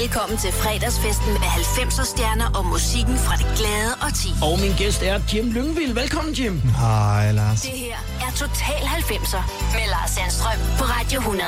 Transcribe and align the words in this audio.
Velkommen 0.00 0.38
til 0.38 0.52
fredagsfesten 0.52 1.28
med 1.32 1.48
90'er 1.60 2.04
stjerner 2.06 2.48
og 2.58 2.66
musikken 2.66 3.16
fra 3.16 3.36
det 3.36 3.46
glade 3.58 3.92
og 4.04 4.14
ti. 4.14 4.28
Og 4.42 4.58
min 4.60 4.72
gæst 4.78 5.02
er 5.02 5.20
Jim 5.34 5.50
Lyngvild. 5.50 5.92
Velkommen, 5.92 6.34
Jim. 6.34 6.60
Hej, 6.60 7.32
Lars. 7.32 7.60
Det 7.60 7.70
her 7.70 7.96
er 8.26 8.30
Total 8.36 8.82
90'er 8.98 9.42
med 9.76 9.86
Lars 9.94 10.10
Sandstrøm 10.10 10.58
på 10.78 10.84
Radio 10.84 11.18
100. 11.20 11.44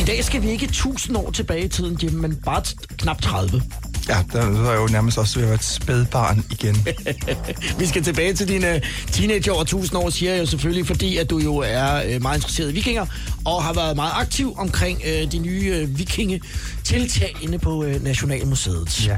I 0.00 0.04
dag 0.04 0.24
skal 0.24 0.42
vi 0.42 0.50
ikke 0.50 0.66
1000 0.66 1.16
år 1.16 1.30
tilbage 1.30 1.64
i 1.64 1.68
tiden, 1.68 1.98
Jim, 2.02 2.12
men 2.12 2.36
bare 2.44 2.62
t- 2.66 2.96
knap 2.98 3.22
30. 3.22 3.62
Ja, 4.10 4.22
der 4.32 4.70
er 4.70 4.80
jo 4.80 4.86
nærmest 4.86 5.18
også 5.18 5.34
ved 5.34 5.42
at 5.42 5.48
være 5.48 5.54
et 5.54 5.64
spædbarn 5.64 6.44
igen. 6.50 6.86
Vi 7.78 7.86
skal 7.86 8.02
tilbage 8.04 8.34
til 8.34 8.48
dine 8.48 8.80
teenageår. 9.12 9.60
1000 9.62 9.98
år 9.98 10.10
siger 10.10 10.32
jeg 10.32 10.40
jo 10.40 10.46
selvfølgelig, 10.46 10.86
fordi 10.86 11.16
at 11.16 11.30
du 11.30 11.38
jo 11.38 11.56
er 11.56 12.02
øh, 12.06 12.22
meget 12.22 12.36
interesseret 12.36 12.70
i 12.70 12.74
vikinger, 12.74 13.06
og 13.44 13.62
har 13.64 13.72
været 13.72 13.96
meget 13.96 14.12
aktiv 14.14 14.54
omkring 14.58 15.02
øh, 15.06 15.32
de 15.32 15.38
nye 15.38 15.72
øh, 15.74 15.98
vikingetiltag 15.98 17.36
inde 17.42 17.58
på 17.58 17.84
øh, 17.84 18.04
Nationalmuseet. 18.04 19.06
Ja. 19.06 19.16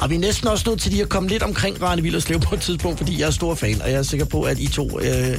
Og 0.00 0.10
vi 0.10 0.14
er 0.14 0.18
næsten 0.18 0.48
også 0.48 0.70
nødt 0.70 0.80
til 0.80 0.90
lige 0.90 1.02
at 1.02 1.08
komme 1.08 1.28
lidt 1.28 1.42
omkring 1.42 1.82
Rane 1.82 2.02
Villerslev 2.02 2.40
på 2.40 2.54
et 2.54 2.60
tidspunkt, 2.60 2.98
fordi 2.98 3.20
jeg 3.20 3.26
er 3.26 3.30
stor 3.30 3.54
fan, 3.54 3.82
og 3.82 3.90
jeg 3.90 3.98
er 3.98 4.02
sikker 4.02 4.26
på, 4.26 4.42
at 4.42 4.58
I 4.58 4.68
to 4.68 5.00
øh, 5.00 5.38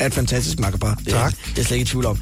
er 0.00 0.06
et 0.06 0.14
fantastisk 0.14 0.58
makkerpar. 0.58 0.94
Det 0.94 1.06
Tak. 1.06 1.30
det 1.30 1.38
er 1.38 1.52
jeg 1.56 1.64
slet 1.66 1.76
ikke 1.76 1.82
i 1.82 1.86
tvivl 1.86 2.06
om. 2.06 2.18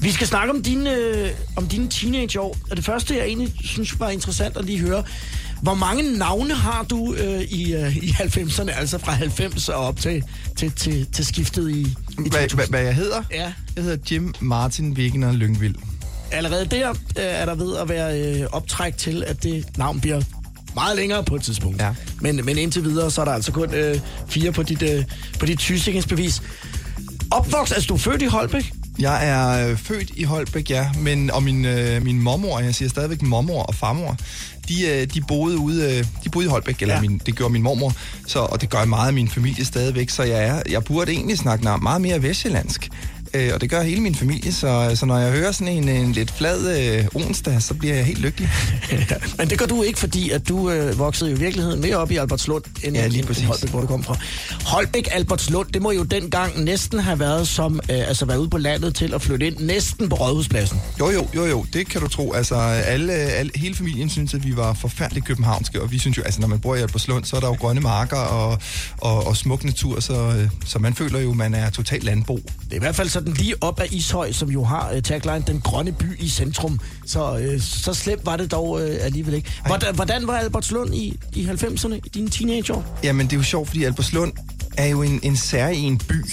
Vi 0.00 0.10
skal 0.12 0.26
snakke 0.26 0.52
om 0.52 0.62
dine, 0.62 0.94
øh, 0.94 1.30
om 1.56 1.68
dine 1.68 1.88
teenageår, 1.88 2.56
og 2.70 2.76
det 2.76 2.84
første, 2.84 3.16
jeg 3.16 3.24
egentlig 3.26 3.52
synes 3.64 4.00
var 4.00 4.10
interessant 4.10 4.56
at 4.56 4.64
lige 4.64 4.78
høre, 4.78 5.04
hvor 5.62 5.74
mange 5.74 6.18
navne 6.18 6.54
har 6.54 6.82
du 6.82 7.14
øh, 7.14 7.40
i, 7.40 7.74
øh, 7.74 7.96
i 7.96 8.08
90'erne, 8.10 8.70
altså 8.70 8.98
fra 8.98 9.12
90 9.12 9.68
og 9.68 9.74
op 9.74 10.00
til, 10.00 10.22
til, 10.56 10.72
til, 10.72 11.06
til 11.12 11.26
skiftet 11.26 11.70
i, 11.70 11.80
i 11.80 11.86
Hvad, 12.16 12.30
2000? 12.30 12.58
hvad, 12.58 12.66
hvad 12.68 12.80
jeg 12.80 12.94
hedder? 12.94 13.22
Ja. 13.30 13.52
Jeg 13.76 13.84
hedder 13.84 13.96
Jim 14.10 14.34
Martin 14.40 14.92
Wegener 14.92 15.32
Lyngvild. 15.32 15.74
Allerede 16.32 16.66
der 16.66 16.90
øh, 16.90 16.96
er 17.16 17.44
der 17.46 17.54
ved 17.54 17.76
at 17.76 17.88
være 17.88 18.20
øh, 18.40 18.46
optræk 18.52 18.96
til, 18.96 19.24
at 19.26 19.42
det 19.42 19.64
navn 19.78 20.00
bliver 20.00 20.22
meget 20.74 20.96
længere 20.96 21.24
på 21.24 21.36
et 21.36 21.42
tidspunkt. 21.42 21.80
Ja. 21.82 21.94
Men, 22.20 22.44
men 22.44 22.58
indtil 22.58 22.84
videre, 22.84 23.10
så 23.10 23.20
er 23.20 23.24
der 23.24 23.32
altså 23.32 23.52
kun 23.52 23.74
øh, 23.74 24.00
fire 24.28 24.52
på 24.52 24.62
dit, 24.62 24.82
øh, 24.82 25.04
på 25.40 25.46
dit 25.46 25.60
sygesikringsbevis. 25.60 26.42
Opvokst, 27.30 27.72
altså 27.74 27.86
du 27.86 27.94
er 27.94 27.98
født 27.98 28.22
i 28.22 28.26
Holbæk? 28.26 28.72
Jeg 28.98 29.28
er 29.28 29.68
øh, 29.70 29.76
født 29.76 30.10
i 30.16 30.24
Holbæk, 30.24 30.70
ja, 30.70 30.88
men, 30.98 31.30
og 31.30 31.42
min, 31.42 31.64
øh, 31.64 32.04
min 32.04 32.20
mormor, 32.20 32.60
jeg 32.60 32.74
siger 32.74 32.88
stadigvæk 32.88 33.22
mormor 33.22 33.62
og 33.62 33.74
farmor, 33.74 34.16
de, 34.68 34.86
øh, 34.86 35.06
de, 35.14 35.20
boede 35.28 35.58
ude, 35.58 35.98
øh, 35.98 36.04
de 36.24 36.28
boede 36.30 36.46
i 36.46 36.48
Holbæk, 36.48 36.82
eller 36.82 36.94
Ja. 36.94 37.00
min, 37.00 37.20
det 37.26 37.36
gjorde 37.36 37.52
min 37.52 37.62
mormor, 37.62 37.92
så, 38.26 38.38
og 38.38 38.60
det 38.60 38.70
gør 38.70 38.84
meget 38.84 39.06
af 39.06 39.12
min 39.14 39.28
familie 39.28 39.64
stadigvæk, 39.64 40.10
så 40.10 40.22
jeg, 40.22 40.44
er, 40.44 40.62
jeg 40.70 40.84
burde 40.84 41.12
egentlig 41.12 41.38
snakke 41.38 41.68
na- 41.68 41.76
meget 41.82 42.00
mere 42.00 42.22
vestjyllandsk. 42.22 42.88
Øh, 43.34 43.50
og 43.54 43.60
det 43.60 43.70
gør 43.70 43.82
hele 43.82 44.00
min 44.00 44.14
familie, 44.14 44.52
så, 44.52 44.92
så 44.94 45.06
når 45.06 45.18
jeg 45.18 45.32
hører 45.32 45.52
sådan 45.52 45.72
en, 45.72 45.88
en 45.88 46.12
lidt 46.12 46.30
flad 46.30 46.78
øh, 46.78 47.06
onsdag, 47.14 47.62
så 47.62 47.74
bliver 47.74 47.94
jeg 47.94 48.04
helt 48.04 48.18
lykkelig. 48.20 48.50
Men 49.38 49.50
det 49.50 49.58
gør 49.58 49.66
du 49.66 49.82
ikke, 49.82 49.98
fordi 49.98 50.30
at 50.30 50.48
du 50.48 50.70
øh, 50.70 50.98
voksede 50.98 51.30
i 51.30 51.34
virkeligheden 51.34 51.80
mere 51.80 51.96
op 51.96 52.10
i 52.10 52.16
Albertslund, 52.16 52.64
end, 52.82 52.96
Ja, 52.96 53.06
lige 53.06 53.18
end, 53.18 53.26
præcis. 53.26 53.44
Holbæk, 53.44 53.70
hvor 53.70 53.80
du 53.80 53.86
kom 53.86 54.04
fra. 54.04 54.16
Holbæk, 54.64 55.08
Albertslund, 55.12 55.68
det 55.72 55.82
må 55.82 55.90
jo 55.90 56.02
dengang 56.02 56.64
næsten 56.64 56.98
have 56.98 57.20
været 57.20 57.48
som, 57.48 57.80
øh, 57.90 58.08
altså 58.08 58.24
været 58.24 58.38
ude 58.38 58.50
på 58.50 58.58
landet 58.58 58.94
til 58.94 59.14
at 59.14 59.22
flytte 59.22 59.46
ind, 59.46 59.58
næsten 59.58 60.08
på 60.08 60.16
Rådhuspladsen. 60.16 60.80
Jo, 61.00 61.10
jo, 61.10 61.28
jo, 61.34 61.44
jo, 61.44 61.66
det 61.72 61.88
kan 61.88 62.00
du 62.00 62.08
tro. 62.08 62.32
Altså, 62.32 62.54
alle, 62.54 63.12
alle, 63.12 63.50
hele 63.54 63.74
familien 63.74 64.10
synes, 64.10 64.34
at 64.34 64.46
vi 64.46 64.56
var 64.56 64.72
forfærdeligt 64.74 65.26
københavnske, 65.26 65.82
og 65.82 65.92
vi 65.92 65.98
synes 65.98 66.18
jo, 66.18 66.22
altså, 66.22 66.40
når 66.40 66.48
man 66.48 66.58
bor 66.58 66.74
i 66.74 66.80
Albertslund, 66.80 67.24
så 67.24 67.36
er 67.36 67.40
der 67.40 67.46
jo 67.46 67.54
grønne 67.54 67.80
marker 67.80 68.16
og, 68.16 68.58
og, 68.98 69.26
og 69.26 69.36
smuk 69.36 69.64
natur, 69.64 70.00
så, 70.00 70.14
øh, 70.14 70.48
så 70.66 70.78
man 70.78 70.94
føler 70.94 71.20
jo, 71.20 71.32
man 71.32 71.54
er 71.54 71.70
totalt 71.70 72.04
landbo. 72.04 72.36
Det 72.36 72.72
er 72.72 72.76
i 72.76 72.78
hvert 72.78 72.96
fald 72.96 73.08
sådan 73.24 73.44
lige 73.44 73.54
op 73.60 73.80
ad 73.80 73.86
Ishøj, 73.90 74.32
som 74.32 74.50
jo 74.50 74.64
har 74.64 74.92
uh, 74.94 75.02
tagline, 75.02 75.44
den 75.46 75.60
grønne 75.60 75.92
by 75.92 76.20
i 76.20 76.28
centrum. 76.28 76.80
Så, 77.06 77.32
uh, 77.32 77.60
så 77.60 77.94
slemt 77.94 78.26
var 78.26 78.36
det 78.36 78.50
dog 78.50 78.70
uh, 78.70 78.80
alligevel 79.00 79.34
ikke. 79.34 79.50
Hvordan, 79.66 79.94
hvordan 79.94 80.26
var 80.26 80.38
Albertslund 80.38 80.94
i, 80.94 81.18
i 81.32 81.46
90'erne, 81.46 81.94
i 81.94 82.08
dine 82.14 82.28
teenageår? 82.28 82.98
Jamen, 83.02 83.26
det 83.26 83.32
er 83.32 83.36
jo 83.36 83.42
sjovt, 83.42 83.68
fordi 83.68 83.84
Albertslund 83.84 84.32
er 84.76 84.86
jo 84.86 85.02
en, 85.02 85.20
en 85.22 85.36
særlig 85.36 85.98
by. 86.08 86.24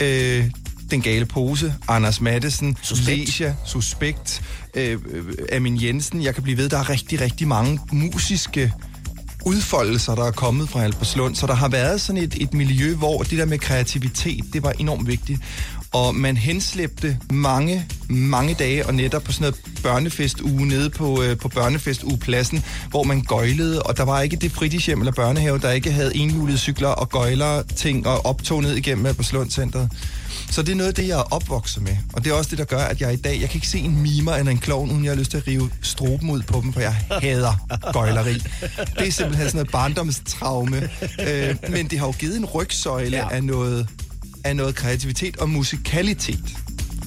Øh, 0.00 0.50
den 0.90 1.02
gale 1.02 1.26
pose, 1.26 1.74
Anders 1.88 2.20
Mattesen. 2.20 2.76
Lesia, 3.06 3.54
Suspekt, 3.66 4.42
øh, 4.74 4.98
øh, 5.10 5.24
Amin 5.52 5.82
Jensen. 5.82 6.22
Jeg 6.22 6.34
kan 6.34 6.42
blive 6.42 6.58
ved, 6.58 6.68
der 6.68 6.78
er 6.78 6.90
rigtig, 6.90 7.20
rigtig 7.20 7.48
mange 7.48 7.80
musiske 7.92 8.72
udfoldelser, 9.46 10.14
der 10.14 10.24
er 10.24 10.30
kommet 10.30 10.68
fra 10.68 10.82
Albertslund. 10.82 11.34
Så 11.34 11.46
der 11.46 11.54
har 11.54 11.68
været 11.68 12.00
sådan 12.00 12.22
et, 12.22 12.34
et 12.40 12.54
miljø, 12.54 12.94
hvor 12.94 13.22
det 13.22 13.38
der 13.38 13.44
med 13.44 13.58
kreativitet, 13.58 14.44
det 14.52 14.62
var 14.62 14.72
enormt 14.78 15.06
vigtigt. 15.06 15.40
Og 15.92 16.14
man 16.14 16.36
henslæbte 16.36 17.18
mange, 17.32 17.86
mange 18.08 18.54
dage 18.54 18.86
og 18.86 18.94
nætter 18.94 19.18
på 19.18 19.32
sådan 19.32 19.42
noget 19.42 19.82
børnefestuge 19.82 20.66
nede 20.66 20.90
på, 20.90 21.22
øh, 21.22 21.36
på 21.36 21.48
børnefestuepladsen, 21.48 22.64
hvor 22.90 23.02
man 23.02 23.22
gøjlede, 23.22 23.82
og 23.82 23.96
der 23.96 24.02
var 24.02 24.20
ikke 24.20 24.36
det 24.36 24.52
fritidshjem 24.52 25.00
eller 25.00 25.12
børnehave, 25.12 25.58
der 25.58 25.70
ikke 25.70 25.92
havde 25.92 26.16
enhjulede 26.16 26.58
cykler 26.58 26.88
og 26.88 27.08
gøjler 27.08 27.62
ting 27.62 28.06
og 28.06 28.26
optog 28.26 28.62
ned 28.62 28.76
igennem 28.76 29.06
Albertslund 29.06 29.50
Centeret. 29.50 29.90
Så 30.50 30.62
det 30.62 30.72
er 30.72 30.76
noget 30.76 30.88
af 30.88 30.94
det, 30.94 31.08
jeg 31.08 31.18
er 31.18 31.34
opvokset 31.34 31.82
med. 31.82 31.96
Og 32.12 32.24
det 32.24 32.30
er 32.30 32.34
også 32.34 32.50
det, 32.50 32.58
der 32.58 32.64
gør, 32.64 32.78
at 32.78 33.00
jeg 33.00 33.12
i 33.12 33.16
dag, 33.16 33.40
jeg 33.40 33.48
kan 33.48 33.56
ikke 33.56 33.68
se 33.68 33.78
en 33.78 34.02
mimer 34.02 34.32
eller 34.32 34.52
en 34.52 34.58
klovn, 34.58 34.90
uden 34.90 35.04
jeg 35.04 35.10
har 35.12 35.18
lyst 35.18 35.30
til 35.30 35.38
at 35.38 35.46
rive 35.46 35.70
stroben 35.82 36.30
ud 36.30 36.42
på 36.42 36.60
dem, 36.60 36.72
for 36.72 36.80
jeg 36.80 36.94
hader 37.22 37.52
gøjleri. 37.92 38.34
Det 38.98 39.08
er 39.08 39.12
simpelthen 39.12 39.46
sådan 39.46 39.58
noget 39.58 39.70
barndomstraume. 39.70 40.88
Øh, 41.28 41.56
men 41.68 41.86
det 41.86 41.98
har 41.98 42.06
jo 42.06 42.12
givet 42.12 42.36
en 42.36 42.44
rygsøjle 42.44 43.16
ja. 43.16 43.28
af, 43.30 43.44
noget, 43.44 43.88
af 44.44 44.56
noget 44.56 44.74
kreativitet 44.74 45.36
og 45.36 45.48
musikalitet. 45.50 46.44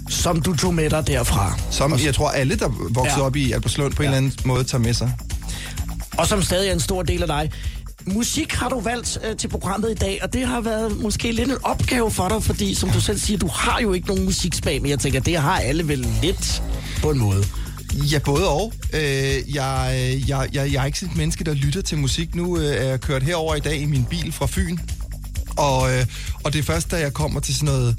Som 0.09 0.41
du 0.41 0.55
tog 0.55 0.73
med 0.73 0.89
dig 0.89 1.07
derfra. 1.07 1.59
Som 1.71 1.99
jeg 2.05 2.15
tror, 2.15 2.29
alle, 2.29 2.55
der 2.55 2.67
voksede 2.89 3.19
Ja. 3.19 3.25
op 3.25 3.35
i 3.35 3.51
Albertslund, 3.51 3.93
på 3.93 4.03
ja. 4.03 4.09
Ja. 4.11 4.17
en 4.17 4.23
eller 4.23 4.31
anden 4.35 4.47
måde 4.47 4.63
tager 4.63 4.81
med 4.81 4.93
sig. 4.93 5.11
Og 6.17 6.27
som 6.27 6.41
stadig 6.43 6.69
er 6.69 6.73
en 6.73 6.79
stor 6.79 7.03
del 7.03 7.21
af 7.21 7.27
dig. 7.27 7.51
Musik 8.05 8.53
har 8.53 8.69
du 8.69 8.79
valgt 8.79 9.17
øh, 9.29 9.37
til 9.37 9.47
programmet 9.47 9.91
i 9.91 9.93
dag, 9.93 10.19
og 10.23 10.33
det 10.33 10.47
har 10.47 10.61
været 10.61 11.01
måske 11.01 11.31
lidt 11.31 11.49
en 11.49 11.57
opgave 11.63 12.11
for 12.11 12.27
dig, 12.29 12.43
fordi 12.43 12.73
som 12.75 12.89
du 12.89 13.01
selv 13.01 13.19
siger, 13.19 13.37
du 13.37 13.47
har 13.47 13.79
jo 13.81 13.93
ikke 13.93 14.07
nogen 14.07 14.25
musiksmag, 14.25 14.81
men 14.81 14.91
jeg 14.91 14.99
tænker, 14.99 15.19
det 15.19 15.37
har 15.37 15.59
alle 15.59 15.87
vel 15.87 16.07
lidt 16.21 16.63
på 17.01 17.09
en 17.11 17.17
måde. 17.19 17.43
Ja, 18.11 18.19
både 18.19 18.47
og. 18.49 18.73
Øh, 18.93 19.01
jeg, 19.01 19.43
jeg, 20.27 20.47
jeg, 20.53 20.73
jeg 20.73 20.81
er 20.81 20.85
ikke 20.85 20.99
sådan 20.99 21.11
et 21.11 21.17
menneske, 21.17 21.43
der 21.43 21.53
lytter 21.53 21.81
til 21.81 21.97
musik. 21.97 22.35
Nu 22.35 22.57
øh, 22.59 22.65
er 22.75 22.83
jeg 22.83 23.01
kørt 23.01 23.23
herover 23.23 23.55
i 23.55 23.59
dag 23.59 23.81
i 23.81 23.85
min 23.85 24.05
bil 24.05 24.31
fra 24.31 24.45
Fyn. 24.49 24.77
Og, 25.57 25.93
øh, 25.93 26.05
og 26.43 26.53
det 26.53 26.59
er 26.59 26.63
først, 26.63 26.91
da 26.91 26.97
jeg 26.97 27.13
kommer 27.13 27.39
til 27.39 27.55
sådan 27.55 27.65
noget 27.65 27.97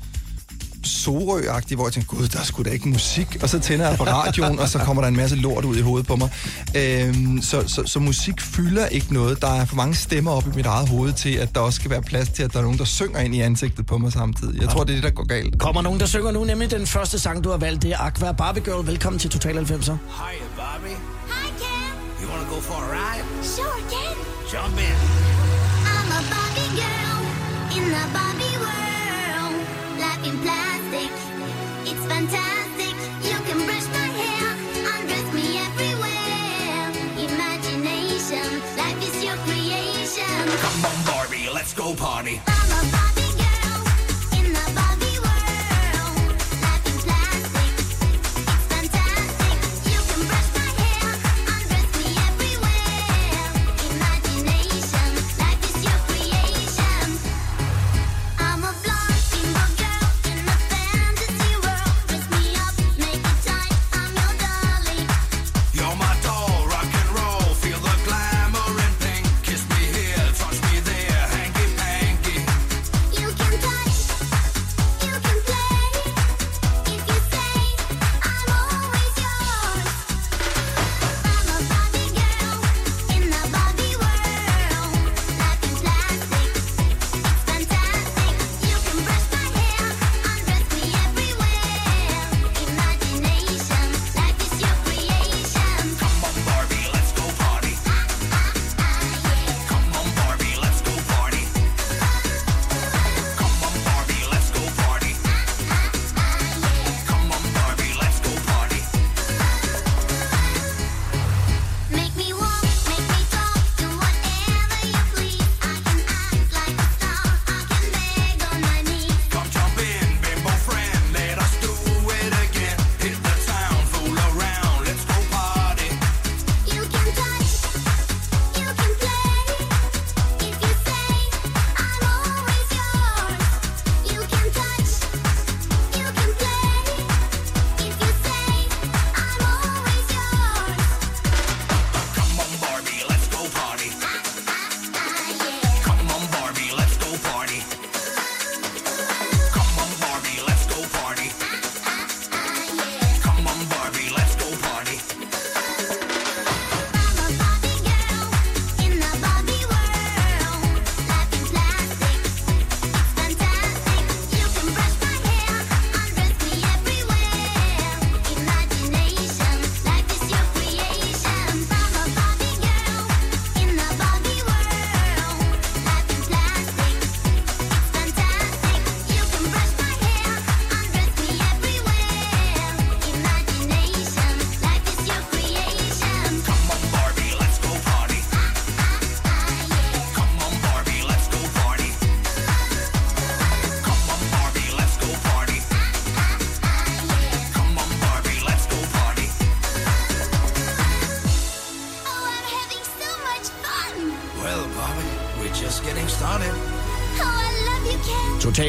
Sorø-agtigt, 0.87 1.75
hvor 1.75 1.87
jeg 1.87 1.93
tænker, 1.93 2.17
gud, 2.17 2.29
der 2.29 2.39
er 2.41 2.45
sgu 2.45 2.63
da 2.63 2.71
ikke 2.71 2.89
musik. 2.89 3.37
Og 3.43 3.49
så 3.49 3.59
tænder 3.59 3.89
jeg 3.89 3.99
på 3.99 4.05
radioen, 4.05 4.59
og 4.59 4.69
så 4.69 4.79
kommer 4.79 5.03
der 5.03 5.09
en 5.09 5.17
masse 5.17 5.37
lort 5.37 5.65
ud 5.65 5.77
i 5.77 5.81
hovedet 5.81 6.07
på 6.07 6.17
mig. 6.17 6.31
Øhm, 6.77 7.43
så, 7.43 7.69
så, 7.69 7.83
så 7.87 7.99
musik 8.01 8.41
fylder 8.41 8.87
ikke 8.87 9.15
noget. 9.15 9.43
Der 9.43 9.49
er 9.61 9.65
for 9.65 9.77
mange 9.77 9.95
stemmer 9.95 10.31
op 10.31 10.47
i 10.47 10.51
mit 10.57 10.67
eget 10.67 10.89
hoved 10.89 11.13
til, 11.13 11.35
at 11.35 11.55
der 11.55 11.61
også 11.61 11.77
skal 11.77 11.91
være 11.91 12.03
plads 12.03 12.29
til, 12.29 12.43
at 12.43 12.53
der 12.53 12.59
er 12.59 12.63
nogen, 12.63 12.79
der 12.79 12.85
synger 12.85 13.21
ind 13.21 13.35
i 13.35 13.41
ansigtet 13.41 13.87
på 13.87 13.99
mig 13.99 14.13
samtidig. 14.13 14.61
Jeg 14.61 14.69
tror, 14.69 14.85
det 14.85 14.91
er 14.91 14.95
det, 14.97 15.03
der 15.05 15.11
går 15.11 15.27
galt. 15.27 15.59
Kommer 15.59 15.83
nogen, 15.83 16.01
der 16.01 16.07
synger 16.07 16.31
nu, 16.31 16.45
nemlig 16.45 16.71
den 16.71 16.87
første 16.87 17.19
sang, 17.19 17.45
du 17.45 17.51
har 17.51 17.59
valgt, 17.59 17.83
det 17.83 17.93
er 17.93 17.99
Aqua 17.99 18.33
Barbie 18.33 18.63
Girl. 18.63 18.87
Velkommen 18.87 19.21
til 19.21 19.31
Total 19.31 19.59
90'er. 19.59 19.63
Hiya, 19.63 19.97
Bobby. 20.57 20.95
Hi, 21.29 21.49
Ken. 21.59 22.23
You 22.23 22.31
wanna 22.31 22.55
go 22.55 22.61
for 22.61 22.75
a 22.75 22.87
ride? 22.93 23.25
Sure, 23.43 23.81
Ken. 23.91 24.17
Jump 24.53 24.79
in. 24.79 25.54
In 27.77 27.85
the 27.91 28.05
world. 28.65 29.55
Life 29.99 30.23
in 30.29 30.37
plastic, 30.47 31.11
it's 31.91 32.05
fantastic. 32.07 32.95
You 33.29 33.37
can 33.47 33.59
brush 33.67 33.87
my 33.99 34.09
hair, 34.21 34.47
undress 34.95 35.29
me 35.35 35.59
everywhere. 35.69 36.87
Imagination, 37.29 38.49
life 38.77 39.01
is 39.03 39.25
your 39.25 39.37
creation. 39.47 40.39
Come 40.65 40.85
on, 40.85 41.05
Barbie, 41.05 41.49
let's 41.53 41.73
go 41.75 41.95
party. 41.95 42.41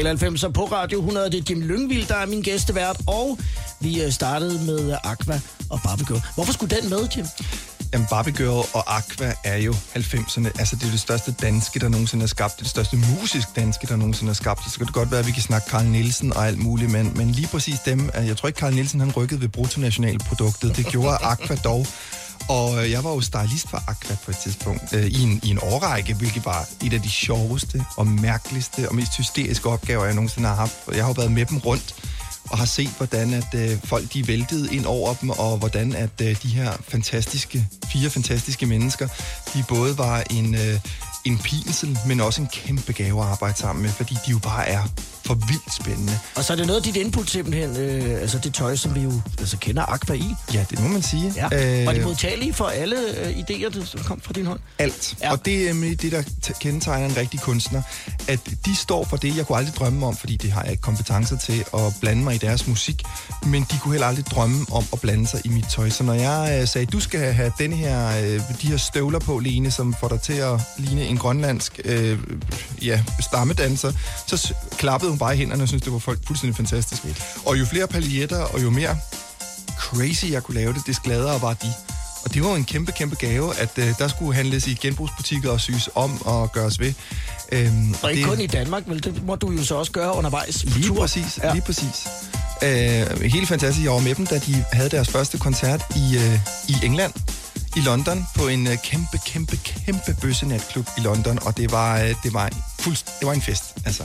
Total 0.06 0.36
90'er 0.36 0.48
på 0.48 0.64
Radio 0.64 0.98
100. 0.98 1.30
Det 1.30 1.38
er 1.38 1.42
Jim 1.50 1.60
Lyngvild, 1.60 2.06
der 2.06 2.14
er 2.14 2.26
min 2.26 2.42
gæstevært, 2.42 2.96
og 3.06 3.38
vi 3.80 4.02
øh, 4.02 4.12
startede 4.12 4.66
med 4.66 4.96
Aqua 5.04 5.40
og 5.70 5.80
Barbie 5.84 6.06
Girl. 6.06 6.22
Hvorfor 6.34 6.52
skulle 6.52 6.76
den 6.76 6.90
med, 6.90 7.08
Jim? 7.16 7.26
Jamen, 7.92 8.06
Barbie 8.10 8.32
Girl 8.32 8.66
og 8.74 8.96
Aqua 8.96 9.32
er 9.44 9.56
jo 9.56 9.72
90'erne. 9.72 10.46
Altså, 10.58 10.76
det 10.76 10.86
er 10.86 10.90
det 10.90 11.00
største 11.00 11.34
danske, 11.42 11.80
der 11.80 11.88
nogensinde 11.88 12.22
er 12.22 12.26
skabt. 12.26 12.52
Det 12.52 12.60
er 12.60 12.62
det 12.62 12.70
største 12.70 12.96
musisk 12.96 13.56
danske, 13.56 13.86
der 13.86 13.96
nogensinde 13.96 14.30
er 14.30 14.34
skabt. 14.34 14.70
Så 14.70 14.78
kan 14.78 14.86
det 14.86 14.94
godt 14.94 15.10
være, 15.10 15.20
at 15.20 15.26
vi 15.26 15.32
kan 15.32 15.42
snakke 15.42 15.70
Carl 15.70 15.84
Nielsen 15.84 16.32
og 16.32 16.46
alt 16.46 16.58
muligt, 16.58 16.90
men, 16.90 17.12
men 17.16 17.30
lige 17.30 17.48
præcis 17.48 17.78
dem, 17.78 18.10
øh, 18.18 18.26
jeg 18.26 18.36
tror 18.36 18.46
ikke, 18.46 18.60
Carl 18.60 18.74
Nielsen 18.74 19.00
han 19.00 19.12
rykkede 19.16 19.40
ved 19.40 19.48
bruttonationalproduktet. 19.48 20.76
Det 20.76 20.86
gjorde 20.86 21.16
Aqua 21.16 21.56
dog. 21.64 21.86
Og 22.48 22.84
øh, 22.84 22.90
jeg 22.90 23.04
var 23.04 23.10
jo 23.10 23.20
stylist 23.20 23.68
for 23.68 23.82
Aqua 23.88 24.16
på 24.24 24.30
et 24.30 24.36
tidspunkt 24.36 24.92
øh, 24.92 25.06
i, 25.06 25.22
en, 25.22 25.40
i 25.42 25.50
en 25.50 25.58
årrække, 25.62 26.14
hvilket 26.14 26.44
var 26.44 26.68
et 26.84 26.92
af 26.92 27.02
de 27.02 27.10
sjoveste 27.10 27.84
og 27.96 28.06
mærkeligste 28.06 28.88
og 28.88 28.94
mest 28.94 29.16
hysteriske 29.16 29.68
opgaver, 29.68 30.04
jeg 30.04 30.14
nogensinde 30.14 30.48
har 30.48 30.56
haft. 30.56 30.74
Jeg 30.92 31.04
har 31.04 31.08
jo 31.08 31.14
været 31.16 31.32
med 31.32 31.46
dem 31.46 31.58
rundt 31.58 31.94
og 32.50 32.58
har 32.58 32.64
set, 32.64 32.90
hvordan 32.96 33.34
at 33.34 33.54
øh, 33.54 33.78
folk 33.84 34.12
de 34.12 34.28
væltede 34.28 34.74
ind 34.74 34.86
over 34.86 35.14
dem, 35.14 35.30
og 35.30 35.58
hvordan 35.58 35.94
at 35.94 36.20
øh, 36.22 36.42
de 36.42 36.48
her 36.48 36.72
fantastiske, 36.88 37.68
fire 37.92 38.10
fantastiske 38.10 38.66
mennesker, 38.66 39.08
de 39.54 39.64
både 39.68 39.98
var 39.98 40.22
en, 40.30 40.54
øh, 40.54 40.80
en 41.24 41.38
pinsel, 41.38 41.98
men 42.06 42.20
også 42.20 42.42
en 42.42 42.48
kæmpe 42.52 42.92
gave 42.92 43.22
at 43.22 43.28
arbejde 43.28 43.58
sammen 43.58 43.82
med, 43.82 43.90
fordi 43.90 44.14
de 44.26 44.30
jo 44.30 44.38
bare 44.38 44.68
er 44.68 44.82
for 45.26 45.34
vildt 45.34 45.74
spændende. 45.74 46.18
Og 46.34 46.44
så 46.44 46.52
er 46.52 46.56
det 46.56 46.66
noget 46.66 46.80
af 46.80 46.84
dit 46.84 46.96
input 46.96 47.30
simpelthen, 47.30 47.76
øh, 47.76 48.20
altså 48.20 48.38
det 48.38 48.54
tøj, 48.54 48.76
som 48.76 48.94
vi 48.94 49.00
jo 49.00 49.12
altså, 49.38 49.56
kender 49.56 49.82
Aqua 49.82 50.14
i. 50.14 50.34
Ja, 50.54 50.64
det 50.70 50.80
må 50.80 50.88
man 50.88 51.02
sige. 51.02 51.32
Ja. 51.36 51.80
Øh, 51.80 51.86
var 51.86 51.92
de 51.92 52.00
modtagelige 52.00 52.54
for 52.54 52.64
alle 52.64 52.96
øh, 53.18 53.30
idéer, 53.30 53.68
der 53.68 54.02
kom 54.04 54.20
fra 54.20 54.32
din 54.32 54.46
hånd? 54.46 54.60
alt. 54.78 55.16
Ja. 55.20 55.32
Og 55.32 55.44
det 55.44 55.68
er 55.68 55.72
nemlig 55.72 56.02
det, 56.02 56.12
der 56.12 56.22
kendetegner 56.60 57.08
en 57.08 57.16
rigtig 57.16 57.40
kunstner. 57.40 57.82
At 58.28 58.40
de 58.66 58.76
står 58.76 59.04
for 59.04 59.16
det, 59.16 59.36
jeg 59.36 59.46
kunne 59.46 59.58
aldrig 59.58 59.74
drømme 59.74 60.06
om, 60.06 60.16
fordi 60.16 60.36
det 60.36 60.52
har 60.52 60.62
jeg 60.62 60.70
ikke 60.70 60.80
kompetencer 60.80 61.36
til 61.36 61.64
at 61.74 61.80
blande 62.00 62.22
mig 62.24 62.34
i 62.34 62.38
deres 62.38 62.66
musik. 62.66 63.02
Men 63.46 63.66
de 63.70 63.78
kunne 63.78 63.92
heller 63.92 64.06
aldrig 64.06 64.26
drømme 64.26 64.66
om 64.72 64.84
at 64.92 65.00
blande 65.00 65.26
sig 65.26 65.40
i 65.44 65.48
mit 65.48 65.64
tøj. 65.70 65.90
Så 65.90 66.04
når 66.04 66.14
jeg 66.14 66.58
øh, 66.60 66.68
sagde, 66.68 66.86
du 66.86 67.00
skal 67.00 67.32
have 67.32 67.52
den 67.58 67.72
her, 67.72 68.08
øh, 68.08 68.40
de 68.62 68.68
her 68.68 68.76
støvler 68.76 69.18
på, 69.18 69.38
Lene, 69.38 69.70
som 69.70 69.94
får 70.00 70.08
dig 70.08 70.20
til 70.20 70.32
at 70.32 70.60
ligne 70.78 71.04
en 71.04 71.18
grønlandsk 71.18 71.80
øh, 71.84 72.18
ja, 72.82 73.02
stammedanser, 73.20 73.92
så 74.26 74.54
klappede 74.78 75.15
hun 75.16 75.18
bare 75.18 75.34
i 75.34 75.38
hænderne 75.38 75.62
og 75.62 75.68
syntes, 75.68 75.84
det 75.84 75.92
var 75.92 75.98
folk 75.98 76.18
fuldstændig 76.26 76.56
fantastisk. 76.56 77.02
Og 77.46 77.58
jo 77.58 77.64
flere 77.64 77.86
paljetter, 77.86 78.38
og 78.40 78.62
jo 78.62 78.70
mere 78.70 78.96
crazy 79.78 80.24
jeg 80.30 80.42
kunne 80.42 80.54
lave 80.54 80.72
det, 80.72 80.82
des 80.86 80.98
gladere 80.98 81.42
var 81.42 81.52
de. 81.54 81.72
Og 82.24 82.34
det 82.34 82.42
var 82.42 82.48
jo 82.48 82.54
en 82.54 82.64
kæmpe, 82.64 82.92
kæmpe 82.92 83.16
gave, 83.16 83.54
at 83.58 83.70
øh, 83.76 83.88
der 83.98 84.08
skulle 84.08 84.34
handles 84.34 84.66
i 84.66 84.74
genbrugsbutikker 84.74 85.50
og 85.50 85.60
syes 85.60 85.88
om 85.94 86.22
og 86.22 86.52
gøres 86.52 86.80
ved. 86.80 86.92
Øhm, 87.52 87.94
Og 88.02 88.10
ikke 88.10 88.22
det, 88.22 88.30
kun 88.30 88.40
i 88.40 88.46
Danmark, 88.46 88.82
vel? 88.86 89.04
Det 89.04 89.24
må 89.24 89.34
du 89.34 89.50
jo 89.50 89.64
så 89.64 89.74
også 89.74 89.92
gøre 89.92 90.14
undervejs 90.14 90.64
Lige 90.64 90.86
tur. 90.88 91.00
præcis, 91.00 91.38
Ja. 91.42 91.52
lige 91.52 91.62
præcis. 91.62 92.06
Øh, 92.62 93.20
helt 93.22 93.48
fantastisk. 93.48 93.84
Jeg 93.84 93.92
var 93.92 93.98
med 94.00 94.14
dem, 94.14 94.26
da 94.26 94.38
de 94.38 94.64
havde 94.72 94.88
deres 94.88 95.08
første 95.08 95.38
koncert 95.38 95.82
i, 95.96 96.16
øh, 96.16 96.38
i 96.68 96.74
England, 96.86 97.12
i 97.76 97.80
London, 97.80 98.26
på 98.36 98.48
en 98.48 98.66
øh, 98.66 98.76
kæmpe, 98.84 99.18
kæmpe, 99.26 99.56
kæmpe 99.56 100.16
bøssenatklub 100.20 100.86
i 100.98 101.00
London, 101.00 101.38
og 101.42 101.56
det 101.56 101.72
var, 101.72 102.00
øh, 102.00 102.14
det 102.22 102.32
var, 102.34 102.50
fuldst, 102.80 103.06
det 103.20 103.26
var 103.26 103.32
en 103.32 103.42
fest, 103.42 103.64
altså. 103.84 104.02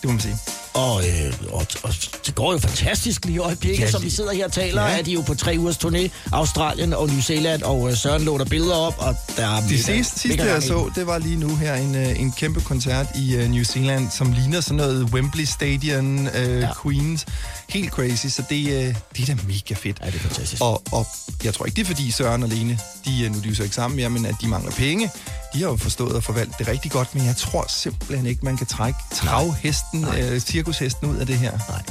Det 0.00 0.04
må 0.04 0.10
man 0.12 0.20
sige. 0.20 0.36
Og, 0.74 1.02
øh, 1.08 1.34
og, 1.52 1.66
og 1.82 1.94
det 2.26 2.34
går 2.34 2.52
jo 2.52 2.58
fantastisk 2.58 3.24
lige 3.24 3.34
i 3.34 3.38
øjeblikket, 3.38 3.84
ja, 3.84 3.90
som 3.90 4.02
vi 4.02 4.10
sidder 4.10 4.32
her 4.32 4.44
og 4.44 4.52
taler, 4.52 4.82
ja. 4.82 4.98
Er 4.98 5.02
de 5.02 5.12
jo 5.12 5.20
på 5.20 5.34
tre 5.34 5.56
ugers 5.58 5.76
turné, 5.84 6.08
Australien 6.32 6.92
og 6.92 7.08
New 7.08 7.20
Zealand, 7.20 7.62
og 7.62 7.90
øh, 7.90 7.96
Søren 7.96 8.22
lå 8.24 8.38
der 8.38 8.44
billeder 8.44 8.74
op, 8.74 8.94
og 8.98 9.16
der 9.36 9.46
er 9.56 9.60
Det 9.60 9.70
mega- 9.70 9.76
sidste, 9.82 10.20
sidste 10.20 10.28
mega 10.38 10.52
jeg 10.52 10.62
så, 10.62 10.90
det 10.94 11.06
var 11.06 11.18
lige 11.18 11.36
nu 11.36 11.56
her 11.56 11.74
en, 11.74 11.94
øh, 11.94 12.20
en 12.20 12.32
kæmpe 12.32 12.60
koncert 12.60 13.06
i 13.14 13.36
uh, 13.36 13.42
New 13.50 13.64
Zealand, 13.64 14.10
som 14.10 14.32
ligner 14.32 14.60
sådan 14.60 14.76
noget 14.76 15.02
Wembley 15.12 15.44
Stadium, 15.44 16.26
uh, 16.26 16.60
Ja. 16.60 16.68
Queens. 16.82 17.26
Helt 17.68 17.90
crazy, 17.90 18.26
så 18.26 18.42
det, 18.50 18.66
uh, 18.66 18.72
det 19.16 19.22
er 19.22 19.26
da 19.26 19.36
mega 19.46 19.74
fedt. 19.74 19.98
Ja, 20.00 20.06
det 20.06 20.14
er 20.14 20.18
fantastisk. 20.18 20.62
Og, 20.62 20.82
og 20.92 21.06
jeg 21.44 21.54
tror 21.54 21.66
ikke, 21.66 21.76
det 21.76 21.82
er 21.82 21.86
fordi 21.86 22.10
Søren 22.10 22.42
og 22.42 22.48
Lene, 22.48 22.78
de, 23.04 23.26
er- 23.26 23.30
nu 23.30 23.38
er 23.38 23.42
de 23.42 23.48
jo 23.48 23.54
så 23.54 23.62
ikke 23.62 23.74
sammen 23.74 23.96
mere, 23.96 24.10
men 24.10 24.26
at 24.26 24.34
de 24.40 24.48
mangler 24.48 24.72
penge. 24.72 25.10
De 25.54 25.62
har 25.62 25.68
jo 25.68 25.76
forstået 25.76 26.16
at 26.16 26.24
forvalte 26.24 26.54
det 26.58 26.68
rigtig 26.68 26.90
godt, 26.90 27.14
men 27.14 27.26
jeg 27.26 27.36
tror 27.36 27.64
simpelthen 27.68 28.26
ikke, 28.26 28.44
man 28.44 28.56
kan 28.56 28.66
trække 28.66 28.98
travhesten, 29.12 30.04
øh, 30.18 30.40
cirkushesten 30.40 31.10
ud 31.10 31.16
af 31.16 31.26
det 31.26 31.38
her. 31.38 31.52
Nej, 31.68 31.82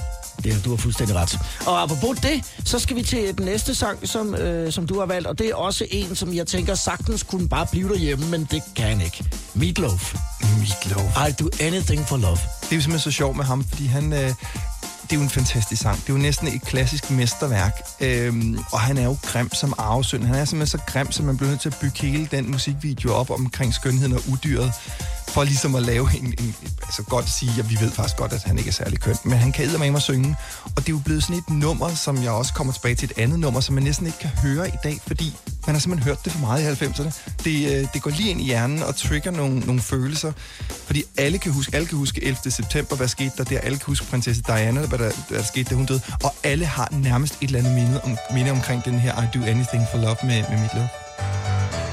det, 0.43 0.65
du 0.65 0.69
har 0.69 0.77
fuldstændig 0.77 1.15
ret. 1.15 1.39
Og 1.65 1.81
apropos 1.81 2.17
det, 2.17 2.43
så 2.65 2.79
skal 2.79 2.95
vi 2.95 3.03
til 3.03 3.37
den 3.37 3.45
næste 3.45 3.75
sang, 3.75 4.07
som, 4.07 4.35
øh, 4.35 4.71
som 4.71 4.87
du 4.87 4.99
har 4.99 5.05
valgt, 5.05 5.27
og 5.27 5.39
det 5.39 5.47
er 5.47 5.55
også 5.55 5.85
en, 5.91 6.15
som 6.15 6.33
jeg 6.33 6.47
tænker 6.47 6.75
sagtens 6.75 7.23
kunne 7.23 7.49
bare 7.49 7.67
blive 7.71 7.89
derhjemme, 7.89 8.27
men 8.27 8.47
det 8.51 8.63
kan 8.75 8.85
han 8.85 9.01
ikke. 9.01 9.25
Meatloaf. 9.53 10.15
Meatloaf. 10.41 11.29
I 11.29 11.31
do 11.43 11.49
anything 11.61 12.07
for 12.07 12.17
love. 12.17 12.37
Det 12.61 12.71
er 12.71 12.75
jo 12.75 12.81
simpelthen 12.81 12.99
så 12.99 13.11
sjovt 13.11 13.37
med 13.37 13.45
ham, 13.45 13.63
fordi 13.63 13.85
han... 13.85 14.13
Øh, 14.13 14.33
det 15.13 15.19
er 15.19 15.21
jo 15.21 15.25
en 15.25 15.29
fantastisk 15.29 15.81
sang. 15.81 15.97
Det 16.01 16.09
er 16.09 16.13
jo 16.13 16.19
næsten 16.19 16.47
et 16.47 16.61
klassisk 16.61 17.11
mesterværk. 17.11 17.81
Øhm, 18.01 18.59
og 18.71 18.79
han 18.79 18.97
er 18.97 19.03
jo 19.03 19.17
grim 19.21 19.53
som 19.53 19.73
arvesøn. 19.77 20.23
Han 20.23 20.35
er 20.35 20.45
simpelthen 20.45 20.79
så 20.79 20.85
grim, 20.93 21.11
så 21.11 21.23
man 21.23 21.37
bliver 21.37 21.49
nødt 21.49 21.61
til 21.61 21.69
at 21.69 21.77
bygge 21.81 22.01
hele 22.01 22.27
den 22.31 22.51
musikvideo 22.51 23.13
op 23.13 23.29
omkring 23.29 23.73
skønheden 23.73 24.13
og 24.13 24.21
udyret, 24.31 24.71
for 25.27 25.43
ligesom 25.43 25.75
at 25.75 25.83
lave 25.83 26.09
en... 26.17 26.25
en 26.25 26.55
altså 26.81 27.03
godt 27.03 27.25
at 27.25 27.31
sige, 27.31 27.53
at 27.59 27.69
vi 27.69 27.77
ved 27.81 27.91
faktisk 27.91 28.17
godt, 28.17 28.33
at 28.33 28.43
han 28.43 28.57
ikke 28.57 28.67
er 28.67 28.73
særlig 28.73 28.99
køn, 28.99 29.15
men 29.23 29.37
han 29.37 29.51
kan 29.51 29.69
med 29.79 29.91
mig 29.91 30.01
synge. 30.01 30.35
Og 30.65 30.77
det 30.77 30.87
er 30.87 30.91
jo 30.93 31.01
blevet 31.05 31.23
sådan 31.23 31.35
et 31.35 31.49
nummer, 31.49 31.89
som 31.89 32.23
jeg 32.23 32.31
også 32.31 32.53
kommer 32.53 32.73
tilbage 32.73 32.95
til 32.95 33.11
et 33.11 33.17
andet 33.23 33.39
nummer, 33.39 33.59
som 33.59 33.75
man 33.75 33.83
næsten 33.83 34.05
ikke 34.05 34.17
kan 34.19 34.29
høre 34.29 34.67
i 34.67 34.77
dag, 34.83 34.99
fordi 35.07 35.35
man 35.67 35.75
har 35.75 35.79
simpelthen 35.79 36.09
hørt 36.09 36.23
det 36.23 36.31
for 36.31 36.39
meget 36.39 36.81
i 36.81 36.85
90'erne. 36.85 37.31
Det, 37.43 37.71
øh, 37.71 37.87
det 37.93 38.01
går 38.01 38.11
lige 38.11 38.29
ind 38.29 38.41
i 38.41 38.43
hjernen 38.43 38.83
og 38.83 38.95
trigger 38.95 39.31
nogle, 39.31 39.59
nogle 39.59 39.81
følelser, 39.81 40.31
fordi 40.85 41.03
alle 41.17 41.37
kan 41.37 41.51
huske, 41.51 41.75
alle 41.75 41.87
kan 41.87 41.97
huske 41.97 42.23
11. 42.23 42.51
september, 42.51 42.95
hvad 42.95 43.07
skete 43.07 43.31
der 43.37 43.43
der, 43.43 43.59
alle 43.59 43.77
kan 43.77 43.85
huske 43.87 44.05
prinsesse 44.05 44.43
Diana, 44.47 44.85
hvad 44.85 44.99
der, 44.99 45.11
hvad 45.29 45.37
der 45.39 45.45
skete, 45.45 45.69
da 45.69 45.75
hun 45.75 45.85
døde, 45.85 46.01
og 46.23 46.35
alle 46.43 46.65
har 46.65 46.89
nærmest 46.91 47.37
et 47.41 47.47
eller 47.47 47.59
andet 47.59 47.73
minde, 47.73 48.01
om, 48.01 48.17
minde 48.33 48.51
omkring 48.51 48.85
den 48.85 48.99
her 48.99 49.23
I 49.23 49.25
Do 49.33 49.45
Anything 49.45 49.85
for 49.91 49.97
Love 49.97 50.17
med, 50.23 50.43
med 50.49 50.61
mit 50.61 50.73
love. 50.73 51.92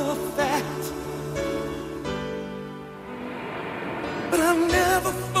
That's 0.00 0.18
a 0.18 0.30
fact. 0.36 0.92
But 4.30 4.40
I'll 4.40 4.66
never 4.66 5.39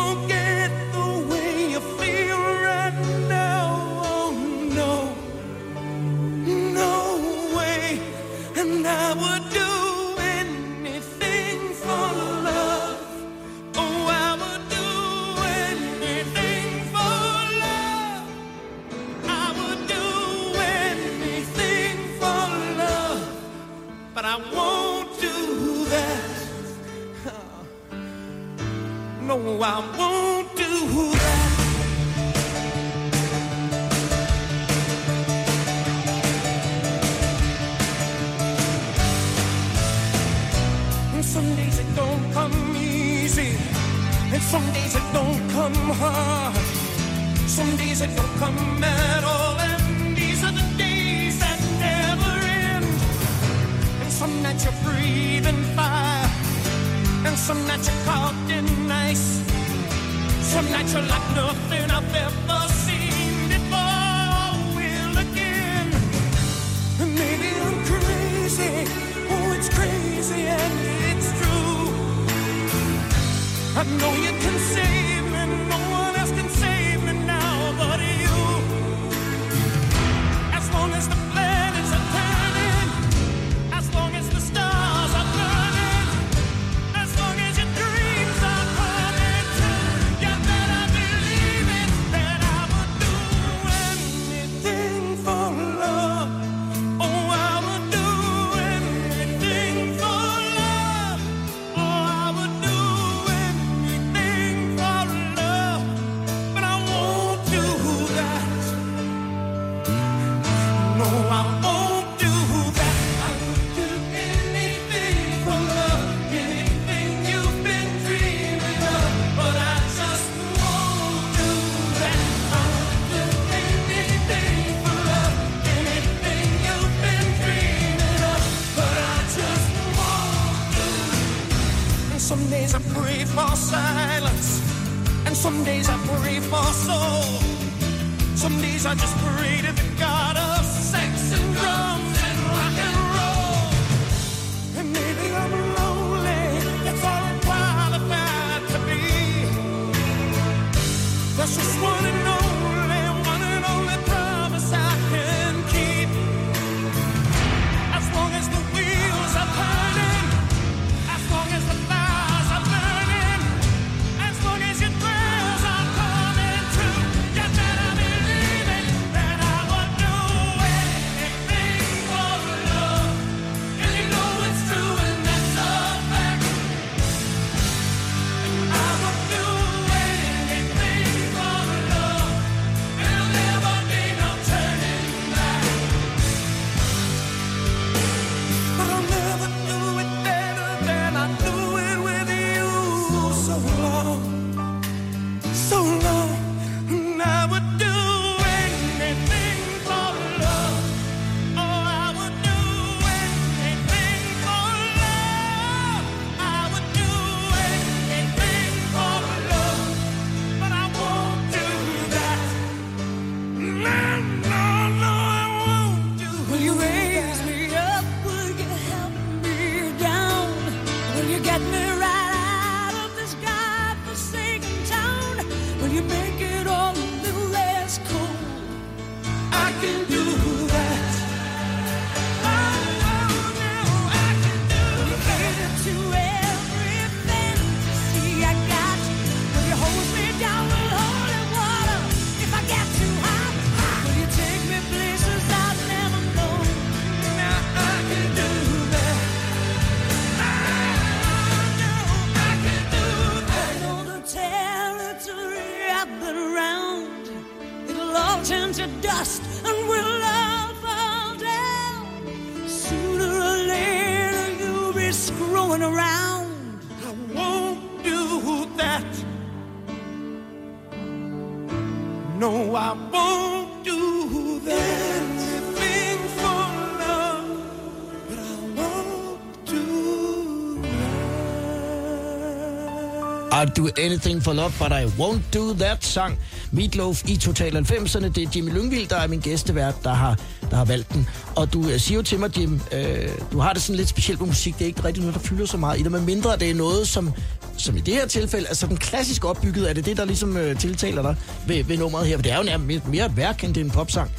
do 283.80 283.88
anything 283.98 284.42
for 284.42 284.52
love, 284.52 284.72
but 284.78 284.92
I 284.92 285.04
won't 285.22 285.42
do 285.54 285.74
that, 285.74 286.04
sang 286.04 286.38
Meatloaf 286.72 287.22
i 287.28 287.36
Total 287.36 287.76
90'erne. 287.76 288.28
Det 288.28 288.38
er 288.38 288.46
Jimmy 288.56 288.70
Lyngvild, 288.70 289.08
der 289.08 289.16
er 289.16 289.26
min 289.26 289.40
gæstevært, 289.40 289.94
der 290.04 290.14
har, 290.14 290.38
der 290.70 290.76
har 290.76 290.84
valgt 290.84 291.12
den. 291.12 291.28
Og 291.56 291.72
du 291.72 291.88
øh, 291.88 292.00
siger 292.00 292.16
jo 292.16 292.22
til 292.22 292.38
mig, 292.38 292.58
Jim, 292.58 292.80
øh, 292.92 293.28
du 293.52 293.58
har 293.58 293.72
det 293.72 293.82
sådan 293.82 293.96
lidt 293.96 294.08
specielt 294.08 294.40
med 294.40 294.48
musik. 294.48 294.74
Det 294.74 294.82
er 294.82 294.86
ikke 294.86 295.04
rigtig 295.04 295.22
noget, 295.22 295.34
der 295.34 295.40
fylder 295.40 295.66
så 295.66 295.76
meget 295.76 296.00
i 296.00 296.02
det, 296.02 296.12
men 296.12 296.26
mindre 296.26 296.56
det 296.56 296.70
er 296.70 296.74
noget, 296.74 297.08
som, 297.08 297.32
som 297.76 297.96
i 297.96 298.00
det 298.00 298.14
her 298.14 298.26
tilfælde 298.26 298.66
er 298.70 298.74
sådan 298.74 298.96
klassisk 298.96 299.44
opbygget. 299.44 299.90
Er 299.90 299.94
det 299.94 300.06
det, 300.06 300.16
der 300.16 300.24
ligesom 300.24 300.56
øh, 300.56 300.78
tiltaler 300.78 301.22
dig 301.22 301.36
ved, 301.66 301.84
ved 301.84 301.98
nummeret 301.98 302.26
her? 302.26 302.36
For 302.36 302.42
det 302.42 302.52
er 302.52 302.56
jo 302.56 302.62
nærmest 302.62 303.08
mere 303.08 303.26
et 303.26 303.36
værk, 303.36 303.64
end 303.64 303.74
det 303.74 303.80
er 303.80 303.84
en 303.84 303.90
popsang. 303.90 304.30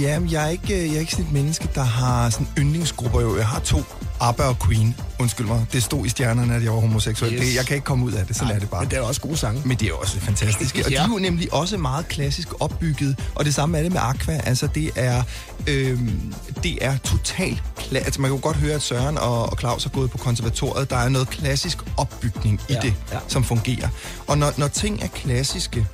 Ja, 0.00 0.20
jeg 0.30 0.44
er 0.44 0.48
ikke, 0.48 0.74
øh, 0.74 0.86
jeg 0.86 0.96
er 0.96 1.00
ikke 1.00 1.12
sådan 1.12 1.26
et 1.26 1.32
menneske, 1.32 1.68
der 1.74 1.82
har 1.82 2.30
sådan 2.30 2.48
yndlingsgrupper. 2.58 3.20
Jo. 3.20 3.36
Jeg 3.36 3.46
har 3.46 3.60
to, 3.60 3.82
ABBA 4.20 4.44
og 4.44 4.56
Queen. 4.66 4.96
Undskyld 5.18 5.46
mig, 5.46 5.66
det 5.72 5.82
stod 5.82 6.06
i 6.06 6.08
stjernerne, 6.08 6.54
at 6.54 6.62
jeg 6.62 6.72
var 6.72 6.80
homoseksuel. 6.80 7.32
Yes. 7.32 7.40
Det, 7.40 7.54
jeg 7.54 7.66
kan 7.66 7.74
ikke 7.76 7.84
komme 7.84 8.04
ud 8.04 8.12
af 8.12 8.26
det, 8.26 8.36
sådan 8.36 8.54
er 8.54 8.58
det 8.58 8.70
bare. 8.70 8.80
Men 8.80 8.90
det 8.90 8.98
er 8.98 9.02
også 9.02 9.20
gode 9.20 9.36
sange. 9.36 9.62
Men 9.64 9.76
det 9.76 9.88
er 9.88 9.92
også 9.92 10.20
fantastiske. 10.20 10.84
Og 10.84 10.90
de 10.90 10.96
er 10.96 11.08
jo 11.08 11.18
nemlig 11.18 11.52
også 11.54 11.76
meget 11.76 12.08
klassisk 12.08 12.48
opbygget. 12.60 13.18
Og 13.34 13.44
det 13.44 13.54
samme 13.54 13.78
er 13.78 13.82
det 13.82 13.92
med 13.92 14.00
Aqua. 14.02 14.40
Altså, 14.44 14.66
det 14.74 14.90
er, 14.96 15.22
øhm, 15.66 16.34
det 16.62 16.78
er 16.84 16.96
totalt... 16.96 17.62
Altså, 17.92 18.20
man 18.20 18.30
kan 18.30 18.36
jo 18.36 18.42
godt 18.42 18.56
høre, 18.56 18.74
at 18.74 18.82
Søren 18.82 19.18
og, 19.18 19.42
og 19.50 19.58
Claus 19.58 19.82
har 19.82 19.90
gået 19.90 20.10
på 20.10 20.18
konservatoriet. 20.18 20.90
Der 20.90 20.96
er 20.96 21.08
noget 21.08 21.28
klassisk 21.28 21.78
opbygning 21.96 22.60
i 22.68 22.72
Ja, 22.72 22.80
det, 22.80 22.94
ja. 23.12 23.18
som 23.28 23.44
fungerer. 23.44 23.88
Og 24.26 24.38
når, 24.38 24.52
når 24.56 24.68
ting 24.68 25.02
er 25.02 25.06
klassiske, 25.08 25.86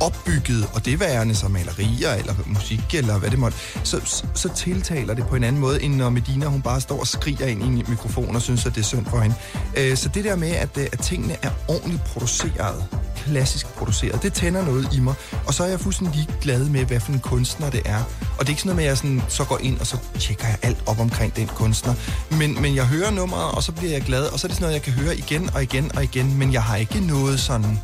opbygget, 0.00 0.68
og 0.74 0.84
det 0.84 1.00
værende 1.00 1.34
som 1.34 1.50
malerier 1.50 2.12
eller 2.12 2.34
musik 2.46 2.94
eller 2.94 3.18
hvad 3.18 3.30
det 3.30 3.38
måtte, 3.38 3.58
så, 3.84 4.00
så, 4.04 4.24
så 4.34 4.48
tiltaler 4.54 5.14
det 5.14 5.26
på 5.26 5.36
en 5.36 5.44
anden 5.44 5.60
måde, 5.60 5.82
end 5.82 5.94
når 5.94 6.10
Medina 6.10 6.46
hun 6.46 6.62
bare 6.62 6.80
står 6.80 7.00
og 7.00 7.06
skriger 7.06 7.46
ind 7.46 7.62
i 7.62 7.66
en 7.66 7.84
mikrofon 7.88 8.36
og 8.36 8.42
synes, 8.42 8.66
at 8.66 8.74
det 8.74 8.80
er 8.80 8.84
synd 8.84 9.06
for 9.06 9.20
hende. 9.20 9.36
Øh, 9.76 9.96
så 9.96 10.08
det 10.08 10.24
der 10.24 10.36
med, 10.36 10.50
at, 10.50 10.78
øh, 10.78 10.86
at 10.92 10.98
tingene 10.98 11.36
er 11.42 11.50
ordentligt 11.68 12.04
produceret, 12.04 12.84
klassisk 13.16 13.66
produceret, 13.66 14.22
det 14.22 14.32
tænder 14.32 14.64
noget 14.64 14.88
i 14.92 15.00
mig. 15.00 15.14
Og 15.46 15.54
så 15.54 15.64
er 15.64 15.68
jeg 15.68 15.80
fuldstændig 15.80 16.28
glad 16.40 16.68
med, 16.68 16.84
hvad 16.84 17.00
for 17.00 17.12
en 17.12 17.20
kunstner 17.20 17.70
det 17.70 17.82
er. 17.84 18.02
Og 18.38 18.40
det 18.40 18.46
er 18.46 18.50
ikke 18.50 18.62
sådan 18.62 18.68
noget 18.68 18.76
med, 18.76 18.84
at 18.84 18.88
jeg 18.88 18.98
sådan, 18.98 19.22
så 19.28 19.44
går 19.44 19.58
ind, 19.58 19.80
og 19.80 19.86
så 19.86 19.96
tjekker 20.18 20.46
jeg 20.46 20.58
alt 20.62 20.78
op 20.86 21.00
omkring 21.00 21.36
den 21.36 21.46
kunstner. 21.46 21.94
Men, 22.30 22.62
men 22.62 22.76
jeg 22.76 22.86
hører 22.86 23.10
nummeret, 23.10 23.54
og 23.54 23.62
så 23.62 23.72
bliver 23.72 23.92
jeg 23.92 24.02
glad, 24.02 24.26
og 24.26 24.38
så 24.38 24.46
er 24.46 24.48
det 24.48 24.56
sådan 24.56 24.64
noget, 24.64 24.74
jeg 24.74 24.82
kan 24.82 24.92
høre 24.92 25.16
igen 25.16 25.50
og 25.54 25.62
igen 25.62 25.96
og 25.96 26.04
igen, 26.04 26.38
men 26.38 26.52
jeg 26.52 26.62
har 26.62 26.76
ikke 26.76 27.00
noget 27.00 27.40
sådan 27.40 27.78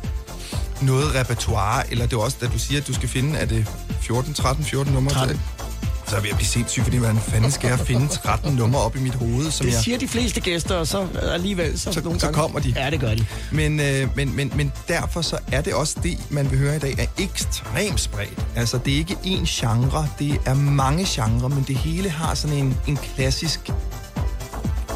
noget 0.85 1.15
repertoire, 1.15 1.91
eller 1.91 2.05
det 2.05 2.13
er 2.13 2.17
også, 2.21 2.37
da 2.41 2.47
du 2.47 2.59
siger, 2.59 2.81
at 2.81 2.87
du 2.87 2.93
skal 2.93 3.09
finde, 3.09 3.39
er 3.39 3.45
det 3.45 3.67
14, 4.01 4.33
13, 4.33 4.65
14 4.65 4.93
numre? 4.93 5.11
13. 5.13 5.41
Så 6.07 6.11
er 6.15 6.19
jeg 6.19 6.23
ved 6.23 6.29
at 6.29 6.35
blive 6.35 6.47
sindssyg, 6.47 6.83
fordi 6.83 6.97
hvordan 6.97 7.17
fanden 7.17 7.51
skal 7.51 7.67
jeg 7.69 7.79
finde 7.79 8.07
13 8.07 8.55
numre 8.55 8.81
op 8.81 8.95
i 8.95 8.99
mit 8.99 9.15
hoved, 9.15 9.51
som 9.51 9.65
Det 9.65 9.73
jeg... 9.73 9.81
siger 9.83 9.97
de 9.97 10.07
fleste 10.07 10.41
gæster, 10.41 10.75
og 10.75 10.87
så 10.87 11.07
alligevel... 11.21 11.79
Så, 11.79 11.93
Så- 11.93 12.01
nogle 12.01 12.19
så 12.19 12.25
gange, 12.25 12.35
kommer 12.39 12.59
de. 12.59 12.73
Ja, 12.77 12.89
det 12.89 12.99
gør 12.99 13.13
de. 13.15 13.25
Men, 13.51 13.79
øh, 13.79 14.07
men, 14.15 14.35
men, 14.35 14.51
men 14.55 14.71
derfor 14.87 15.21
så 15.21 15.37
er 15.51 15.61
det 15.61 15.73
også 15.73 15.95
det, 16.03 16.17
man 16.29 16.51
vil 16.51 16.59
høre 16.59 16.75
i 16.75 16.79
dag, 16.79 16.95
er 16.99 17.23
ekstremt 17.23 17.99
spredt. 17.99 18.45
Altså, 18.55 18.77
det 18.85 18.93
er 18.93 18.97
ikke 18.97 19.17
én 19.23 19.45
genre, 19.45 20.07
det 20.19 20.39
er 20.45 20.53
mange 20.53 21.05
genrer, 21.09 21.47
men 21.47 21.63
det 21.67 21.75
hele 21.75 22.09
har 22.09 22.35
sådan 22.35 22.57
en, 22.57 22.77
en 22.87 22.97
klassisk 23.15 23.59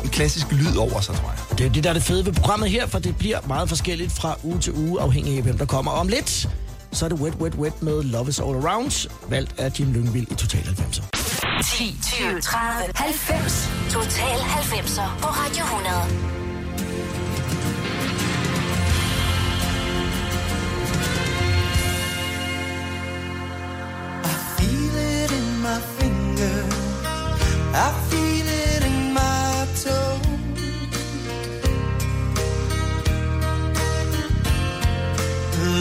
en 0.07 0.13
klassisk 0.13 0.51
lyd 0.51 0.75
over 0.77 1.01
sig, 1.01 1.15
tror 1.15 1.29
jeg. 1.29 1.39
Det 1.51 1.59
er 1.59 1.65
jo 1.65 1.73
det, 1.73 1.83
der 1.83 1.89
er 1.89 1.93
det 1.93 2.03
fede 2.03 2.25
ved 2.25 2.33
programmet 2.33 2.69
her, 2.69 2.87
for 2.87 2.99
det 2.99 3.17
bliver 3.17 3.39
meget 3.47 3.69
forskelligt 3.69 4.11
fra 4.11 4.35
uge 4.43 4.59
til 4.59 4.73
uge, 4.73 5.01
afhængig 5.01 5.37
af, 5.37 5.43
hvem 5.43 5.57
der 5.57 5.65
kommer. 5.65 5.91
Og 5.91 5.99
om 5.99 6.07
lidt, 6.07 6.49
så 6.91 7.05
er 7.05 7.09
det 7.09 7.19
Wet 7.19 7.35
Wet 7.35 7.55
Wet 7.55 7.81
med 7.81 8.03
Love 8.03 8.29
is 8.29 8.39
All 8.39 8.55
Around, 8.55 9.09
valgt 9.29 9.59
af 9.59 9.79
Jim 9.79 9.93
Lyngvild 9.93 10.31
i 10.31 10.35
Total 10.35 10.61
90'er. 10.61 11.03
10, 11.77 11.97
20, 12.03 12.41
30, 12.41 12.91
90. 12.95 13.69
Total 13.91 14.37
90'er 14.37 15.21
på 15.21 15.27
Radio 15.27 15.63
100. 15.63 16.37
feel 24.57 24.95
it 24.95 25.31
in 25.31 25.61
my 25.61 25.79
finger. 25.97 26.65
I 27.73 27.91
feel 28.09 28.26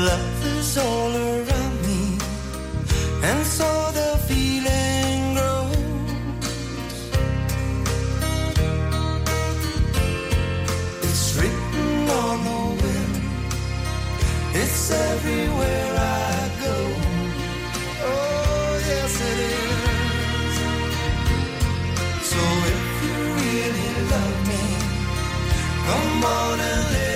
love 0.05 0.45
is 0.59 0.77
all 0.79 1.15
around 1.15 1.77
me, 1.87 2.19
and 3.23 3.47
so 3.47 3.69
the 3.93 4.19
feeling 4.29 5.35
grows. 5.35 5.77
It's 11.03 11.27
written 11.39 12.11
on 12.11 12.39
the 12.49 12.63
wind, 12.83 13.17
it's 14.55 14.91
everywhere 14.91 15.93
I 15.99 16.51
go. 16.65 16.77
Oh, 18.11 18.81
yes, 18.91 19.15
it 19.31 19.39
is. 19.57 20.55
So 22.31 22.43
if 22.75 22.85
you 23.05 23.17
really 23.41 23.91
love 24.13 24.39
me, 24.51 24.65
come 25.87 26.25
on 26.25 26.61
and 26.61 26.85
live. 26.93 27.16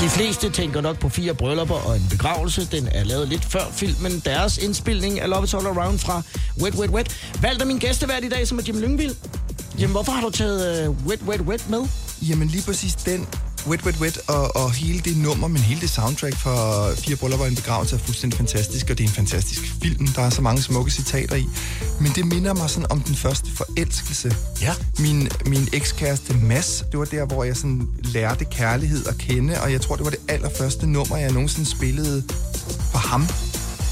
De 0.00 0.08
fleste 0.08 0.50
tænker 0.50 0.80
nok 0.80 0.98
på 0.98 1.08
fire 1.08 1.34
bryllupper 1.34 1.74
og 1.74 1.96
en 1.96 2.06
begravelse. 2.10 2.68
Den 2.72 2.88
er 2.92 3.04
lavet 3.04 3.28
lidt 3.28 3.44
før 3.44 3.64
filmen. 3.72 4.22
Deres 4.24 4.58
indspilning 4.58 5.20
af 5.20 5.28
Love 5.28 5.44
Is 5.44 5.54
All 5.54 5.66
Around 5.66 5.98
fra 5.98 6.22
Wet 6.62 6.74
Wet 6.74 6.90
Wet. 6.90 7.16
Valgte 7.42 7.64
min 7.64 7.78
gæstevært 7.78 8.24
i 8.24 8.28
dag, 8.28 8.48
som 8.48 8.58
er 8.58 8.62
Jim 8.68 8.80
Lyngvild. 8.80 9.14
Jamen, 9.78 9.90
hvorfor 9.92 10.12
har 10.12 10.20
du 10.20 10.30
taget 10.30 10.88
uh, 10.88 11.06
Wet 11.06 11.22
Wet 11.22 11.40
Wet 11.40 11.70
med? 11.70 11.80
Jamen 12.28 12.48
lige 12.48 12.62
præcis 12.62 12.94
den 12.94 13.26
Wet 13.66 13.84
Wet 13.84 13.96
Wet 14.00 14.18
og, 14.26 14.56
og 14.56 14.72
hele 14.72 15.00
det 15.00 15.16
nummer, 15.16 15.48
men 15.48 15.62
hele 15.62 15.80
det 15.80 15.90
soundtrack 15.90 16.36
for 16.36 16.92
Fire 16.96 17.16
Bryllupper 17.16 17.44
og 17.44 17.50
en 17.50 17.56
begravelse 17.56 17.96
er 17.96 18.00
fuldstændig 18.00 18.36
fantastisk, 18.36 18.90
og 18.90 18.98
det 18.98 19.04
er 19.04 19.08
en 19.08 19.14
fantastisk 19.14 19.60
film. 19.82 20.06
Der 20.06 20.22
er 20.22 20.30
så 20.30 20.42
mange 20.42 20.62
smukke 20.62 20.90
citater 20.90 21.36
i. 21.36 21.46
Men 22.00 22.12
det 22.12 22.26
minder 22.26 22.54
mig 22.54 22.70
sådan 22.70 22.92
om 22.92 23.00
den 23.00 23.14
første 23.14 23.50
forelskelse. 23.56 24.36
Ja. 24.60 24.74
Min, 24.98 25.28
min 25.46 25.68
ekskæreste 25.72 26.34
Mads, 26.34 26.84
det 26.90 26.98
var 26.98 27.04
der, 27.04 27.24
hvor 27.24 27.44
jeg 27.44 27.56
sådan 27.56 27.88
lærte 28.02 28.44
kærlighed 28.44 29.06
at 29.06 29.18
kende, 29.18 29.60
og 29.60 29.72
jeg 29.72 29.80
tror, 29.80 29.96
det 29.96 30.04
var 30.04 30.10
det 30.10 30.20
allerførste 30.28 30.86
nummer, 30.86 31.16
jeg 31.16 31.32
nogensinde 31.32 31.70
spillede 31.70 32.22
for 32.92 32.98
ham. 32.98 33.26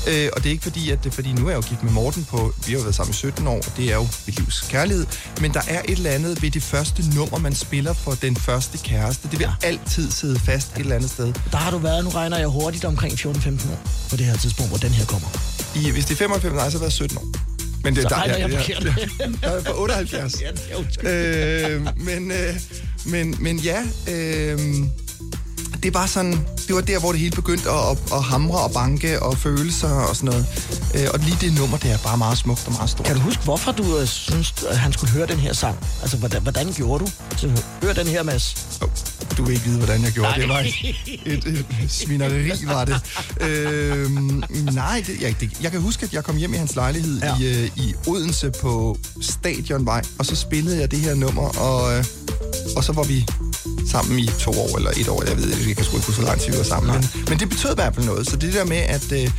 Øh, 0.07 0.29
og 0.33 0.43
det 0.43 0.47
er 0.47 0.51
ikke 0.51 0.63
fordi, 0.63 0.91
at 0.91 1.05
det, 1.05 1.15
fordi 1.15 1.33
nu 1.33 1.47
er 1.47 1.51
jeg 1.51 1.57
jo 1.57 1.69
gift 1.69 1.83
med 1.83 1.93
Morten 1.93 2.25
på, 2.25 2.53
vi 2.67 2.73
har 2.73 2.79
jo 2.79 2.83
været 2.83 2.95
sammen 2.95 3.11
i 3.11 3.15
17 3.15 3.47
år, 3.47 3.57
og 3.57 3.73
det 3.77 3.85
er 3.93 3.95
jo 3.95 4.07
mit 4.27 4.39
livs 4.39 4.67
kærlighed. 4.71 5.07
Men 5.41 5.55
der 5.55 5.61
er 5.69 5.83
et 5.85 5.91
eller 5.91 6.11
andet 6.11 6.43
ved 6.43 6.51
det 6.51 6.63
første 6.63 7.05
nummer, 7.15 7.39
man 7.39 7.55
spiller 7.55 7.93
for 7.93 8.13
den 8.13 8.37
første 8.37 8.79
kæreste. 8.79 9.29
Det 9.31 9.39
vil 9.39 9.49
ja. 9.63 9.69
altid 9.69 10.11
sidde 10.11 10.39
fast 10.39 10.73
et 10.73 10.81
eller 10.81 10.97
andet 10.97 11.11
sted. 11.11 11.33
Der 11.51 11.57
har 11.57 11.71
du 11.71 11.79
været, 11.79 12.05
nu 12.05 12.11
regner 12.11 12.39
jeg 12.39 12.49
hurtigt, 12.49 12.85
omkring 12.85 13.15
14-15 13.15 13.73
år 13.73 13.81
på 14.11 14.17
det 14.17 14.27
her 14.27 14.37
tidspunkt, 14.37 14.71
hvor 14.71 14.79
den 14.79 14.91
her 14.91 15.05
kommer. 15.05 15.29
I, 15.75 15.91
hvis 15.91 16.05
det 16.05 16.15
er 16.15 16.19
95, 16.19 16.55
nej, 16.55 16.71
så 16.71 16.71
har 16.71 16.71
jeg 16.71 16.81
været 16.81 16.93
17 16.93 17.19
år. 17.19 17.27
Men 17.85 17.95
det, 17.95 18.03
Så 18.03 18.09
der, 18.09 18.17
regner 18.17 18.37
jeg 18.37 18.51
ja, 18.51 18.59
forkert. 18.59 18.85
ja, 18.85 19.49
jeg 19.49 19.57
er 19.57 19.63
på 19.63 19.83
78. 19.83 20.41
Ja, 20.43 20.51
det 20.51 20.61
er 21.03 21.69
øh, 21.71 21.87
men, 21.97 22.31
øh, 22.31 22.55
men, 23.05 23.37
men 23.41 23.59
ja, 23.59 23.83
øh, 24.09 24.59
det 25.87 25.95
var 25.95 26.07
sådan, 26.07 26.33
det 26.67 26.75
var 26.75 26.81
der, 26.81 26.99
hvor 27.01 27.13
det 27.13 27.21
hele 27.21 27.31
begyndte 27.37 27.71
at, 27.71 27.91
at, 27.91 27.99
at 28.13 28.23
hamre 28.23 28.59
og 28.61 28.71
banke 28.73 29.23
og 29.23 29.39
følelser 29.39 29.89
og 29.89 30.17
sådan 30.17 30.27
noget. 30.31 30.47
Øh, 30.95 31.09
og 31.15 31.19
lige 31.19 31.37
det 31.41 31.59
nummer, 31.59 31.77
det 31.79 31.91
er 31.93 31.99
bare 31.99 32.19
meget 32.19 32.39
smukt 32.39 32.67
og 32.67 32.73
meget 32.73 32.91
stort. 32.91 33.07
Kan 33.07 33.17
du 33.17 33.23
huske, 33.23 33.43
hvorfor 33.45 33.73
du 33.73 33.99
øh, 33.99 34.07
synes, 34.07 34.55
at 34.69 34.79
han 34.79 34.93
skulle 34.93 35.13
høre 35.13 35.27
den 35.27 35.37
her 35.39 35.53
sang? 35.53 35.79
Altså, 36.03 36.17
hvordan, 36.17 36.43
hvordan 36.43 36.73
gjorde 36.73 37.05
du? 37.05 37.11
Så 37.37 37.51
hør 37.83 37.93
den 37.93 38.07
her, 38.07 38.23
Mads. 38.23 38.79
Oh, 38.83 38.89
du 39.37 39.45
vil 39.45 39.53
ikke 39.55 39.65
vide, 39.65 39.79
hvordan 39.79 40.03
jeg 40.03 40.13
gjorde 40.13 40.29
Nej. 40.31 40.39
det. 40.39 40.49
var 40.49 40.59
et, 40.59 41.47
et, 41.47 41.47
et 41.47 41.67
svineri, 41.89 42.67
var 42.67 42.85
det. 42.85 43.01
øhm, 43.41 44.43
nej, 44.73 45.05
det, 45.07 45.21
jeg, 45.23 45.35
det, 45.41 45.51
jeg 45.63 45.71
kan 45.71 45.81
huske, 45.81 46.05
at 46.07 46.13
jeg 46.13 46.25
kom 46.25 46.37
hjem 46.37 46.55
i 46.55 46.57
hans 46.57 46.75
lejlighed 46.75 47.19
Ja. 47.21 47.27
ja. 47.41 47.47
i, 47.47 47.63
øh, 47.65 47.71
i 47.77 47.95
Odense 48.07 48.51
på 48.61 48.99
Stadionvej, 49.21 50.03
og 50.19 50.27
så 50.27 50.37
spillede 50.37 50.81
jeg 50.81 50.91
det 50.91 50.99
her 50.99 51.15
nummer, 51.15 51.59
og, 51.59 51.97
øh, 51.99 52.05
og 52.77 52.85
så 52.85 52.93
var 52.93 53.03
vi 53.03 53.27
sammen 53.87 54.19
i 54.19 54.27
to 54.27 54.51
år 54.51 54.77
eller 54.77 54.91
et 54.97 55.09
år, 55.09 55.23
jeg 55.29 55.37
ved 55.37 55.49
ikke, 55.49 55.69
jeg 55.69 55.77
kan 55.77 55.85
sgu 55.85 55.97
ikke 55.97 56.07
huske, 56.07 56.21
hvor 56.21 56.29
lang 56.31 56.41
tid 56.41 56.53
vi 56.53 56.59
var 56.59 56.65
sammen. 56.65 56.93
Men, 56.93 57.05
men 57.29 57.39
det 57.39 57.49
betød 57.49 57.71
i 57.71 57.75
hvert 57.75 57.95
fald 57.95 58.07
noget. 58.07 58.27
Så 58.31 58.37
det 58.37 58.55
der 58.55 58.65
med, 58.65 58.77
at, 58.77 59.13
øh, 59.13 59.31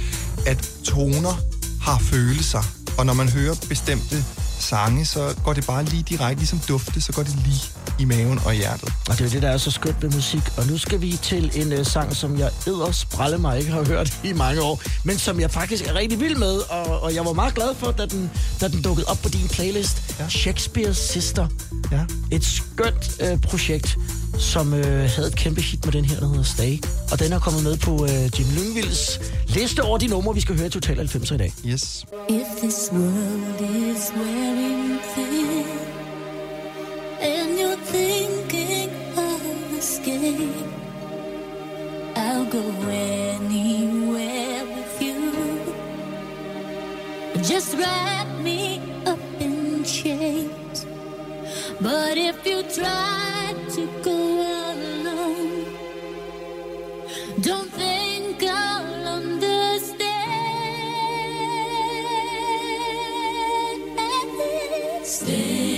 at 0.46 0.70
toner 0.84 1.36
har 1.82 2.00
følelser, 2.00 2.64
og 2.98 3.06
når 3.06 3.14
man 3.14 3.30
hører 3.30 3.56
bestemte 3.70 4.26
sange, 4.60 5.06
så 5.06 5.36
går 5.44 5.54
det 5.54 5.66
bare 5.66 5.84
lige 5.84 6.04
direkte, 6.04 6.36
ligesom 6.36 6.60
dufte, 6.68 7.02
så 7.02 7.12
går 7.12 7.24
det 7.24 7.36
lige 7.46 7.62
i 8.00 8.06
maven 8.06 8.40
og 8.46 8.56
i 8.56 8.58
hjertet. 8.58 8.94
Og 9.10 9.18
det 9.18 9.26
er 9.26 9.30
det, 9.30 9.42
der 9.42 9.50
er 9.50 9.58
så 9.58 9.72
skønt 9.72 10.04
ved 10.04 10.10
musik. 10.10 10.42
Og 10.58 10.68
nu 10.68 10.78
skal 10.78 11.02
vi 11.02 11.12
til 11.22 11.52
en 11.56 11.80
uh, 11.80 11.86
sang, 11.86 12.16
som 12.16 12.40
jeg 12.40 12.50
edder 12.68 12.92
sprælle 12.92 13.38
mig 13.38 13.60
ikke 13.60 13.72
har 13.72 13.84
hørt 13.84 14.14
i 14.24 14.34
mange 14.34 14.62
år, 14.62 14.82
men 15.04 15.18
som 15.18 15.40
jeg 15.40 15.52
faktisk 15.52 15.88
er 15.88 15.96
rigtig 15.96 16.20
vild 16.20 16.36
med, 16.36 16.58
og, 16.70 17.02
og 17.02 17.16
jeg 17.16 17.26
var 17.26 17.34
meget 17.34 17.56
glad 17.56 17.76
for, 17.76 17.92
da 17.92 18.06
den, 18.06 18.32
da 18.62 18.68
den 18.68 18.82
dukkede 18.82 19.08
op 19.08 19.18
på 19.24 19.30
din 19.30 19.48
playlist. 19.48 20.16
Ja. 20.20 20.26
Shakespeare's 20.26 21.12
Sister. 21.14 21.48
Ja. 21.92 22.02
Et 22.32 22.46
skønt 22.46 23.22
uh, 23.24 23.42
projekt, 23.42 23.98
som 24.40 24.74
uh, 24.74 24.80
havde 24.80 25.28
et 25.28 25.36
kæmpe 25.36 25.62
hit 25.62 25.86
med 25.86 25.94
den 25.94 26.06
her, 26.06 26.20
der 26.20 26.28
hedder 26.28 26.44
Stay. 26.44 26.84
Og 27.12 27.20
den 27.20 27.34
er 27.34 27.40
kommet 27.40 27.64
med 27.64 27.78
på 27.78 27.92
uh, 27.92 28.40
Jim 28.40 28.48
Lyngvilds 28.58 29.20
liste 29.48 29.84
over 29.84 29.98
de 29.98 30.08
numre, 30.08 30.34
vi 30.36 30.42
skal 30.42 30.58
høre 30.58 30.68
i 30.68 30.70
Total 30.70 30.96
90 30.98 31.32
i 31.32 31.38
dag. 31.38 31.54
Yes. 31.66 32.06
If 32.30 32.48
this 32.62 32.90
world 32.92 33.62
is 33.62 34.12
wearing 34.16 35.00
thin 35.16 35.66
and 37.22 37.60
you're 37.60 37.82
thinking 37.86 38.90
of 39.18 39.42
escape, 39.80 40.68
I'll 42.16 42.46
go 42.52 42.64
anywhere 42.90 44.64
with 44.76 45.02
you. 45.02 45.18
Just 47.44 47.78
wrap 47.78 48.28
me 48.44 48.82
up 49.06 49.20
in 49.40 49.84
chains. 49.86 50.57
But 51.80 52.18
if 52.18 52.44
you 52.46 52.64
try 52.64 53.54
to 53.76 53.88
go 54.02 54.12
alone, 54.74 55.66
don't 57.42 57.72
think 57.72 58.44
I'll 58.44 59.08
understand. 59.20 60.18
Stay, 65.04 65.77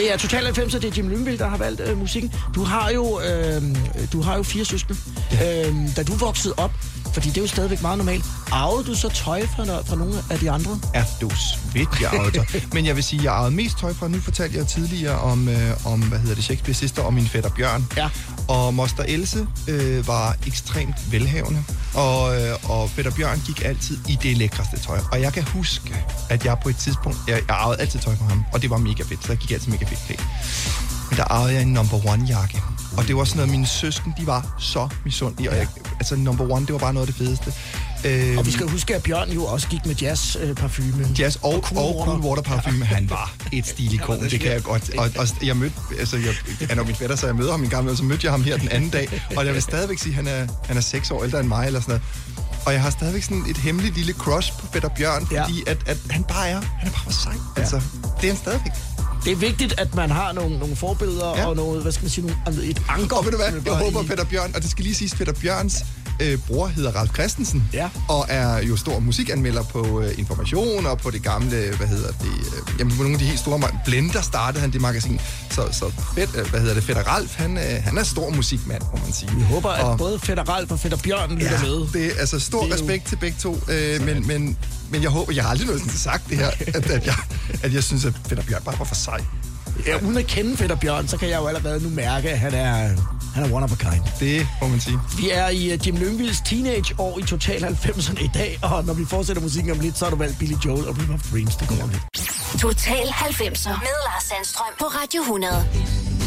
Det 0.00 0.12
er 0.12 0.16
Total 0.16 0.44
90, 0.44 0.74
og 0.74 0.82
det 0.82 0.90
er 0.90 0.94
Jim 0.96 1.08
Lyngvild, 1.08 1.38
der 1.38 1.48
har 1.48 1.56
valgt 1.56 1.80
øh, 1.80 1.98
musikken. 1.98 2.32
Du 2.54 2.64
har 2.64 2.90
jo, 2.90 3.20
øh, 3.20 3.62
du 4.12 4.22
har 4.22 4.36
jo 4.36 4.42
fire 4.42 4.64
søskende. 4.64 4.98
Ja. 5.32 5.68
Øh, 5.68 5.74
da 5.96 6.02
du 6.02 6.12
voksede 6.12 6.54
op, 6.56 6.70
fordi 7.12 7.28
det 7.28 7.36
er 7.36 7.40
jo 7.40 7.46
stadigvæk 7.46 7.82
meget 7.82 7.98
normalt, 7.98 8.24
arvede 8.52 8.84
du 8.84 8.94
så 8.94 9.08
tøj 9.08 9.46
fra, 9.46 9.64
fra 9.64 9.96
nogle 9.96 10.14
af 10.30 10.38
de 10.38 10.50
andre? 10.50 10.80
er 10.94 11.04
du 11.20 11.30
svedt, 11.30 11.88
jeg 12.00 12.10
arvede 12.12 12.36
tøj. 12.36 12.60
Men 12.74 12.86
jeg 12.86 12.96
vil 12.96 13.04
sige, 13.04 13.22
jeg 13.24 13.32
arvede 13.32 13.54
mest 13.54 13.78
tøj 13.78 13.92
fra, 13.94 14.08
nu 14.08 14.20
fortalte 14.20 14.58
jeg 14.58 14.66
tidligere 14.66 15.18
om, 15.18 15.48
øh, 15.48 15.86
om 15.86 16.02
hvad 16.02 16.18
hedder 16.18 16.34
det, 16.34 16.44
Shakespeare 16.44 16.74
Sister 16.74 17.02
og 17.02 17.14
min 17.14 17.26
fætter 17.26 17.50
Bjørn. 17.50 17.86
Ja. 17.96 18.08
Og 18.50 18.74
moster 18.74 19.04
Else 19.08 19.46
øh, 19.68 20.08
var 20.08 20.36
ekstremt 20.46 21.12
velhavende, 21.12 21.64
og, 21.94 22.40
øh, 22.40 22.70
og 22.70 22.90
Peter 22.96 23.10
Bjørn 23.10 23.42
gik 23.46 23.64
altid 23.64 23.98
i 24.08 24.18
det 24.22 24.36
lækreste 24.36 24.78
tøj. 24.78 24.98
Og 25.12 25.20
jeg 25.20 25.32
kan 25.32 25.42
huske, 25.42 26.04
at 26.30 26.44
jeg 26.44 26.58
på 26.62 26.68
et 26.68 26.76
tidspunkt, 26.76 27.18
jeg, 27.28 27.42
jeg 27.48 27.56
arvede 27.56 27.80
altid 27.80 28.00
tøj 28.00 28.16
fra 28.16 28.24
ham, 28.24 28.44
og 28.52 28.62
det 28.62 28.70
var 28.70 28.78
mega 28.78 29.02
fedt, 29.02 29.24
så 29.24 29.32
jeg 29.32 29.38
gik 29.38 29.50
altid 29.50 29.72
mega 29.72 29.84
fedt 29.84 30.00
klædt. 30.06 30.24
Men 31.10 31.16
der 31.16 31.24
arvede 31.24 31.54
jeg 31.54 31.62
en 31.62 31.72
number 31.72 32.06
one 32.12 32.24
jakke. 32.28 32.62
Og 32.96 33.08
det 33.08 33.16
var 33.16 33.24
sådan 33.24 33.36
noget, 33.36 33.50
mine 33.50 33.66
søsken, 33.66 34.14
de 34.18 34.26
var 34.26 34.56
så 34.58 34.88
misundelige. 35.04 35.50
Og 35.50 35.56
jeg, 35.56 35.66
altså 35.98 36.16
number 36.16 36.50
one, 36.50 36.66
det 36.66 36.72
var 36.72 36.78
bare 36.78 36.94
noget 36.94 37.08
af 37.08 37.14
det 37.14 37.26
fedeste. 37.26 37.52
Øh, 38.04 38.38
Og 38.38 38.46
vi 38.46 38.50
skal 38.50 38.68
huske, 38.68 38.94
at 38.94 39.02
Bjørn 39.02 39.30
jo 39.30 39.44
også 39.44 39.68
gik 39.68 39.86
med 39.86 39.94
jazz-parfume. 40.02 41.06
Jazz 41.18 41.36
og, 41.42 41.54
og, 41.54 41.62
Cool 41.62 41.78
og 41.78 41.96
Water. 41.96 42.04
Cool 42.12 42.20
Water 42.20 42.42
parfume, 42.42 42.84
han 42.84 43.10
var 43.10 43.34
et 43.52 43.66
stilikon, 43.66 44.22
det 44.30 44.40
kan 44.40 44.52
jeg 44.52 44.62
godt. 44.62 44.90
Og, 44.98 45.10
og 45.18 45.26
jeg 45.46 45.56
mødte, 45.56 45.74
altså 45.98 46.16
jeg, 46.16 46.34
han 46.68 46.78
er 46.78 46.84
min 46.84 46.94
fætter, 46.94 47.16
så 47.16 47.26
jeg 47.26 47.36
møder 47.36 47.50
ham 47.50 47.62
en 47.62 47.68
gang, 47.70 47.90
og 47.90 47.96
så 47.96 48.04
mødte 48.04 48.24
jeg 48.24 48.32
ham 48.32 48.42
her 48.44 48.56
den 48.56 48.68
anden 48.68 48.90
dag, 48.90 49.22
og 49.36 49.46
jeg 49.46 49.54
vil 49.54 49.62
stadigvæk 49.62 49.98
sige, 49.98 50.10
at 50.10 50.14
han 50.16 50.26
er, 50.26 50.46
han 50.66 50.76
er 50.76 50.80
seks 50.80 51.10
år 51.10 51.24
ældre 51.24 51.40
end 51.40 51.48
mig, 51.48 51.66
eller 51.66 51.80
sådan 51.80 51.90
noget. 51.92 52.02
Og 52.66 52.72
jeg 52.72 52.82
har 52.82 52.90
stadigvæk 52.90 53.22
sådan 53.22 53.44
et 53.50 53.56
hemmeligt 53.56 53.96
lille 53.96 54.12
crush 54.12 54.52
på 54.58 54.66
fætter 54.72 54.88
Bjørn, 54.88 55.26
Ja. 55.32 55.42
fordi 55.44 55.62
at, 55.66 55.78
at 55.86 55.96
han 56.10 56.24
bare 56.24 56.48
er, 56.48 56.60
han 56.78 56.88
er 56.88 56.92
bare 56.92 57.04
for 57.04 57.12
sej. 57.12 57.32
Altså, 57.56 57.80
det 58.20 58.24
er 58.24 58.32
han 58.32 58.36
stadigvæk. 58.36 58.72
Det 59.24 59.32
er 59.32 59.36
vigtigt, 59.36 59.74
at 59.80 59.94
man 59.94 60.10
har 60.10 60.32
nogle, 60.32 60.58
nogle 60.58 60.76
forbilleder 60.76 61.28
Ja. 61.28 61.40
ja. 61.40 61.46
og 61.46 61.56
noget, 61.56 61.82
hvad 61.82 61.92
skal 61.92 62.04
man 62.04 62.10
sige, 62.10 62.26
nogle, 62.26 62.40
altså 62.46 62.62
et 62.64 62.82
anker. 62.88 63.16
Og 63.16 63.24
ved 63.24 63.32
du 63.32 63.36
hvad, 63.38 63.52
jeg 63.66 63.74
håber 63.74 64.02
i- 64.02 64.06
Peter 64.06 64.24
Bjørn, 64.24 64.50
og 64.54 64.62
det 64.62 64.70
skal 64.70 64.82
lige 64.84 64.94
siges, 64.94 65.14
Peter 65.14 65.32
Bjørns 65.32 65.84
øh, 66.20 66.38
bror 66.38 66.66
hedder 66.66 66.90
Ralf 66.92 67.12
Christensen, 67.14 67.64
Ja. 67.72 67.88
og 68.08 68.26
er 68.28 68.58
jo 68.62 68.76
stor 68.76 68.98
musikanmelder 68.98 69.62
på 69.62 70.00
øh, 70.02 70.18
Information 70.18 70.86
og 70.86 70.98
på 70.98 71.10
det 71.10 71.22
gamle, 71.22 71.74
hvad 71.76 71.86
hedder 71.86 72.12
det, 72.12 72.26
øh, 72.26 72.78
jamen 72.78 72.96
på 72.96 73.02
nogle 73.02 73.12
af 73.14 73.18
de 73.18 73.24
helt 73.26 73.38
store, 73.40 73.60
Blender 73.84 74.20
startede 74.22 74.60
han 74.60 74.72
det 74.72 74.80
magasin, 74.80 75.20
så, 75.50 75.62
så 75.72 75.92
Fed, 76.14 76.28
øh, 76.38 76.50
hvad 76.50 76.60
hedder 76.60 76.74
det, 76.74 76.84
Fætter 76.84 77.02
Ralf, 77.02 77.34
han, 77.36 77.58
øh, 77.58 77.82
han 77.84 77.98
er 77.98 78.02
stor 78.02 78.30
musikmand, 78.30 78.82
må 78.82 78.98
man 79.04 79.12
sige. 79.12 79.30
Vi 79.36 79.42
håber, 79.42 79.68
at 79.70 79.84
Og- 79.84 79.98
både 79.98 80.18
Fætter 80.18 80.44
Ralf 80.44 80.70
og 80.70 80.78
Fætter 80.80 80.98
Bjørn 80.98 81.30
lytter 81.32 81.52
Ja, 81.52 81.62
med. 81.62 81.86
det 81.92 82.06
er 82.06 82.20
altså 82.20 82.38
stor 82.40 82.62
Det 82.64 82.72
er 82.72 82.76
jo- 82.76 82.82
respekt 82.82 83.06
til 83.08 83.16
begge 83.16 83.36
to, 83.40 83.60
øh, 83.68 84.04
men, 84.04 84.26
men, 84.26 84.56
men 84.90 85.02
jeg 85.02 85.10
håber, 85.10 85.32
jeg 85.32 85.44
har 85.44 85.50
aldrig 85.50 85.66
nogensinde 85.66 85.98
sagt 85.98 86.28
det 86.30 86.36
her, 86.38 86.50
at, 86.66 86.90
at, 86.90 87.06
jeg, 87.06 87.14
at 87.62 87.74
jeg 87.74 87.84
synes, 87.84 88.04
at 88.04 88.12
Peter 88.28 88.42
Bjørn 88.42 88.62
bare 88.64 88.78
var 88.78 88.84
for 88.84 88.94
sej. 88.94 89.20
Ja, 89.86 89.96
uden 90.04 90.16
at 90.18 90.26
kende 90.26 90.56
Fætter 90.56 90.76
Bjørn, 90.76 91.08
så 91.08 91.16
kan 91.16 91.28
jeg 91.28 91.38
jo 91.40 91.46
allerede 91.46 91.82
nu 91.82 91.88
mærke, 91.88 92.30
at 92.30 92.38
han 92.38 92.54
er, 92.54 92.72
han 93.34 93.44
er 93.44 93.54
one 93.54 93.64
of 93.64 93.72
a 93.72 93.90
kind. 93.90 94.02
Det 94.20 94.46
må 94.62 94.68
man 94.68 94.80
sige. 94.80 94.98
Vi 95.18 95.30
er 95.30 95.48
i 95.48 95.74
uh, 95.74 95.86
Jim 95.86 95.96
Lyngvilds 95.96 96.40
teenageår 96.40 97.18
i 97.18 97.22
Total 97.22 97.64
90'erne 97.64 98.24
i 98.24 98.30
dag, 98.34 98.58
og 98.62 98.84
når 98.84 98.94
vi 98.94 99.04
fortsætter 99.04 99.42
musikken 99.42 99.72
om 99.72 99.80
lidt, 99.80 99.98
så 99.98 100.04
har 100.04 100.10
du 100.10 100.16
valgt 100.16 100.38
Billy 100.38 100.54
Joel 100.66 100.88
og 100.88 100.98
River 100.98 101.14
of 101.14 101.30
Dreams. 101.32 101.56
Det 101.56 101.68
kommer 101.68 101.84
om 101.84 101.90
lidt. 101.90 102.02
Total 102.60 103.06
90'er 103.06 103.68
med 103.68 103.96
Lars 104.06 104.24
Sandstrøm 104.24 104.72
på 104.78 104.84
Radio 104.84 105.20
100. 105.20 106.19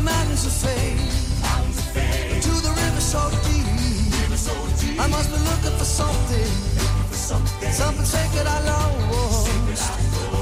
The 0.00 0.04
mountains 0.04 0.46
of 0.46 0.52
fame 0.52 0.98
to 2.40 2.50
the 2.62 2.70
river 2.70 3.00
so 3.00 3.20
deep. 3.44 4.98
I 4.98 5.06
must 5.08 5.30
be 5.30 5.38
looking 5.38 5.76
for 5.78 5.84
something, 5.84 6.50
something 7.12 8.04
sacred 8.04 8.46
I 8.46 8.60
lost. 8.64 9.48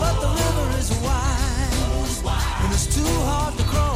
But 0.01 0.15
the 0.21 0.29
river 0.41 0.79
is 0.79 0.91
wide, 1.03 2.63
and 2.63 2.73
it's 2.73 2.87
too 2.95 3.15
hard 3.27 3.57
to 3.59 3.65
cross. 3.65 3.88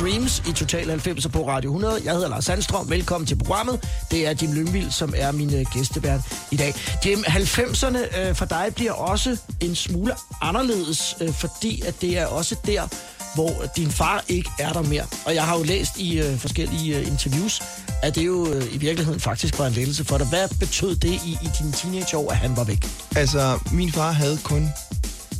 Dreams 0.00 0.42
i 0.48 0.52
Total 0.52 0.88
90 0.90 1.28
på 1.28 1.48
Radio 1.48 1.70
100. 1.70 2.00
Jeg 2.04 2.12
hedder 2.12 2.28
Lars 2.28 2.44
Sandstrøm. 2.44 2.90
Velkommen 2.90 3.26
til 3.26 3.36
programmet. 3.36 3.88
Det 4.10 4.26
er 4.26 4.34
Jim 4.42 4.52
Lønvild, 4.52 4.90
som 4.90 5.14
er 5.16 5.32
min 5.32 5.54
øh, 5.54 5.66
gæstevært 5.72 6.20
i 6.50 6.56
dag. 6.56 6.74
Jim, 7.06 7.18
90'erne 7.18 8.20
øh, 8.20 8.34
for 8.34 8.44
dig 8.44 8.72
bliver 8.74 8.92
også 8.92 9.36
en 9.60 9.74
smule 9.74 10.14
anderledes, 10.42 11.16
øh, 11.20 11.32
fordi 11.32 11.82
at 11.86 12.00
det 12.00 12.18
er 12.18 12.26
også 12.26 12.56
der, 12.66 12.88
hvor 13.34 13.64
din 13.76 13.90
far 13.90 14.24
ikke 14.28 14.50
er 14.58 14.72
der 14.72 14.82
mere. 14.82 15.04
Og 15.26 15.34
jeg 15.34 15.44
har 15.44 15.58
jo 15.58 15.62
læst 15.62 15.98
i 15.98 16.20
øh, 16.20 16.38
forskellige 16.38 16.98
øh, 16.98 17.06
interviews, 17.06 17.62
at 18.02 18.14
det 18.14 18.26
jo 18.26 18.52
øh, 18.52 18.74
i 18.74 18.78
virkeligheden 18.78 19.20
faktisk 19.20 19.58
var 19.58 19.66
en 19.66 19.72
lettelse 19.72 20.04
for 20.04 20.18
dig. 20.18 20.26
Hvad 20.26 20.48
betød 20.60 20.96
det 20.96 21.12
i, 21.12 21.38
i 21.42 21.48
dine 21.58 21.72
teenageår, 21.72 22.30
at 22.30 22.36
han 22.36 22.56
var 22.56 22.64
væk? 22.64 22.86
Altså, 23.16 23.58
min 23.72 23.92
far 23.92 24.12
havde 24.12 24.38
kun 24.44 24.68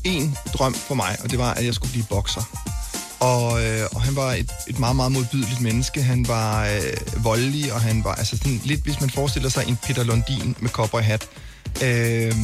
én 0.06 0.52
drøm 0.52 0.74
for 0.74 0.94
mig, 0.94 1.16
og 1.24 1.30
det 1.30 1.38
var, 1.38 1.54
at 1.54 1.66
jeg 1.66 1.74
skulle 1.74 1.92
blive 1.92 2.06
bokser. 2.10 2.70
Og, 3.20 3.64
øh, 3.64 3.86
og 3.92 4.02
han 4.02 4.16
var 4.16 4.32
et, 4.32 4.52
et 4.66 4.78
meget, 4.78 4.96
meget 4.96 5.12
modbydeligt 5.12 5.60
menneske. 5.60 6.02
Han 6.02 6.28
var 6.28 6.66
øh, 6.66 7.24
voldelig, 7.24 7.72
og 7.72 7.80
han 7.80 8.04
var 8.04 8.14
altså 8.14 8.36
sådan 8.36 8.60
lidt, 8.64 8.80
hvis 8.80 9.00
man 9.00 9.10
forestiller 9.10 9.48
sig 9.48 9.64
en 9.68 9.76
Peter 9.76 10.04
Lundin 10.04 10.56
med 10.60 10.70
kopper 10.70 10.98
hat. 10.98 11.28
Øh, 11.82 12.34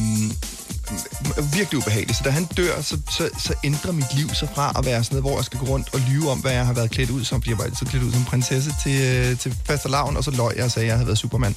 virkelig 1.53 1.77
ubehageligt. 1.77 2.17
Så 2.17 2.23
da 2.23 2.29
han 2.29 2.45
dør, 2.45 2.81
så, 2.81 2.97
så, 3.11 3.29
så 3.39 3.53
ændrer 3.63 3.91
mit 3.91 4.15
liv 4.15 4.29
sig 4.29 4.49
fra 4.55 4.73
at 4.77 4.85
være 4.85 5.03
sådan 5.03 5.15
noget, 5.15 5.31
hvor 5.31 5.37
jeg 5.37 5.45
skal 5.45 5.59
gå 5.59 5.65
rundt 5.65 5.93
og 5.93 5.99
lyve 6.09 6.31
om, 6.31 6.39
hvad 6.39 6.51
jeg 6.51 6.65
har 6.65 6.73
været 6.73 6.91
klædt 6.91 7.09
ud 7.09 7.23
som. 7.23 7.41
Fordi 7.41 7.49
jeg 7.49 7.57
var 7.57 7.63
altid 7.63 7.85
klædt 7.87 8.03
ud 8.03 8.11
som 8.11 8.23
prinsesse 8.23 8.73
til, 8.83 9.01
øh, 9.01 9.37
til 9.37 9.55
fastelavn, 9.65 10.17
og 10.17 10.23
så 10.23 10.31
løg 10.31 10.51
jeg 10.55 10.65
og 10.65 10.71
sagde, 10.71 10.85
at 10.85 10.87
jeg 10.87 10.95
havde 10.95 11.07
været 11.07 11.17
Superman. 11.17 11.55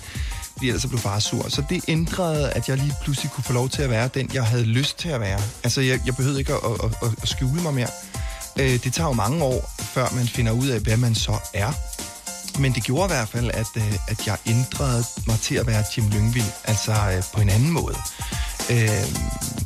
Fordi 0.53 0.69
ellers 0.69 0.83
så 0.83 0.89
blev 0.89 1.01
far 1.01 1.19
sur. 1.19 1.49
Så 1.49 1.63
det 1.71 1.85
ændrede, 1.89 2.51
at 2.51 2.69
jeg 2.69 2.77
lige 2.77 2.95
pludselig 3.03 3.31
kunne 3.31 3.45
få 3.45 3.53
lov 3.53 3.69
til 3.69 3.83
at 3.83 3.91
være 3.91 4.09
den, 4.15 4.31
jeg 4.35 4.45
havde 4.45 4.65
lyst 4.65 4.99
til 4.99 5.09
at 5.09 5.21
være. 5.21 5.41
Altså, 5.63 5.81
jeg, 5.81 6.01
jeg 6.07 6.17
behøvede 6.17 6.39
ikke 6.39 6.53
at, 6.53 6.61
at, 6.85 6.91
at, 7.03 7.09
at 7.23 7.29
skjule 7.29 7.63
mig 7.63 7.75
mere. 7.75 7.89
Øh, 8.59 8.85
det 8.85 8.93
tager 8.93 9.09
jo 9.09 9.13
mange 9.13 9.45
år, 9.45 9.71
før 9.79 10.09
man 10.15 10.29
finder 10.29 10.53
ud 10.53 10.69
af, 10.69 10.81
hvad 10.81 10.97
man 10.97 11.15
så 11.15 11.39
er. 11.55 11.73
Men 12.61 12.73
det 12.73 12.83
gjorde 12.85 13.05
i 13.05 13.09
hvert 13.17 13.29
fald, 13.29 13.51
at, 13.55 13.67
øh, 13.77 13.95
at 14.09 14.27
jeg 14.27 14.37
ændrede 14.47 15.05
mig 15.27 15.39
til 15.41 15.55
at 15.55 15.67
være 15.67 15.85
Jim 15.97 16.09
Lyngvild, 16.11 16.53
altså 16.65 16.93
øh, 16.93 17.23
på 17.35 17.41
en 17.41 17.49
anden 17.49 17.71
måde. 17.71 17.97
Øh, 18.71 19.05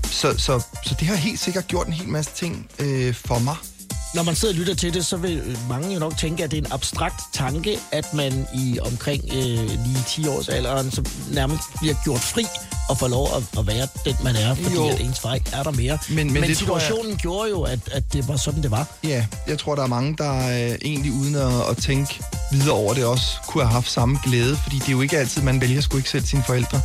så, 0.05 0.39
så, 0.39 0.63
så 0.85 0.95
det 1.01 1.09
har 1.09 1.15
helt 1.15 1.41
sikkert 1.41 1.67
gjort 1.67 1.87
en 1.87 1.93
hel 1.93 2.09
masse 2.09 2.31
ting 2.35 2.67
øh, 2.79 3.15
for 3.15 3.39
mig. 3.39 3.57
Når 4.15 4.23
man 4.23 4.35
sidder 4.37 4.55
og 4.55 4.59
lytter 4.59 4.75
til 4.75 4.95
det, 4.95 5.07
så 5.07 5.17
vil 5.17 5.57
mange 5.69 5.93
jo 5.95 5.99
nok 6.01 6.17
tænke, 6.19 6.45
at 6.45 6.51
det 6.51 6.57
er 6.59 6.63
en 6.67 6.73
abstrakt 6.73 7.21
tanke, 7.33 7.79
at 7.93 8.15
man 8.15 8.47
i 8.55 8.79
omkring 8.83 9.25
øh, 9.33 9.41
lige 9.87 10.05
10 10.09 10.29
års 10.29 10.49
alderen, 10.49 10.91
så 10.91 11.03
nærmest 11.31 11.63
bliver 11.81 11.95
gjort 12.05 12.21
fri 12.21 12.47
og 12.89 12.99
får 12.99 13.09
lov 13.09 13.29
at, 13.37 13.59
at 13.59 13.67
være 13.67 13.89
den, 14.05 14.15
man 14.25 14.37
er, 14.37 14.55
fordi 14.55 14.75
Jo. 14.75 14.89
at 14.89 15.01
ens 15.01 15.25
vej 15.25 15.41
er 15.53 15.63
der 15.63 15.71
mere. 15.71 15.99
Men- 16.09 16.17
men 16.17 16.33
men 16.33 16.43
det 16.43 16.59
tror 16.59 16.77
jeg- 16.77 16.83
situationen 16.83 17.17
gjorde 17.17 17.51
jo, 17.51 17.63
at, 17.63 17.79
at 17.93 18.13
det 18.13 18.29
var 18.29 18.37
sådan, 18.37 18.63
det 18.63 18.71
var. 18.71 18.87
Ja, 19.05 19.27
jeg 19.49 19.59
tror, 19.59 19.75
der 19.75 19.83
er 19.83 19.87
mange, 19.87 20.17
der 20.19 20.49
øh, 20.49 20.79
egentlig 20.83 21.13
uden 21.13 21.35
at, 21.35 21.53
at 21.71 21.77
tænke 21.77 22.21
videre 22.53 22.71
over 22.75 22.95
det 22.95 23.05
også 23.05 23.27
kunne 23.49 23.65
have 23.65 23.73
haft 23.73 23.91
samme 23.91 24.19
glæde, 24.25 24.57
fordi 24.57 24.77
det 24.79 24.89
er 24.89 24.93
jo 24.93 25.01
ikke 25.01 25.19
altid, 25.19 25.43
man 25.43 25.61
vælger 25.61 25.81
sgu 25.81 25.97
ikke 25.97 26.11
selv 26.11 26.27
sine 26.27 26.43
forældre. 26.47 26.81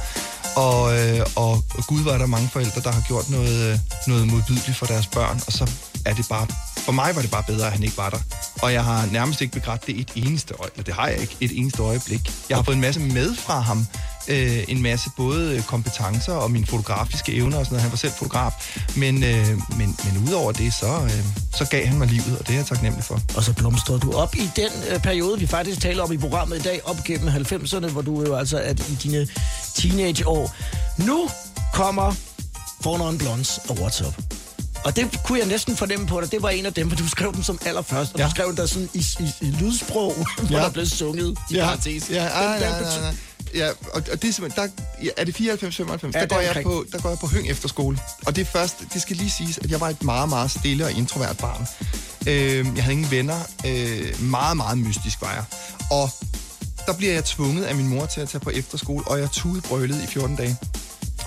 Og, 0.56 1.00
øh, 1.00 1.20
og, 1.36 1.52
og 1.52 1.84
gud 1.88 2.04
var 2.04 2.18
der 2.18 2.26
mange 2.26 2.50
forældre, 2.54 2.82
der 2.82 2.92
har 2.92 3.02
gjort 3.08 3.30
noget, 3.30 3.72
øh, 3.74 3.80
noget 4.08 4.28
modbydeligt 4.28 4.78
for 4.78 4.86
deres 4.86 5.08
børn, 5.08 5.42
og 5.48 5.54
så 5.54 5.70
er 6.06 6.14
det 6.14 6.26
bare... 6.30 6.48
For 6.90 6.94
mig 6.94 7.16
var 7.16 7.22
det 7.22 7.32
bare 7.32 7.44
bedre, 7.44 7.66
at 7.66 7.72
han 7.72 7.84
ikke 7.84 7.98
var 7.98 8.10
der. 8.10 8.20
Og 8.62 8.74
jeg 8.74 8.84
har 8.84 9.10
nærmest 9.12 9.42
ikke 9.42 9.54
begrædt 9.54 9.88
det 9.88 10.00
et 10.00 10.12
eneste 10.16 10.54
øjeblik. 10.60 10.86
Det 10.86 10.94
har 10.94 11.08
jeg 11.08 11.18
ikke 11.18 11.36
et 11.42 11.52
eneste 11.60 11.82
øjeblik. 11.82 12.32
Jeg 12.50 12.58
har 12.58 12.64
fået 12.64 12.76
en 12.76 12.82
masse 12.82 13.00
med 13.00 13.36
fra 13.36 13.60
ham. 13.60 13.86
Øh, 14.28 14.64
en 14.68 14.82
masse 14.82 15.10
både 15.18 15.64
kompetencer 15.68 16.34
og 16.34 16.52
mine 16.52 16.66
fotografiske 16.66 17.34
evner 17.34 17.58
og 17.58 17.66
sådan 17.66 17.74
noget. 17.74 17.82
Han 17.82 17.92
var 17.92 17.98
selv 17.98 18.12
fotograf. 18.12 18.52
Men, 18.96 19.24
øh, 19.24 19.48
men, 19.78 19.98
men 20.04 20.28
udover 20.28 20.52
det, 20.52 20.74
så, 20.74 21.02
øh, 21.04 21.24
så 21.54 21.66
gav 21.72 21.86
han 21.86 21.98
mig 21.98 22.08
livet, 22.08 22.38
og 22.40 22.48
det 22.48 22.54
er 22.54 22.58
jeg 22.58 22.66
taknemmelig 22.66 23.06
for. 23.06 23.20
Og 23.36 23.44
så 23.44 23.54
blomstrede 23.54 24.00
du 24.00 24.12
op 24.12 24.36
i 24.36 24.50
den 24.56 24.72
øh, 24.92 25.00
periode, 25.00 25.40
vi 25.40 25.48
faktisk 25.48 25.82
taler 25.82 26.04
om 26.04 26.12
i 26.12 26.18
programmet 26.18 26.60
i 26.60 26.62
dag, 26.62 26.82
op 26.86 26.98
gennem 27.06 27.28
90'erne, 27.28 27.88
hvor 27.88 28.02
du 28.02 28.24
jo 28.24 28.36
altså 28.36 28.58
er 28.58 28.72
i 28.72 28.96
dine 29.04 29.28
teenageår. 29.76 30.56
Nu 30.98 31.30
kommer 31.74 32.14
Four 32.84 33.16
Blondes 33.20 33.60
og 33.70 33.78
What's 33.78 34.08
Up. 34.08 34.39
Og 34.84 34.96
det 34.96 35.20
kunne 35.26 35.40
jeg 35.40 35.48
næsten 35.48 35.78
fornemme 35.78 36.08
på 36.08 36.22
dig. 36.22 36.32
Det 36.32 36.42
var 36.42 36.50
en 36.50 36.66
af 36.66 36.74
dem, 36.74 36.90
for 36.90 36.98
du 36.98 37.08
skrev 37.10 37.34
den 37.34 37.44
som 37.44 37.60
allerførst. 37.66 38.14
Og 38.14 38.20
ja. 38.20 38.24
Ja. 38.24 38.30
du 38.30 38.36
skrev 38.36 38.48
den 38.48 38.58
der 38.58 38.66
sådan 38.66 38.90
i, 38.94 39.06
i, 39.20 39.30
i 39.42 39.52
lydsprog, 39.52 40.14
hvor 40.48 40.58
Ja. 40.58 40.64
der 40.64 40.70
blev 40.70 40.86
sunget 40.86 41.38
i 41.52 41.56
parentes. 41.56 42.10
Ja, 42.10 42.16
Den 42.16 42.28
ah, 42.34 42.60
der 42.62 42.70
nej, 42.70 42.82
nej, 42.82 43.00
nej. 43.02 43.16
Ja, 43.56 43.70
og, 43.70 43.76
og 44.12 44.22
det 44.22 44.30
er 44.30 44.34
simpelthen, 44.34 44.64
der, 44.64 44.70
ja, 45.04 45.10
er 45.18 45.24
det 45.24 45.36
94, 45.36 45.76
95? 45.76 46.16
Ja, 46.16 46.20
der, 46.22 46.26
går 46.28 46.40
jeg 46.40 46.64
på, 46.64 46.86
der 46.92 47.00
går 47.02 47.10
jeg 47.10 47.20
på 47.20 47.28
Høng 47.28 47.50
Efterskole. 47.50 48.00
Og 48.26 48.36
det 48.36 48.42
er 48.42 48.46
først, 48.46 48.76
det 48.94 49.02
skal 49.02 49.16
lige 49.16 49.32
siges, 49.32 49.58
at 49.58 49.72
jeg 49.72 49.80
var 49.80 49.90
et 49.90 50.04
meget, 50.04 50.30
meget 50.30 50.52
stille 50.52 50.86
og 50.86 50.92
introvert 50.92 51.38
barn. 51.38 51.68
Øh, 52.28 52.68
jeg 52.76 52.84
havde 52.84 52.94
ingen 52.94 53.12
venner. 53.12 53.40
Øh, 53.66 54.22
meget, 54.22 54.58
meget 54.58 54.78
mystisk 54.78 55.22
var 55.22 55.34
jeg. 55.34 55.44
Og 55.92 56.10
der 56.86 56.94
bliver 56.94 57.14
jeg 57.14 57.26
tvunget 57.26 57.64
af 57.64 57.76
min 57.76 57.88
mor 57.88 58.06
til 58.06 58.22
at 58.22 58.30
tage 58.30 58.40
på 58.40 58.50
efterskole, 58.50 59.08
og 59.08 59.20
jeg 59.20 59.32
tudebrølede 59.32 60.04
i 60.04 60.08
14 60.08 60.36
dage. 60.36 60.58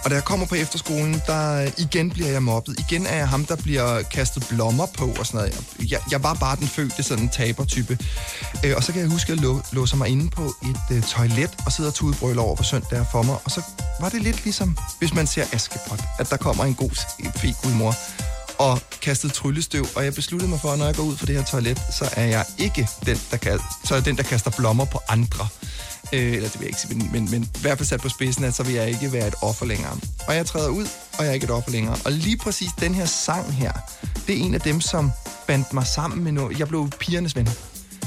Og 0.04 0.10
da 0.10 0.14
jeg 0.14 0.24
kommer 0.24 0.46
på 0.46 0.54
efterskolen, 0.54 1.22
der 1.26 1.62
øh, 1.62 1.72
igen 1.78 2.10
bliver 2.10 2.28
jeg 2.28 2.42
mobbet. 2.42 2.78
Igen 2.78 3.06
er 3.06 3.16
jeg 3.16 3.28
ham, 3.28 3.44
der 3.44 3.56
bliver 3.56 4.02
kastet 4.02 4.46
blommer 4.48 4.86
på 4.86 5.14
og 5.18 5.26
sådan 5.26 5.38
noget. 5.38 5.90
Jeg, 5.90 6.00
jeg 6.10 6.22
var 6.22 6.34
bare 6.34 6.56
den 6.56 6.66
fødte 6.66 7.02
sådan 7.02 7.28
tabertype. 7.28 7.98
Øh, 8.64 8.72
og 8.76 8.84
så 8.84 8.92
kan 8.92 9.00
jeg 9.00 9.10
huske, 9.10 9.32
at 9.32 9.36
jeg 9.36 9.44
lå, 9.44 9.60
låser 9.72 9.96
mig 9.96 10.08
inde 10.08 10.30
på 10.30 10.42
et 10.42 10.96
øh, 10.96 11.02
toilet 11.02 11.50
og 11.66 11.72
sidder 11.72 11.90
og 11.90 11.94
tudebrøler 11.94 12.42
over 12.42 12.56
på 12.56 12.62
søndag 12.62 13.06
for 13.12 13.22
mig. 13.22 13.36
Og 13.44 13.50
så 13.50 13.62
var 14.00 14.08
det 14.08 14.22
lidt 14.22 14.44
ligesom, 14.44 14.76
hvis 14.98 15.14
man 15.14 15.26
ser 15.26 15.44
Askepot, 15.52 16.00
at 16.18 16.30
der 16.30 16.36
kommer 16.36 16.64
en 16.64 16.74
god 16.74 16.90
øh, 17.24 17.32
fed 17.32 17.52
gudmor 17.62 17.94
og 18.58 18.78
kastet 19.02 19.32
tryllestøv, 19.32 19.86
og 19.96 20.04
jeg 20.04 20.14
besluttede 20.14 20.50
mig 20.50 20.60
for, 20.60 20.68
at 20.68 20.78
når 20.78 20.86
jeg 20.86 20.94
går 20.94 21.02
ud 21.02 21.16
fra 21.16 21.26
det 21.26 21.36
her 21.36 21.44
toilet, 21.44 21.82
så 21.90 22.08
er 22.12 22.24
jeg 22.24 22.44
ikke 22.58 22.88
den, 23.06 23.20
der, 23.30 23.36
kan, 23.36 23.60
så 23.84 23.94
er 23.94 24.00
den, 24.00 24.16
der 24.16 24.22
kaster 24.22 24.50
blommer 24.50 24.84
på 24.84 25.00
andre. 25.08 25.48
Øh, 26.12 26.32
eller 26.32 26.48
det 26.48 26.54
vil 26.60 26.64
jeg 26.64 26.68
ikke 26.68 26.80
sige, 26.80 26.94
men, 26.94 27.12
men, 27.12 27.30
men 27.30 27.42
i 27.42 27.60
hvert 27.60 27.78
fald 27.78 27.86
sat 27.86 28.00
på 28.00 28.08
spidsen, 28.08 28.44
at 28.44 28.54
så 28.54 28.62
vil 28.62 28.74
jeg 28.74 28.88
ikke 28.88 29.12
være 29.12 29.28
et 29.28 29.34
offer 29.42 29.66
længere. 29.66 29.96
Og 30.28 30.36
jeg 30.36 30.46
træder 30.46 30.68
ud, 30.68 30.86
og 31.18 31.24
jeg 31.24 31.28
er 31.30 31.34
ikke 31.34 31.44
et 31.44 31.50
offer 31.50 31.70
længere. 31.70 31.96
Og 32.04 32.12
lige 32.12 32.36
præcis 32.36 32.70
den 32.80 32.94
her 32.94 33.04
sang 33.04 33.52
her, 33.54 33.72
det 34.26 34.36
er 34.36 34.40
en 34.40 34.54
af 34.54 34.60
dem, 34.60 34.80
som 34.80 35.12
bandt 35.46 35.72
mig 35.72 35.86
sammen 35.86 36.24
med 36.24 36.32
noget. 36.32 36.58
Jeg 36.58 36.68
blev 36.68 36.90
pigernes 37.00 37.36
ven. 37.36 37.48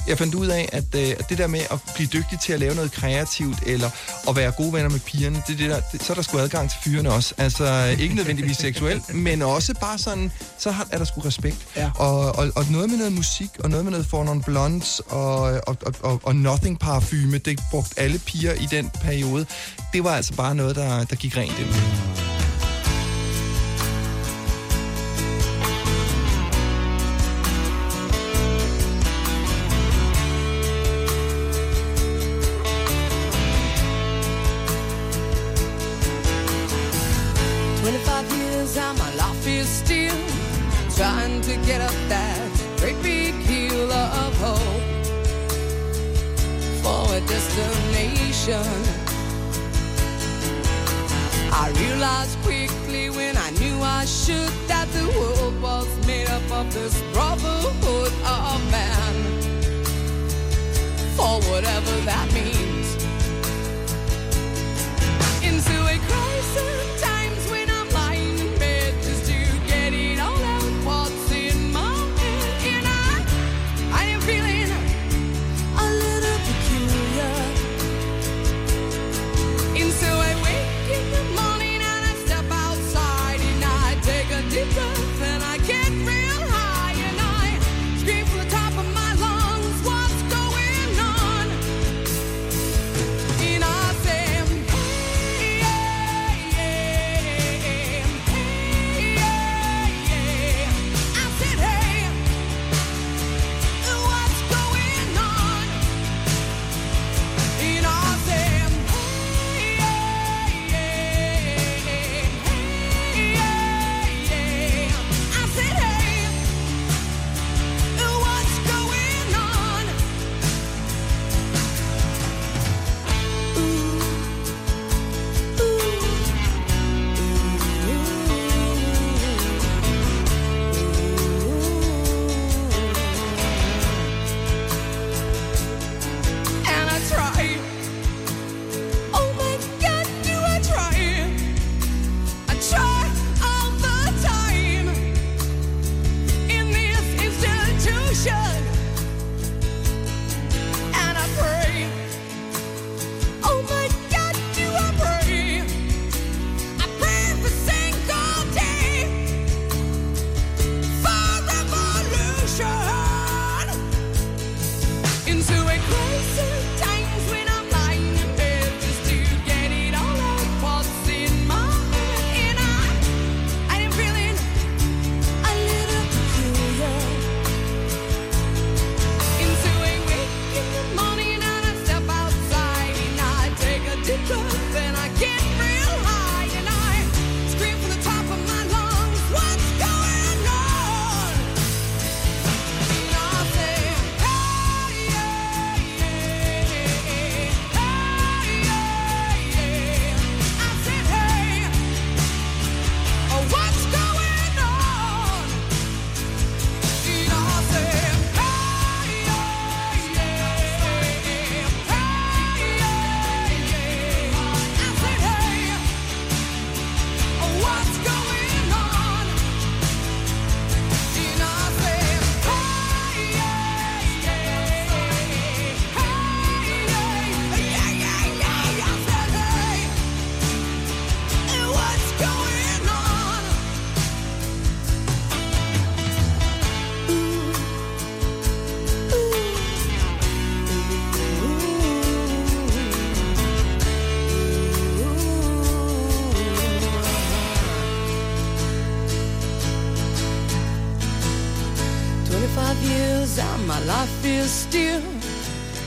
Jeg 0.08 0.18
fandt 0.18 0.36
ud 0.36 0.48
af, 0.48 0.70
at, 0.72 0.96
øh, 0.96 1.10
at 1.20 1.30
det 1.30 1.38
der 1.38 1.48
med 1.48 1.60
at 1.72 1.80
blive 1.96 2.08
dygtig 2.08 2.40
til 2.40 2.54
at 2.54 2.60
lave 2.60 2.76
noget 2.76 2.92
kreativt, 2.92 3.58
eller 3.66 3.90
at 4.30 4.36
være 4.36 4.52
gode 4.52 4.74
venner 4.74 4.90
med 4.90 5.00
pigerne, 5.00 5.44
det, 5.48 5.60
det 5.60 5.70
der, 5.70 5.80
det, 5.92 6.04
så 6.04 6.14
er 6.14 6.16
der 6.16 6.22
sgu 6.22 6.38
adgang 6.38 6.70
til 6.70 6.80
fyrene 6.84 7.12
også. 7.12 7.34
Altså 7.38 7.96
ikke 8.00 8.16
nødvendigvis 8.16 8.58
seksuelt, 8.58 9.14
men 9.28 9.42
også 9.42 9.74
bare 9.82 9.98
sådan, 9.98 10.32
så 10.58 10.72
har, 10.72 10.88
er 10.92 10.98
der 10.98 11.06
sgu 11.06 11.22
respekt. 11.22 11.58
Ja. 11.76 11.92
Og, 11.96 12.36
og, 12.36 12.52
og 12.56 12.66
noget 12.70 12.90
med 12.90 12.98
noget 12.98 13.14
musik, 13.14 13.50
og 13.60 13.70
noget 13.70 13.86
med 13.86 13.92
noget 13.92 14.06
For 14.06 14.24
Non 14.24 14.44
Blondes, 14.44 15.02
og, 15.08 15.40
og, 15.42 15.78
og, 15.86 15.94
og, 16.02 16.20
og 16.24 16.36
Nothing 16.36 16.80
parfume, 16.80 17.38
det 17.38 17.60
brugte 17.72 18.00
alle 18.00 18.20
piger 18.20 18.54
i 18.54 18.68
den 18.72 18.90
periode. 19.02 19.46
Det 19.94 20.04
var 20.04 20.12
altså 20.12 20.34
bare 20.34 20.56
noget, 20.56 20.76
der, 20.76 21.04
der 21.04 21.16
gik 21.16 21.38
rent 21.38 21.60
ind. 21.60 22.45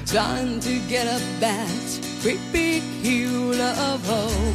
Time 0.09 0.59
to 0.61 0.71
get 0.89 1.07
up 1.07 1.21
that 1.41 2.01
great 2.23 2.41
big 2.51 2.83
hill 3.03 3.61
of 3.61 4.07
hope 4.07 4.55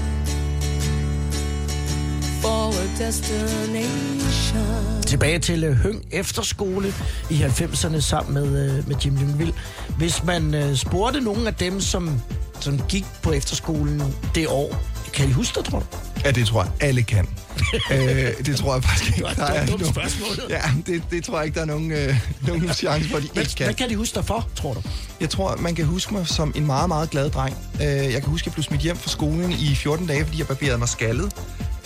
for 2.41 2.73
a 2.73 2.87
destination. 2.97 5.01
Tilbage 5.01 5.39
til 5.39 5.69
uh, 5.69 5.75
Høng 5.75 6.05
Efterskole 6.11 6.93
i 7.29 7.43
90'erne 7.43 7.99
sammen 7.99 8.33
med, 8.33 8.79
uh, 8.79 8.87
med 8.87 8.95
Jim 8.95 9.15
Lyngvild. 9.15 9.53
Hvis 9.97 10.23
man 10.23 10.55
uh, 10.55 10.75
spurgte 10.75 11.21
nogen 11.21 11.47
af 11.47 11.53
dem, 11.53 11.81
som, 11.81 12.21
som 12.59 12.79
gik 12.89 13.05
på 13.21 13.31
efterskolen 13.31 14.01
det 14.35 14.47
år, 14.47 14.75
kan 15.13 15.29
I 15.29 15.31
huske 15.31 15.59
det, 15.59 15.65
tror 15.65 15.79
du? 15.79 15.85
Ja, 16.25 16.31
det 16.31 16.47
tror 16.47 16.63
jeg, 16.63 16.71
alle 16.79 17.03
kan. 17.03 17.27
øh, 17.91 18.45
det 18.45 18.55
tror 18.57 18.73
jeg 18.73 18.83
faktisk 18.83 19.17
ikke, 19.17 19.29
der 19.35 19.45
er 19.45 19.65
nogen... 19.65 19.85
spørgsmål. 19.85 20.29
Ja, 20.49 20.61
det, 20.85 21.03
det 21.11 21.23
tror 21.23 21.37
jeg 21.37 21.45
ikke, 21.45 21.55
der 21.55 21.61
er 21.61 21.65
nogen, 21.65 21.91
øh, 21.91 22.15
nogen 22.47 22.73
chance 22.73 23.09
for, 23.09 23.17
at 23.17 23.23
de 23.23 23.39
ikke 23.39 23.55
kan. 23.55 23.65
hvad 23.65 23.73
kan 23.73 23.89
de 23.89 23.95
huske 23.95 24.15
dig 24.15 24.25
for, 24.25 24.47
tror 24.55 24.73
du? 24.73 24.81
Jeg 25.19 25.29
tror, 25.29 25.55
man 25.55 25.75
kan 25.75 25.85
huske 25.85 26.13
mig 26.13 26.27
som 26.27 26.53
en 26.55 26.65
meget, 26.65 26.87
meget 26.87 27.09
glad 27.09 27.29
dreng. 27.29 27.57
Øh, 27.75 27.87
jeg 27.87 28.21
kan 28.21 28.23
huske, 28.23 28.43
at 28.43 28.45
jeg 28.45 28.53
blev 28.53 28.63
smidt 28.63 28.81
hjem 28.81 28.97
fra 28.97 29.09
skolen 29.09 29.51
i 29.51 29.75
14 29.75 30.07
dage, 30.07 30.25
fordi 30.25 30.39
jeg 30.39 30.47
barberede 30.47 30.77
mig 30.77 30.89
skaldet. 30.89 31.35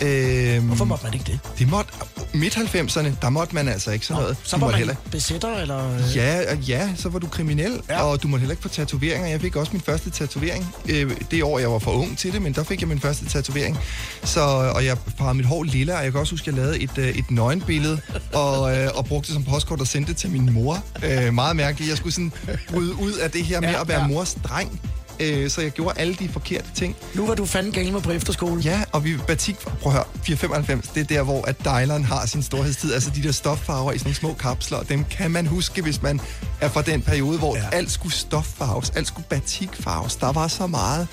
Øh, 0.00 0.64
Hvorfor 0.66 0.84
måtte 0.84 1.04
man 1.04 1.14
ikke 1.14 1.24
det? 1.26 1.38
Det 1.58 1.68
måtte... 1.70 1.92
Midt 2.34 2.56
90'erne, 2.56 3.08
der 3.22 3.28
måtte 3.28 3.54
man 3.54 3.68
altså 3.68 3.90
ikke 3.90 4.06
sådan 4.06 4.22
noget. 4.22 4.36
Så 4.44 4.56
var 4.56 4.66
man 4.66 4.76
heller- 4.76 4.94
besætter, 5.10 5.56
eller... 5.56 5.94
øh, 5.94 6.16
Ja, 6.16 6.54
ja, 6.54 6.88
så 6.96 7.08
var 7.08 7.18
du 7.18 7.26
kriminel, 7.26 7.80
Ja. 7.88 7.94
ja. 7.94 8.02
og 8.02 8.22
du 8.22 8.28
måtte 8.28 8.40
heller 8.40 8.52
ikke 8.52 8.62
få 8.62 8.68
tatoveringer. 8.68 9.28
Jeg 9.28 9.40
fik 9.40 9.56
også 9.56 9.72
min 9.72 9.80
første 9.80 10.10
tatovering 10.10 10.74
øh, 10.88 11.10
det 11.30 11.42
år, 11.42 11.58
jeg 11.58 11.70
var 11.70 11.78
for 11.78 11.90
ung 11.90 12.18
til 12.18 12.32
det, 12.32 12.42
men 12.42 12.52
der 12.52 12.62
fik 12.64 12.80
jeg 12.80 12.88
min 12.88 13.00
første 13.00 13.26
tatovering. 13.28 13.78
Så, 14.24 14.40
og 14.74 14.84
jeg 14.84 14.96
farvede 15.18 15.34
mit 15.34 15.46
hår 15.46 15.62
lilla, 15.62 15.98
og 15.98 16.04
jeg 16.04 16.12
kan 16.12 16.20
også 16.20 16.32
huske, 16.32 16.50
at 16.50 16.56
jeg 16.56 16.64
lavede 16.64 16.78
et, 16.80 16.98
øh, 16.98 17.08
et 17.08 17.30
nøgenbillede, 17.30 18.00
og, 18.32 18.76
øh, 18.76 18.88
og 18.94 19.04
brugte 19.06 19.26
det 19.26 19.34
som 19.34 19.44
postkort 19.44 19.80
og 19.80 19.86
sendte 19.86 20.12
det 20.12 20.16
til 20.20 20.30
min 20.30 20.52
mor. 20.52 20.84
Øh, 21.04 21.34
meget 21.34 21.56
mærkeligt. 21.56 21.88
Jeg 21.90 21.96
skulle 21.98 22.12
sådan 22.14 22.32
bryde 22.70 22.94
ud 23.00 23.12
af 23.12 23.30
det 23.30 23.44
her 23.44 23.60
med 23.60 23.68
Ja, 23.70 23.80
at 23.80 23.88
være 23.88 24.00
ja. 24.00 24.06
mors 24.06 24.36
dreng. 24.44 24.80
Øh, 25.20 25.50
så 25.50 25.60
jeg 25.60 25.70
gjorde 25.70 26.00
alle 26.00 26.14
de 26.14 26.28
forkerte 26.28 26.68
ting. 26.74 26.96
Nu 27.14 27.26
var 27.26 27.34
du 27.34 27.46
fanden 27.46 27.72
gamer 27.72 28.00
på 28.00 28.10
efterskole. 28.10 28.60
Ja, 28.62 28.82
og 28.92 29.04
vi 29.04 29.16
batik, 29.26 29.56
prøv 29.58 29.92
at 29.92 29.98
høre, 29.98 30.04
495, 30.22 30.88
det 30.88 31.00
er 31.00 31.04
der, 31.04 31.22
hvor 31.22 31.42
at 31.48 31.56
Dylan 31.64 32.04
har 32.04 32.26
sin 32.26 32.42
storhedstid. 32.42 32.92
Altså 32.94 33.10
de 33.10 33.22
der 33.22 33.32
stoffarver 33.32 33.92
i 33.92 33.98
sådan 33.98 34.06
nogle 34.08 34.16
små 34.16 34.32
kapsler, 34.34 34.82
dem 34.82 35.04
kan 35.04 35.30
man 35.30 35.46
huske, 35.46 35.82
hvis 35.82 36.02
man 36.02 36.20
er 36.60 36.68
fra 36.68 36.82
den 36.82 37.02
periode, 37.02 37.38
hvor 37.38 37.56
Ja. 37.56 37.62
alt 37.72 37.90
skulle 37.90 38.14
stoffarves, 38.14 38.90
alt 38.90 39.06
skulle 39.06 39.26
batikfarves. 39.28 40.16
Der 40.16 40.32
var 40.32 40.48
så 40.48 40.66
meget 40.66 41.06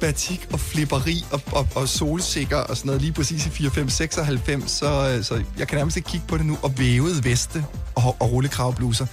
batik 0.00 0.46
og 0.52 0.60
flipperi 0.60 1.24
og, 1.30 1.40
og, 1.52 1.68
og 1.74 1.88
solsikker 1.88 2.56
og 2.56 2.76
sådan 2.76 2.86
noget 2.86 3.02
lige 3.02 3.12
præcis 3.12 3.46
i 3.46 3.50
4, 3.50 3.70
5, 3.70 3.88
96, 3.90 4.70
så, 4.70 5.14
øh, 5.16 5.24
så 5.24 5.42
jeg 5.58 5.68
kan 5.68 5.76
nærmest 5.78 5.96
ikke 5.96 6.08
kigge 6.08 6.26
på 6.26 6.38
det 6.38 6.46
nu, 6.46 6.58
og 6.62 6.78
vævede 6.78 7.24
veste 7.24 7.64
og, 7.94 8.16
og 8.20 8.32
rullekravbluser. 8.32 9.06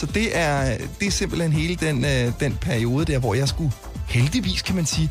Så 0.00 0.06
det 0.06 0.38
er, 0.38 0.76
det 1.00 1.06
er 1.06 1.10
simpelthen 1.10 1.52
hele 1.52 1.74
den, 1.74 2.04
øh, 2.04 2.32
den 2.40 2.58
periode 2.60 3.04
der, 3.12 3.18
hvor 3.18 3.34
jeg 3.34 3.48
skulle 3.48 3.72
heldigvis, 4.08 4.62
kan 4.62 4.76
man 4.76 4.86
sige, 4.86 5.10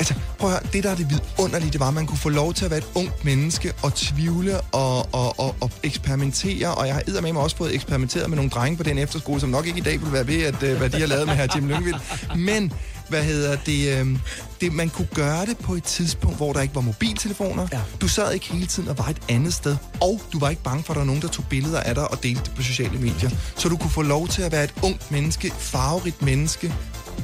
Altså, 0.00 0.14
prøv 0.38 0.50
at 0.50 0.56
høre, 0.56 0.72
det 0.72 0.84
der 0.84 0.90
er 0.90 0.94
det 0.94 1.06
vidunderlige, 1.10 1.70
det 1.70 1.80
var, 1.80 1.88
at 1.88 1.94
man 1.94 2.06
kunne 2.06 2.18
få 2.18 2.28
lov 2.28 2.54
til 2.54 2.64
at 2.64 2.70
være 2.70 2.78
et 2.78 2.88
ungt 2.94 3.24
menneske 3.24 3.72
og 3.82 3.94
tvivle 3.94 4.60
og, 4.60 5.14
og, 5.14 5.40
og, 5.40 5.56
og 5.60 5.70
eksperimentere. 5.82 6.74
Og 6.74 6.86
jeg 6.86 6.94
har 6.94 7.02
eddermame 7.06 7.40
også 7.40 7.56
fået 7.56 7.74
eksperimenteret 7.74 8.28
med 8.30 8.36
nogle 8.36 8.50
drenge 8.50 8.76
på 8.76 8.82
den 8.82 8.98
efterskole, 8.98 9.40
som 9.40 9.48
nok 9.48 9.66
ikke 9.66 9.78
i 9.78 9.82
dag 9.82 10.00
vil 10.00 10.12
være 10.12 10.26
ved, 10.26 10.42
at, 10.42 10.62
øh, 10.62 10.78
hvad 10.78 10.90
de 10.90 11.00
har 11.00 11.06
lavet 11.06 11.26
med 11.26 11.34
her 11.34 11.46
Jim 11.54 11.68
Lyngvild. 11.68 11.96
Men, 12.36 12.72
hvad 13.08 13.22
hedder 13.22 13.56
det, 13.66 14.00
øh, 14.00 14.18
det, 14.60 14.72
man 14.72 14.88
kunne 14.88 15.08
gøre 15.14 15.46
det 15.46 15.58
på 15.58 15.74
et 15.74 15.84
tidspunkt, 15.84 16.36
hvor 16.36 16.52
der 16.52 16.60
ikke 16.60 16.74
var 16.74 16.80
mobiltelefoner. 16.80 17.68
Ja. 17.72 17.80
Du 18.00 18.08
sad 18.08 18.32
ikke 18.32 18.52
hele 18.52 18.66
tiden 18.66 18.88
og 18.88 18.98
var 18.98 19.08
et 19.08 19.22
andet 19.28 19.54
sted. 19.54 19.76
Og 20.00 20.20
du 20.32 20.38
var 20.38 20.50
ikke 20.50 20.62
bange 20.62 20.84
for, 20.84 20.92
at 20.92 20.94
der 20.94 21.00
var 21.00 21.06
nogen, 21.06 21.22
der 21.22 21.28
tog 21.28 21.44
billeder 21.50 21.80
af 21.80 21.94
dig 21.94 22.10
og 22.10 22.22
delte 22.22 22.42
det 22.44 22.52
på 22.56 22.62
sociale 22.62 22.98
medier. 22.98 23.30
Så 23.56 23.68
du 23.68 23.76
kunne 23.76 23.90
få 23.90 24.02
lov 24.02 24.28
til 24.28 24.42
at 24.42 24.52
være 24.52 24.64
et 24.64 24.74
ungt 24.82 25.10
menneske, 25.10 25.52
farverigt 25.58 26.22
menneske, 26.22 26.74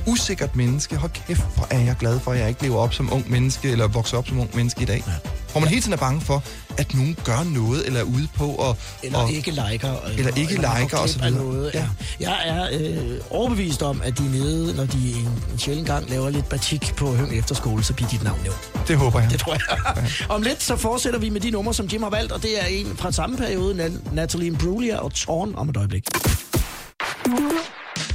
usikkert 0.07 0.57
menneske. 0.57 0.97
Hold 0.97 1.11
kæft, 1.27 1.43
hvor 1.57 1.67
er 1.71 1.79
jeg 1.79 1.97
glad 1.99 2.21
for, 2.21 2.33
at 2.33 2.39
jeg 2.39 2.49
ikke 2.49 2.63
lever 2.63 2.77
op 2.77 2.95
som 2.95 3.13
ung 3.13 3.31
menneske, 3.31 3.71
eller 3.71 3.89
vokser 3.89 4.19
op 4.19 4.29
som 4.29 4.39
ung 4.41 4.57
menneske 4.57 4.83
i 4.83 4.85
dag. 4.85 5.05
Ja. 5.07 5.13
Hvor 5.53 5.61
man 5.61 5.69
hele 5.69 5.81
tiden 5.81 5.93
er 5.93 5.97
bange 5.97 6.21
for, 6.21 6.43
at 6.79 6.95
nogen 6.95 7.17
gør 7.25 7.45
noget, 7.45 7.87
eller 7.87 8.01
er 8.01 8.05
ude 8.05 8.29
på 8.37 8.47
og... 8.47 8.77
Eller 9.03 9.19
og, 9.19 9.31
ikke 9.31 9.51
liker. 9.51 9.95
Eller 10.19 10.37
ikke 10.37 10.55
man 10.55 10.63
går 10.63 10.79
liker, 10.81 10.99
og 10.99 11.09
så 11.09 11.19
videre. 11.19 11.45
Noget, 11.45 11.71
ja. 11.75 11.87
Ja. 12.21 12.31
Jeg 12.31 12.49
er 12.49 12.69
øh, 12.81 13.21
overbevist 13.31 13.83
om, 13.83 14.03
at 14.05 14.19
de 14.19 14.27
er 14.27 14.31
nede, 14.31 14.77
når 14.77 14.85
de 14.85 15.13
en, 15.13 15.29
en 15.53 15.59
sjældent 15.59 15.87
gang 15.87 16.11
laver 16.11 16.31
lidt 16.31 16.49
batik 16.49 16.95
på 16.97 17.15
Høng 17.15 17.39
Efterskole, 17.39 17.85
så 17.85 17.93
bliver 17.93 18.09
dit 18.09 18.23
navn 18.25 18.41
nævnt. 18.43 18.89
Det 18.89 18.97
håber 18.97 19.21
jeg. 19.21 19.31
Det 19.31 19.41
tror 19.41 19.53
jeg. 19.53 20.05
Om 20.35 20.43
lidt 20.43 20.63
så 20.63 20.77
fortsætter 20.77 21.19
vi 21.21 21.29
med 21.29 21.41
de 21.41 21.51
numre, 21.51 21.75
som 21.75 21.87
Jim 21.87 22.03
har 22.03 22.11
valgt, 22.11 22.33
og 22.33 22.43
det 22.43 22.63
er 22.63 22.67
en 22.67 22.97
fra 22.97 23.13
samme 23.13 23.37
periode, 23.37 23.87
Na- 23.87 24.15
Natalie 24.15 24.47
Imbruglia 24.47 24.97
og 24.97 25.15
Torn 25.15 25.55
om 25.57 25.69
et 25.69 25.77
øjeblik. 25.77 26.05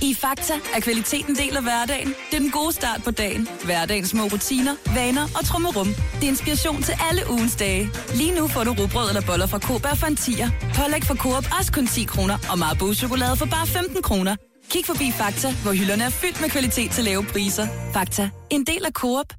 I 0.01 0.13
Fakta 0.13 0.53
er 0.75 0.79
kvaliteten 0.79 1.35
del 1.35 1.57
af 1.57 1.63
hverdagen. 1.63 2.07
Det 2.07 2.35
er 2.37 2.39
den 2.39 2.51
gode 2.51 2.73
start 2.73 3.03
på 3.03 3.11
dagen. 3.11 3.47
Hverdagens 3.65 4.09
små 4.09 4.23
rutiner, 4.23 4.75
vaner 4.95 5.23
og 5.39 5.45
trummerum. 5.45 5.87
Det 5.87 6.23
er 6.23 6.27
inspiration 6.27 6.83
til 6.83 6.93
alle 7.09 7.21
ugens 7.31 7.55
dage. 7.55 7.89
Lige 8.15 8.35
nu 8.35 8.47
får 8.47 8.63
du 8.63 8.71
rugbrød 8.79 9.07
eller 9.09 9.21
boller 9.21 9.47
fra 9.47 9.59
Coop 9.59 9.87
for 9.97 10.07
en 10.07 10.15
tiger. 10.15 10.49
Pålæg 10.75 11.03
fra 11.03 11.15
Coop 11.15 11.45
også 11.59 11.71
kun 11.71 11.87
10 11.87 12.03
kroner. 12.03 12.37
Og 12.51 12.59
Marabou 12.59 12.93
chokolade 12.93 13.35
for 13.37 13.45
bare 13.45 13.67
15 13.67 14.01
kroner. 14.01 14.35
Kig 14.69 14.85
forbi 14.85 15.11
Fakta, 15.11 15.53
hvor 15.63 15.73
hylderne 15.73 16.03
er 16.03 16.09
fyldt 16.09 16.41
med 16.41 16.49
kvalitet 16.49 16.91
til 16.91 17.03
lave 17.03 17.23
priser. 17.23 17.67
Fakta. 17.93 18.29
En 18.49 18.63
del 18.63 18.85
af 18.85 18.91
Coop. 18.91 19.33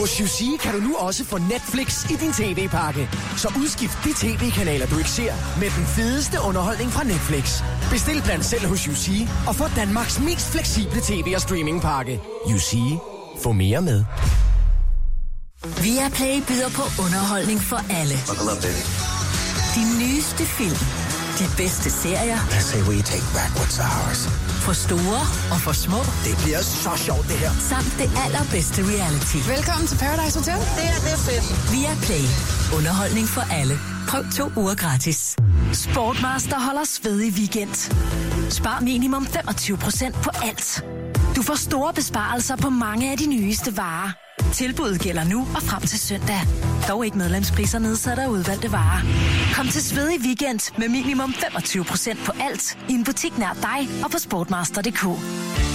Hos 0.00 0.20
UC 0.20 0.60
kan 0.60 0.72
du 0.74 0.80
nu 0.80 0.96
også 0.96 1.24
få 1.24 1.38
Netflix 1.38 2.10
i 2.10 2.14
din 2.14 2.32
tv-pakke. 2.32 3.08
Så 3.36 3.48
udskift 3.56 3.98
de 4.04 4.12
tv-kanaler, 4.16 4.86
du 4.86 4.98
ikke 4.98 5.10
ser, 5.10 5.32
med 5.60 5.70
den 5.76 5.86
fedeste 5.86 6.40
underholdning 6.40 6.92
fra 6.92 7.04
Netflix. 7.04 7.62
Bestil 7.90 8.22
blandt 8.22 8.44
selv 8.44 8.66
hos 8.66 8.88
UC 8.88 9.08
og 9.48 9.56
få 9.56 9.64
Danmarks 9.76 10.20
mest 10.20 10.46
fleksible 10.46 11.00
tv- 11.00 11.32
og 11.34 11.40
streamingpakke. 11.40 12.20
UC. 12.46 12.72
Få 13.42 13.52
mere 13.52 13.82
med. 13.82 14.04
Viaplay 15.82 16.42
byder 16.48 16.70
på 16.78 17.02
underholdning 17.04 17.60
for 17.60 17.80
alle. 17.90 18.16
De 19.74 19.82
nyeste 20.00 20.44
film. 20.44 20.80
De 21.38 21.44
bedste 21.56 21.90
serier. 21.90 22.38
I 22.58 22.62
say 22.62 22.82
we 22.88 23.02
take 23.02 23.28
back 23.34 23.50
what's 23.60 23.78
ours. 23.80 24.49
For 24.70 24.74
store 24.74 25.22
og 25.54 25.58
for 25.66 25.72
små. 25.72 26.00
Det 26.26 26.34
bliver 26.42 26.62
så 26.84 26.92
sjovt, 27.06 27.26
det 27.30 27.38
her. 27.44 27.52
Samt 27.72 27.92
det 28.00 28.08
allerbedste 28.24 28.80
reality. 28.92 29.38
Velkommen 29.54 29.86
til 29.90 29.98
Paradise 30.04 30.36
Hotel. 30.38 30.58
Det 30.78 30.84
her, 30.90 30.98
det 31.06 31.12
er 31.18 31.22
fedt. 31.28 31.46
Viaplay. 31.74 32.24
Underholdning 32.76 33.26
for 33.36 33.44
alle. 33.58 33.74
Prøv 34.10 34.22
to 34.38 34.46
uger 34.60 34.76
gratis. 34.82 35.20
Sportmaster 35.72 36.58
holder 36.66 36.84
svedig 36.84 37.32
weekend. 37.40 37.74
Spar 38.58 38.78
minimum 38.80 39.24
25% 39.24 40.22
på 40.26 40.30
alt. 40.48 40.84
Du 41.36 41.42
får 41.42 41.54
store 41.68 41.92
besparelser 41.94 42.56
på 42.56 42.70
mange 42.70 43.04
af 43.12 43.16
de 43.18 43.26
nyeste 43.26 43.76
varer. 43.76 44.29
Tilbuddet 44.52 45.00
gælder 45.00 45.24
nu 45.24 45.40
og 45.54 45.62
frem 45.62 45.82
til 45.82 45.98
søndag. 45.98 46.40
Dog 46.88 47.04
ikke 47.04 47.18
medlemspriser 47.18 47.78
nedsat 47.78 48.18
af 48.18 48.26
udvalgte 48.26 48.72
varer. 48.72 49.00
Kom 49.54 49.68
til 49.68 49.82
svedig 49.82 50.20
weekend 50.26 50.60
med 50.78 50.88
minimum 50.88 51.30
25% 51.30 52.24
på 52.26 52.32
alt 52.40 52.78
i 52.88 52.92
en 52.92 53.04
butik 53.04 53.38
nær 53.38 53.56
dig 53.62 54.04
og 54.04 54.10
på 54.10 54.18
sportmaster.dk. 54.18 55.04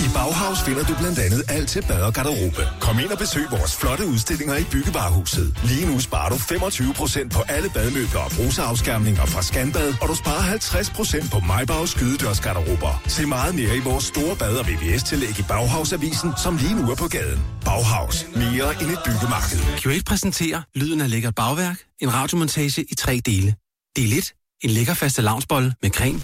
I 0.06 0.08
Bauhaus 0.16 0.60
finder 0.66 0.84
du 0.84 0.94
blandt 1.00 1.20
andet 1.20 1.44
alt 1.50 1.70
til 1.70 1.82
bad 1.88 2.02
og 2.02 2.14
garderobe. 2.14 2.62
Kom 2.80 3.00
ind 3.00 3.12
og 3.12 3.18
besøg 3.18 3.46
vores 3.52 3.76
flotte 3.76 4.08
udstillinger 4.08 4.56
i 4.56 4.64
Byggevarehuset. 4.72 5.58
Lige 5.64 5.86
nu 5.92 6.00
sparer 6.00 6.30
du 6.30 6.36
25% 6.36 7.30
på 7.30 7.42
alle 7.48 7.70
badmøbler 7.70 8.20
og 8.20 8.32
bruseafskærmninger 8.32 9.26
fra 9.26 9.42
Scanbad, 9.42 9.94
og 10.02 10.08
du 10.08 10.16
sparer 10.16 10.44
50% 10.58 11.30
på 11.32 11.40
Majbags 11.40 11.92
skydedørsgarderober. 11.92 13.02
Se 13.08 13.26
meget 13.26 13.56
mere 13.56 13.76
i 13.78 13.80
vores 13.80 14.04
store 14.04 14.36
bad- 14.36 14.58
og 14.58 14.66
VVS-tillæg 14.68 15.40
i 15.40 15.46
Bauhaus-avisen, 15.48 16.32
som 16.44 16.58
lige 16.58 16.76
nu 16.76 16.92
er 16.92 16.96
på 16.96 17.08
gaden. 17.08 17.42
Bauhaus. 17.66 18.26
Mere 18.36 18.65
end 18.72 18.92
et 18.92 19.00
byggemarked. 19.06 19.60
Q8 19.60 20.04
præsenterer 20.04 20.62
Lyden 20.76 21.02
af 21.02 21.10
lækkert 21.10 21.36
bagværk, 21.36 21.78
en 22.02 22.14
radiomontage 22.14 22.86
i 22.92 22.96
tre 22.96 23.22
dele. 23.26 23.56
Del 23.96 24.18
1. 24.18 24.34
En 24.64 24.70
lækker 24.70 24.94
faste 24.94 25.22
lavnsbolle 25.22 25.74
med 25.82 25.90
creme. 25.90 26.22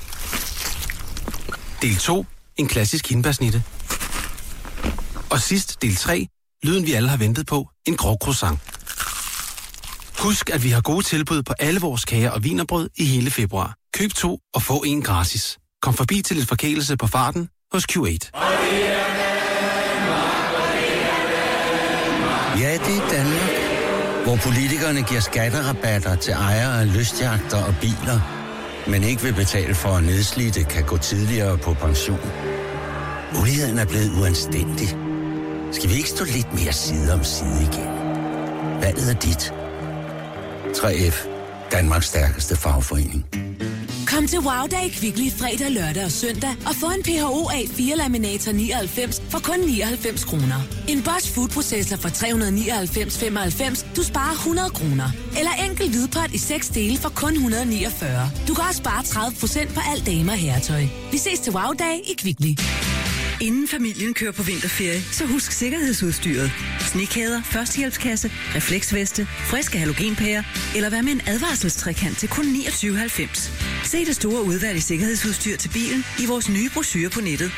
Del 1.82 1.96
2. 1.96 2.26
En 2.58 2.68
klassisk 2.68 3.10
hindbærsnitte. 3.10 3.64
Og 5.30 5.42
sidst, 5.42 5.82
del 5.82 5.96
3. 5.96 6.28
Lyden 6.64 6.86
vi 6.86 6.94
alle 6.94 7.10
har 7.10 7.18
ventet 7.18 7.48
på. 7.48 7.70
En 7.86 7.98
grov 7.98 8.18
croissant. 8.22 8.60
Husk, 10.20 10.50
at 10.50 10.64
vi 10.64 10.70
har 10.70 10.82
gode 10.82 11.04
tilbud 11.06 11.44
på 11.44 11.54
alle 11.60 11.80
vores 11.80 12.06
kager 12.06 12.30
og 12.30 12.44
vinerbrød 12.44 12.90
i 12.98 13.06
hele 13.06 13.32
februar. 13.32 13.76
Køb 13.94 14.14
to 14.14 14.40
og 14.54 14.62
få 14.62 14.84
en 14.86 15.02
gratis. 15.02 15.58
Kom 15.82 15.94
forbi 15.94 16.22
til 16.22 16.36
lidt 16.36 16.48
forkælelse 16.48 16.98
på 16.98 17.08
farten 17.08 17.50
hos 17.72 17.86
Q8. 17.92 19.21
Ja, 22.60 22.74
det 22.74 22.98
er 22.98 23.10
Danmark, 23.12 23.50
hvor 24.24 24.36
politikerne 24.36 25.02
giver 25.02 25.22
skatterabatter 25.22 26.16
til 26.16 26.34
ejere 26.34 26.82
af 26.82 26.94
lystjagter 26.98 27.64
og 27.64 27.76
biler, 27.82 28.20
men 28.88 29.04
ikke 29.04 29.22
vil 29.22 29.34
betale 29.34 29.76
for, 29.76 29.90
at 29.90 30.04
nedslidte 30.04 30.64
kan 30.64 30.84
gå 30.84 30.98
tidligere 30.98 31.58
på 31.58 31.74
pension. 31.74 32.32
Muligheden 33.38 33.80
er 33.80 33.86
blevet 33.86 34.12
uanstændig. 34.22 34.98
Skal 35.72 35.90
vi 35.90 35.96
ikke 35.96 36.10
stå 36.10 36.26
lidt 36.26 36.54
mere 36.54 36.74
side 36.74 37.14
om 37.14 37.24
side 37.24 37.62
igen? 37.62 37.90
Valget 38.82 39.10
er 39.10 39.20
dit. 39.20 39.54
3F 40.78 41.28
Danmarks 41.72 42.06
stærkeste 42.06 42.56
fagforening. 42.56 43.26
Kom 44.08 44.28
til 44.28 44.40
Wow 44.40 44.68
Day 44.72 44.90
Kvickly 44.90 45.32
fredag, 45.38 45.70
lørdag 45.72 46.06
og 46.06 46.12
søndag 46.12 46.56
og 46.66 46.76
få 46.76 46.86
en 46.86 47.04
PHO 47.04 47.50
A4 47.50 47.96
Laminator 47.96 48.52
99 48.52 49.22
for 49.30 49.40
kun 49.40 49.60
99 49.60 50.24
kroner. 50.24 50.62
En 50.88 51.04
Bosch 51.04 51.34
Food 51.34 51.50
Processor 51.50 51.98
for 51.98 52.10
399,95. 52.10 53.96
Du 53.96 54.04
sparer 54.04 54.32
100 54.32 54.70
kroner. 54.70 55.10
Eller 55.40 55.52
enkel 55.70 55.90
hvidpot 55.90 56.32
i 56.34 56.38
6 56.38 56.70
dele 56.70 56.98
for 56.98 57.10
kun 57.10 57.34
149. 57.34 58.32
Du 58.48 58.54
kan 58.54 58.64
også 58.70 58.78
spare 58.78 59.04
30% 59.04 59.74
på 59.74 59.82
alt 59.92 60.06
damer 60.06 60.32
og 60.32 60.38
herretøj. 60.38 60.84
Vi 61.12 61.18
ses 61.18 61.40
til 61.40 61.54
Wow 61.54 61.74
Day 61.74 61.96
i 62.12 62.14
Kvickly. 62.18 62.54
Inden 63.42 63.68
familien 63.68 64.14
kører 64.14 64.32
på 64.32 64.44
vinterferie, 64.44 65.02
så 65.02 65.26
husk 65.26 65.52
sikkerhedsudstyret. 65.52 66.52
Snekæder, 66.80 67.42
førstehjælpskasse, 67.44 68.32
refleksveste, 68.56 69.26
friske 69.26 69.78
halogenpærer, 69.78 70.44
eller 70.76 70.90
hvad 70.90 71.04
med 71.04 71.12
en 71.12 71.22
advarselstrækant 71.28 72.18
til 72.18 72.30
kun 72.30 72.46
29,90. 72.46 73.88
Se 73.88 74.06
det 74.06 74.16
store 74.16 74.44
udvalg 74.44 74.78
i 74.78 74.82
sikkerhedsudstyr 74.82 75.58
til 75.58 75.70
bilen 75.70 76.06
i 76.24 76.26
vores 76.26 76.50
nye 76.50 76.70
brochure 76.74 77.10
på 77.10 77.22
nettet. 77.22 77.52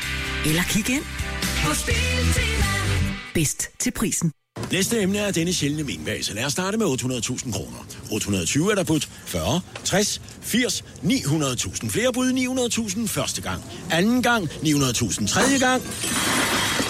Eller 0.46 0.62
kig 0.62 0.90
ind. 0.90 1.04
På 1.64 1.72
Bedst 3.34 3.68
til 3.78 3.90
prisen. 3.90 4.32
Næste 4.72 5.02
emne 5.02 5.18
er 5.18 5.30
denne 5.30 5.52
sjældne 5.52 5.86
vinvase. 5.86 6.34
Lad 6.34 6.44
os 6.44 6.52
starte 6.52 6.78
med 6.78 6.86
800.000 6.86 7.52
kroner. 7.52 7.86
820 8.14 8.70
er 8.70 8.74
der 8.74 8.84
budt 8.84 9.08
40, 9.26 9.60
60, 9.84 10.20
80, 10.40 10.84
900.000. 11.02 11.90
Flere 11.90 12.12
bud 12.12 12.32
900.000 13.02 13.06
første 13.06 13.42
gang. 13.42 13.62
Anden 13.90 14.22
gang 14.22 14.48
900.000 14.48 15.26
tredje 15.28 15.58
gang. 15.58 15.82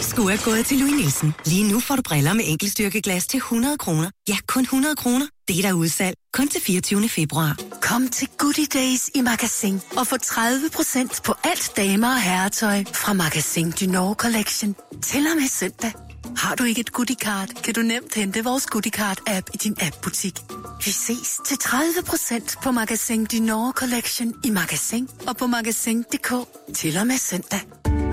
Skulle 0.00 0.34
er 0.34 0.44
gået 0.44 0.66
til 0.66 0.78
Louis 0.78 0.94
Nielsen. 0.94 1.34
Lige 1.44 1.72
nu 1.72 1.80
får 1.80 1.96
du 1.96 2.02
briller 2.02 2.32
med 2.32 2.44
enkeltstyrkeglas 2.46 3.26
til 3.26 3.38
100 3.38 3.78
kroner. 3.78 4.10
Ja, 4.28 4.36
kun 4.46 4.62
100 4.62 4.96
kroner. 4.96 5.26
Det 5.48 5.58
er 5.58 5.62
der 5.62 5.72
udsalg. 5.72 6.16
Kun 6.32 6.48
til 6.48 6.60
24. 6.60 7.08
februar. 7.08 7.58
Kom 7.82 8.08
til 8.08 8.28
Goodie 8.38 8.66
Days 8.66 9.10
i 9.14 9.20
Magasin 9.20 9.80
og 9.96 10.06
få 10.06 10.16
30% 10.16 11.20
på 11.24 11.34
alt 11.44 11.72
damer 11.76 12.08
og 12.08 12.22
herretøj 12.22 12.84
fra 12.92 13.12
Magasin 13.12 13.70
du 13.70 13.86
Nord 13.86 14.16
Collection. 14.16 14.76
Til 15.02 15.26
og 15.26 15.36
med 15.40 15.48
søndag. 15.48 16.13
Har 16.36 16.54
du 16.54 16.64
ikke 16.64 16.80
et 16.80 16.92
goodie 16.92 17.16
card, 17.16 17.48
kan 17.64 17.74
du 17.74 17.82
nemt 17.82 18.14
hente 18.14 18.44
vores 18.44 18.66
goodie 18.66 18.92
card 18.92 19.18
app 19.26 19.50
i 19.54 19.56
din 19.56 19.76
app-butik. 19.80 20.40
Vi 20.84 20.90
ses 20.90 21.40
til 21.46 21.54
30% 21.54 22.62
på 22.62 22.70
Magasin 22.70 23.24
du 23.24 23.36
Nord 23.36 23.72
Collection 23.72 24.34
i 24.44 24.50
Magasin 24.50 25.08
og 25.26 25.36
på 25.36 25.46
magasin.dk 25.46 26.30
til 26.74 26.98
og 26.98 27.06
med 27.06 27.18
søndag. 27.18 27.60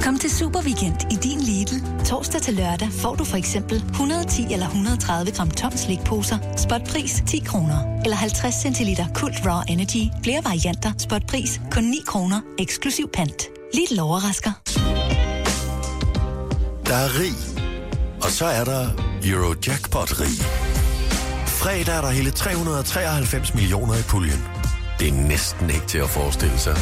Kom 0.03 0.19
til 0.19 0.31
Super 0.31 0.61
Weekend 0.61 0.95
i 1.11 1.15
din 1.15 1.39
Lidl. 1.39 2.05
Torsdag 2.05 2.41
til 2.41 2.53
lørdag 2.53 2.89
får 2.91 3.15
du 3.15 3.23
for 3.23 3.37
eksempel 3.37 3.77
110 3.77 4.53
eller 4.53 4.65
130 4.65 5.31
gram 5.31 5.51
tom 5.51 5.71
slikposer. 5.77 6.37
Spotpris 6.57 7.23
10 7.27 7.39
kroner. 7.39 8.01
Eller 8.03 8.17
50 8.17 8.61
centiliter 8.61 9.05
Kult 9.15 9.45
Raw 9.45 9.61
Energy. 9.67 10.03
Flere 10.23 10.43
varianter. 10.43 10.91
Spotpris 10.97 11.61
kun 11.71 11.83
9 11.83 11.97
kroner. 12.07 12.41
Eksklusiv 12.59 13.07
pant. 13.13 13.47
Lidl 13.73 13.99
overrasker. 13.99 14.51
Der 16.85 16.95
er 16.95 17.19
rig. 17.19 17.60
Og 18.23 18.31
så 18.31 18.45
er 18.45 18.63
der 18.63 18.89
Eurojackpot-rig. 19.25 20.37
Fredag 21.47 21.97
er 21.97 22.01
der 22.01 22.09
hele 22.09 22.31
393 22.31 23.53
millioner 23.53 23.95
i 23.95 24.01
puljen. 24.01 24.43
Det 24.99 25.07
er 25.07 25.13
næsten 25.13 25.69
ikke 25.69 25.87
til 25.87 25.97
at 25.97 26.09
forestille 26.09 26.59
sig. 26.59 26.77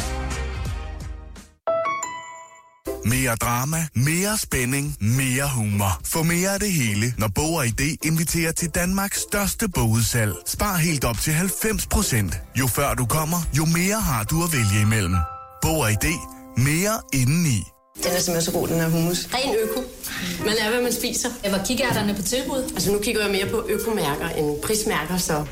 Mere 3.04 3.34
drama, 3.36 3.86
mere 3.94 4.38
spænding, 4.38 4.96
mere 5.00 5.48
humor. 5.54 6.00
Få 6.04 6.22
mere 6.22 6.54
af 6.54 6.60
det 6.60 6.72
hele, 6.72 7.14
når 7.18 7.28
Bog 7.34 7.54
og 7.54 7.66
ID 7.66 7.96
inviterer 8.04 8.52
til 8.52 8.68
Danmarks 8.68 9.20
største 9.20 9.68
bogudsalg. 9.68 10.34
Spar 10.46 10.76
helt 10.76 11.04
op 11.04 11.16
til 11.16 11.30
90%. 11.30 12.58
Jo 12.60 12.66
før 12.66 12.94
du 12.94 13.06
kommer, 13.06 13.36
jo 13.58 13.64
mere 13.64 14.00
har 14.00 14.24
du 14.24 14.44
at 14.44 14.52
vælge 14.52 14.82
imellem. 14.82 15.16
Bog 15.62 15.78
og 15.78 15.90
ID. 15.90 16.06
Mere 16.56 17.00
indeni. 17.12 17.79
Den 18.04 18.12
er 18.12 18.20
simpelthen 18.20 18.42
så 18.42 18.58
god, 18.58 18.68
den 18.68 18.80
her 18.80 18.88
hummus. 18.88 19.28
Ren 19.34 19.54
øko. 19.62 19.84
Man 20.44 20.54
er, 20.60 20.70
hvad 20.70 20.82
man 20.82 20.92
spiser. 20.92 21.28
Jeg 21.44 21.52
var 21.52 21.62
kikærterne 21.66 22.14
på 22.14 22.22
tilbud. 22.22 22.62
Altså, 22.74 22.92
nu 22.92 22.98
kigger 22.98 23.22
jeg 23.22 23.30
mere 23.30 23.46
på 23.46 23.66
økomærker 23.68 24.28
end 24.28 24.62
prismærker, 24.62 25.18
så... 25.18 25.44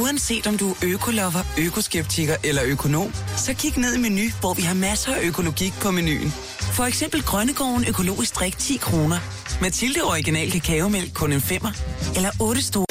Uanset 0.00 0.46
om 0.46 0.58
du 0.58 0.70
er 0.70 0.74
økolover, 0.82 1.44
økoskeptiker 1.58 2.36
eller 2.44 2.62
økonom, 2.64 3.14
så 3.36 3.54
kig 3.54 3.78
ned 3.78 3.94
i 3.94 3.98
menu, 3.98 4.30
hvor 4.40 4.54
vi 4.54 4.62
har 4.62 4.74
masser 4.74 5.14
af 5.14 5.22
økologik 5.22 5.72
på 5.80 5.90
menuen. 5.90 6.34
For 6.72 6.84
eksempel 6.84 7.22
Grønnegården 7.22 7.84
økologisk 7.88 8.34
drik 8.36 8.58
10 8.58 8.76
kroner. 8.76 9.18
Mathilde 9.60 10.02
Original 10.02 10.50
Kakaomælk 10.50 11.14
kun 11.14 11.32
en 11.32 11.40
femmer. 11.40 11.70
Eller 12.16 12.30
8 12.40 12.62
store... 12.62 12.86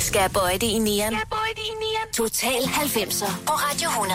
Skal 0.00 0.20
jeg 0.20 0.30
bøje 0.30 0.54
det 0.54 0.66
i 0.66 0.78
nieren? 0.78 1.14
Total 2.14 2.62
90'er 2.62 3.32
på 3.46 3.52
Radio 3.52 3.88
100. 3.88 4.14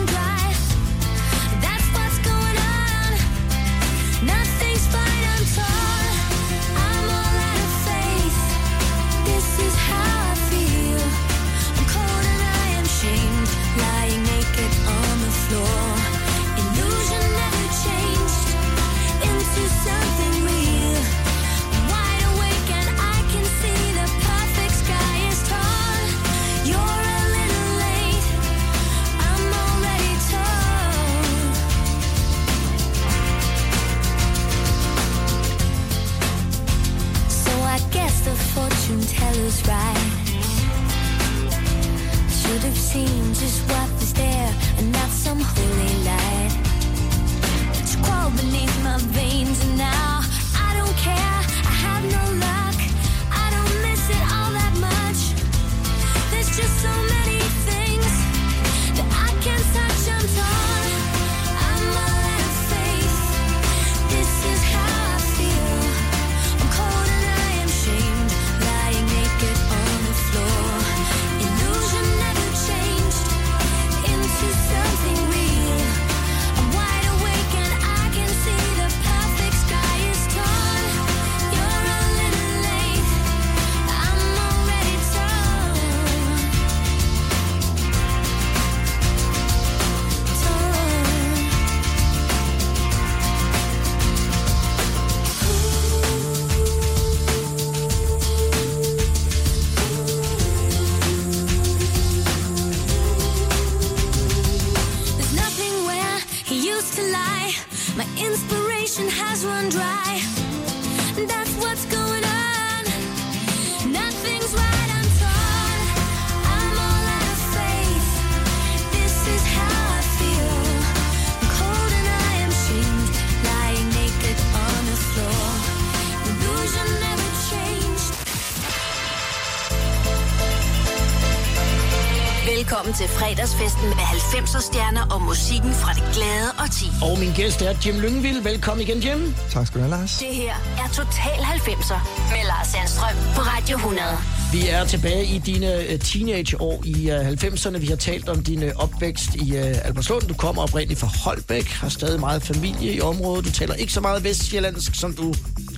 min 137.21 137.33
gæst 137.33 137.61
er 137.61 137.75
Jim 137.85 137.99
Lyngvild. 137.99 138.41
Velkommen 138.43 138.87
igen, 138.87 138.99
Jim. 138.99 139.33
Tak 139.51 139.67
skal 139.67 139.81
du 139.81 139.85
have, 139.85 139.99
Lars. 139.99 140.17
Det 140.17 140.35
her 140.35 140.53
er 140.77 140.87
Total 140.87 141.39
90'er 141.43 141.99
med 142.29 142.45
Lars 142.47 142.67
Sandstrøm 142.67 143.15
på 143.35 143.41
Radio 143.41 143.77
100. 143.77 144.07
Vi 144.51 144.67
er 144.67 144.85
tilbage 144.85 145.25
i 145.25 145.37
dine 145.37 145.75
øh, 145.83 145.99
teenageår 145.99 146.81
i 146.85 147.09
øh, 147.11 147.27
90'erne. 147.29 147.77
Vi 147.77 147.85
har 147.87 147.95
talt 147.95 148.29
om 148.29 148.43
din 148.43 148.63
øh, 148.63 148.71
opvækst 148.75 149.35
i 149.35 149.55
øh, 149.57 149.85
Albertslund. 149.85 150.23
Du 150.23 150.33
kommer 150.33 150.61
oprindeligt 150.61 150.99
fra 150.99 151.07
Holbæk, 151.07 151.67
har 151.67 151.89
stadig 151.89 152.19
meget 152.19 152.43
familie 152.43 152.93
i 152.93 153.01
området. 153.01 153.45
Du 153.45 153.51
taler 153.51 153.73
ikke 153.73 153.93
så 153.93 154.01
meget 154.01 154.23
vestjyllandsk, 154.23 154.95
som 154.95 155.13
du 155.13 155.33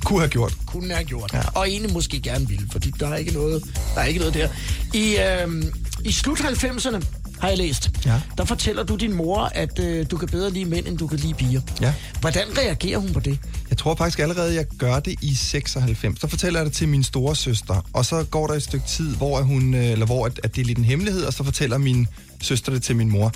Kunne 0.05 0.19
have 0.19 0.29
gjort. 0.29 0.53
kunne 0.65 0.93
have 0.93 1.05
gjort. 1.05 1.33
Ja. 1.33 1.41
Og 1.55 1.69
egentlig 1.69 1.93
måske 1.93 2.21
gerne 2.21 2.47
ville, 2.47 2.67
fordi 2.71 2.91
der 2.99 3.07
er 3.07 3.15
ikke 3.15 3.31
noget, 3.33 3.63
der, 3.95 4.01
er 4.01 4.05
ikke 4.05 4.19
noget 4.19 4.33
der. 4.33 4.47
I, 4.93 5.17
øh, 5.17 5.63
I 6.05 6.11
slut 6.11 6.39
90'erne, 6.39 7.03
har 7.43 7.49
jeg 7.49 7.57
læst, 7.57 7.89
Ja. 8.05 8.21
der 8.37 8.45
fortæller 8.45 8.83
du 8.83 8.95
din 8.95 9.13
mor, 9.13 9.41
at 9.55 9.79
øh, 9.79 10.05
du 10.11 10.17
kan 10.17 10.27
bedre 10.27 10.49
lide 10.51 10.65
mænd, 10.65 10.87
end 10.87 10.97
du 10.97 11.07
kan 11.07 11.19
lide 11.19 11.33
piger. 11.33 11.61
Ja. 11.81 11.93
Hvordan 12.21 12.43
reagerer 12.57 12.97
hun 12.97 13.13
på 13.13 13.19
det? 13.19 13.39
Jeg 13.69 13.77
tror 13.77 13.95
faktisk 13.95 14.19
allerede, 14.19 14.55
jeg 14.55 14.65
gør 14.77 14.99
det 14.99 15.15
i 15.21 15.35
96. 15.35 16.19
Så 16.21 16.27
fortæller 16.27 16.59
jeg 16.59 16.65
det 16.65 16.73
til 16.73 16.87
min 16.87 17.03
store 17.03 17.35
søster, 17.35 17.85
og 17.93 18.05
så 18.05 18.23
går 18.23 18.47
der 18.47 18.53
et 18.53 18.63
stykke 18.63 18.85
tid, 18.87 19.15
hvor, 19.15 19.37
at 19.37 19.45
hun, 19.45 19.73
øh, 19.73 19.85
eller 19.85 20.05
hvor 20.05 20.25
at, 20.25 20.39
at 20.43 20.55
det 20.55 20.61
er 20.61 20.65
lidt 20.65 20.77
en 20.77 20.85
hemmelighed, 20.85 21.23
og 21.23 21.33
så 21.33 21.43
fortæller 21.43 21.77
min 21.77 22.07
søster 22.41 22.71
det 22.71 22.83
til 22.83 22.95
min 22.95 23.09
mor. 23.09 23.31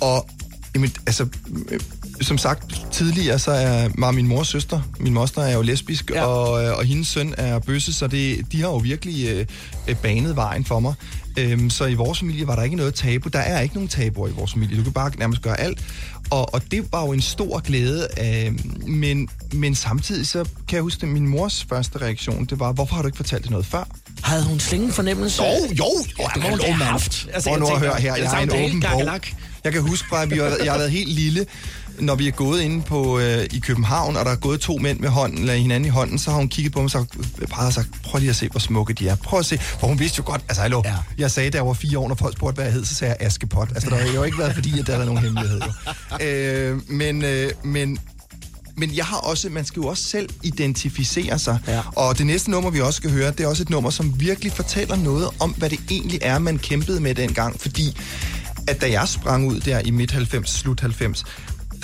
Og 0.00 0.28
jamen, 0.74 0.92
altså, 1.06 1.26
øh, 1.68 1.80
som 2.20 2.38
sagt 2.38 2.86
tidligere, 2.92 3.38
så 3.38 3.50
er 3.50 3.88
mig 3.98 4.14
min 4.14 4.26
mors 4.28 4.48
søster, 4.48 4.80
min 5.00 5.12
moster 5.14 5.42
er 5.42 5.54
jo 5.54 5.62
lesbisk, 5.62 6.10
ja. 6.10 6.24
og, 6.24 6.64
øh, 6.64 6.78
og 6.78 6.84
hendes 6.84 7.08
søn 7.08 7.34
er 7.38 7.58
bøsse, 7.58 7.92
så 7.92 8.06
det, 8.06 8.52
de 8.52 8.60
har 8.60 8.68
jo 8.68 8.76
virkelig 8.76 9.46
øh, 9.88 9.96
banet 9.96 10.36
vejen 10.36 10.64
for 10.64 10.80
mig. 10.80 10.94
Øhm, 11.36 11.70
så 11.70 11.86
i 11.86 11.94
vores 11.94 12.18
familie 12.18 12.46
var 12.46 12.56
der 12.56 12.62
ikke 12.62 12.76
noget 12.76 12.94
tabu. 12.94 13.28
Der 13.28 13.38
er 13.38 13.60
ikke 13.60 13.74
nogen 13.74 13.88
tabuer 13.88 14.28
i 14.28 14.32
vores 14.32 14.52
familie. 14.52 14.76
Du 14.78 14.82
kan 14.82 14.92
bare 14.92 15.10
nærmest 15.18 15.42
gøre 15.42 15.60
alt. 15.60 15.78
Og, 16.30 16.54
og 16.54 16.62
det 16.70 16.92
var 16.92 17.02
jo 17.06 17.12
en 17.12 17.20
stor 17.20 17.60
glæde. 17.60 18.08
Øh, 18.22 18.52
men, 18.88 19.28
men 19.52 19.74
samtidig 19.74 20.26
så 20.26 20.44
kan 20.68 20.76
jeg 20.76 20.82
huske, 20.82 21.02
at 21.02 21.08
min 21.08 21.28
mors 21.28 21.66
første 21.68 21.98
reaktion, 21.98 22.44
det 22.44 22.60
var, 22.60 22.72
hvorfor 22.72 22.94
har 22.94 23.02
du 23.02 23.08
ikke 23.08 23.16
fortalt 23.16 23.42
det 23.42 23.50
noget 23.50 23.66
før? 23.66 23.88
Havde 24.22 24.44
hun 24.44 24.60
slingen 24.60 24.92
fornemmelse? 24.92 25.42
Jo, 25.42 25.48
jo, 25.48 25.66
jo, 25.78 25.84
Ja, 26.18 26.40
det 26.40 26.50
må 26.50 26.56
hun 26.66 26.74
haft. 26.74 27.28
Altså, 27.32 27.50
Prøv 27.50 27.58
jeg 27.58 27.68
nu 27.68 27.74
at 27.74 27.80
høre 27.80 28.00
her, 28.00 28.16
jeg 28.16 28.24
er 28.26 28.36
er 28.36 28.42
en 28.42 28.50
åben 28.50 28.60
helt 28.60 28.86
bog. 28.92 29.20
Jeg 29.64 29.72
kan 29.72 29.82
huske 29.82 30.16
at 30.16 30.30
vi 30.30 30.38
har, 30.38 30.56
jeg 30.64 30.72
har 30.72 30.78
været 30.78 30.90
helt 30.90 31.12
lille, 31.12 31.46
når 31.98 32.14
vi 32.14 32.28
er 32.28 32.32
gået 32.32 32.60
inde 32.60 32.82
på, 32.82 33.18
øh, 33.18 33.44
i 33.52 33.58
København, 33.58 34.16
og 34.16 34.24
der 34.24 34.30
er 34.30 34.36
gået 34.36 34.60
to 34.60 34.78
mænd 34.78 35.00
med 35.00 35.08
hånden, 35.08 35.38
eller 35.38 35.54
hinanden 35.54 35.86
i 35.86 35.90
hånden, 35.90 36.18
så 36.18 36.30
har 36.30 36.38
hun 36.38 36.48
kigget 36.48 36.72
på 36.72 36.78
mig 36.78 36.84
og 36.84 36.90
sagt, 36.90 37.16
peget 37.50 37.66
og 37.66 37.72
sagt, 37.72 37.88
prøv 38.04 38.18
lige 38.18 38.30
at 38.30 38.36
se, 38.36 38.48
hvor 38.48 38.60
smukke 38.60 38.92
de 38.92 39.08
er. 39.08 39.16
Prøv 39.16 39.38
at 39.38 39.46
se, 39.46 39.58
for 39.58 39.86
hun 39.86 39.98
vidste 39.98 40.18
jo 40.18 40.22
godt, 40.26 40.42
altså 40.48 40.62
hallo, 40.62 40.82
ja. 40.84 40.94
jeg 41.18 41.30
sagde, 41.30 41.50
da 41.50 41.58
jeg 41.58 41.66
var 41.66 41.72
fire 41.72 41.98
år, 41.98 42.08
når 42.08 42.14
folk 42.14 42.36
spurgte, 42.36 42.54
hvad 42.54 42.64
jeg 42.64 42.72
hed, 42.72 42.84
så 42.84 42.94
sagde 42.94 43.16
jeg 43.18 43.26
Askepot. 43.26 43.68
Altså, 43.74 43.90
der 43.90 43.96
har 43.96 44.12
jo 44.14 44.22
ikke 44.22 44.38
været, 44.38 44.54
fordi 44.54 44.80
at 44.80 44.86
der 44.86 44.96
er 44.96 45.04
nogen 45.04 45.22
hemmelighed. 45.22 45.60
Jo. 46.20 46.26
Øh, 46.26 46.90
men, 46.90 47.24
øh, 47.24 47.50
men, 47.64 47.98
men 48.76 48.96
jeg 48.96 49.04
har 49.04 49.16
også, 49.16 49.48
man 49.48 49.64
skal 49.64 49.80
jo 49.80 49.86
også 49.86 50.02
selv 50.02 50.28
identificere 50.42 51.38
sig. 51.38 51.58
Ja. 51.66 51.80
Og 51.96 52.18
det 52.18 52.26
næste 52.26 52.50
nummer, 52.50 52.70
vi 52.70 52.80
også 52.80 52.96
skal 52.96 53.10
høre, 53.10 53.30
det 53.30 53.40
er 53.40 53.48
også 53.48 53.62
et 53.62 53.70
nummer, 53.70 53.90
som 53.90 54.20
virkelig 54.20 54.52
fortæller 54.52 54.96
noget 54.96 55.28
om, 55.40 55.50
hvad 55.50 55.70
det 55.70 55.78
egentlig 55.90 56.18
er, 56.22 56.38
man 56.38 56.58
kæmpede 56.58 57.00
med 57.00 57.14
dengang. 57.14 57.60
Fordi 57.60 57.96
at 58.66 58.80
da 58.80 58.90
jeg 58.90 59.08
sprang 59.08 59.48
ud 59.48 59.60
der 59.60 59.80
i 59.84 59.90
midt 59.90 60.10
90, 60.10 60.50
slut 60.50 60.80
90, 60.80 61.24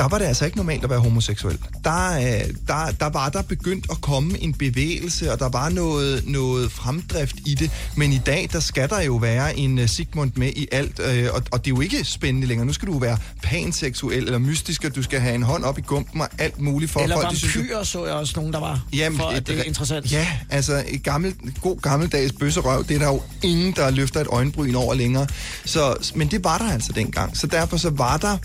der 0.03 0.09
var 0.09 0.19
det 0.19 0.25
altså 0.25 0.45
ikke 0.45 0.57
normalt 0.57 0.85
at 0.85 0.91
være 0.91 0.99
homoseksuel. 0.99 1.59
Der, 1.85 2.13
øh, 2.13 2.55
der, 2.67 2.91
der 3.01 3.09
var 3.09 3.29
der 3.29 3.43
begyndt 3.43 3.87
at 3.91 4.01
komme 4.01 4.39
en 4.39 4.55
bevægelse, 4.55 5.33
og 5.33 5.39
der 5.39 5.49
var 5.49 5.69
noget, 5.69 6.23
noget 6.29 6.73
fremdrift 6.73 7.37
i 7.47 7.55
det. 7.55 7.71
Men 7.97 8.13
i 8.13 8.19
dag, 8.27 8.49
der 8.53 8.61
skal 8.61 8.89
der 8.89 9.01
jo 9.01 9.17
være 9.17 9.57
en 9.57 9.79
uh, 9.79 9.87
Sigmund 9.87 10.33
med 10.37 10.49
i 10.57 10.69
alt, 10.73 11.01
øh, 11.05 11.29
og, 11.35 11.43
og 11.51 11.65
det 11.65 11.71
er 11.71 11.75
jo 11.75 11.81
ikke 11.81 12.05
spændende 12.05 12.47
længere. 12.47 12.67
Nu 12.67 12.73
skal 12.73 12.89
du 12.89 12.99
være 12.99 13.19
panseksuel 13.43 14.25
eller 14.25 14.39
mystisk, 14.39 14.85
og 14.85 14.95
du 14.95 15.03
skal 15.03 15.21
have 15.21 15.35
en 15.35 15.43
hånd 15.43 15.65
op 15.65 15.79
i 15.79 15.83
gumpen 15.87 16.21
og 16.21 16.29
alt 16.39 16.61
muligt 16.61 16.91
for 16.91 17.01
Eller 17.01 17.17
folk. 17.17 17.27
jo- 17.43 17.49
vampyrer, 17.57 17.83
så 17.85 18.07
jeg 18.07 18.15
også 18.15 18.33
nogen, 18.37 18.53
der 18.53 18.61
var. 18.61 18.81
Jamen, 18.93 19.19
for, 19.19 19.27
at 19.27 19.37
et- 19.39 19.47
det 19.47 19.59
er 19.59 19.63
interessant. 19.63 20.13
Ja, 20.13 20.29
altså 20.51 20.85
et 20.89 21.03
gammel, 21.03 21.35
god 21.61 21.81
gammeldags 21.81 22.33
bøsserøv, 22.33 22.85
det 22.89 22.95
er 22.95 22.99
der 22.99 23.07
jo 23.07 23.23
ingen, 23.43 23.73
der 23.77 23.91
løfter 23.91 24.21
et 24.21 24.27
øjenbryn 24.27 24.75
over 24.75 24.95
længere. 24.95 25.27
Så, 25.65 26.13
men 26.15 26.29
det 26.31 26.45
var 26.45 26.59
der 26.59 26.73
altså 26.73 26.93
dengang. 26.93 27.37
Så 27.37 27.47
derfor 27.47 27.77
så 27.77 27.91
var 27.91 28.17
der, 28.17 28.39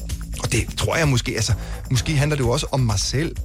og 0.44 0.52
det 0.52 0.78
tror 0.78 0.96
jeg 0.96 1.08
måske, 1.08 1.32
altså 1.36 1.54
måske 1.92 2.16
handler 2.16 2.36
det 2.36 2.44
jo 2.44 2.50
også 2.50 2.66
om 2.72 2.80
mig 2.80 3.00
selv, 3.00 3.36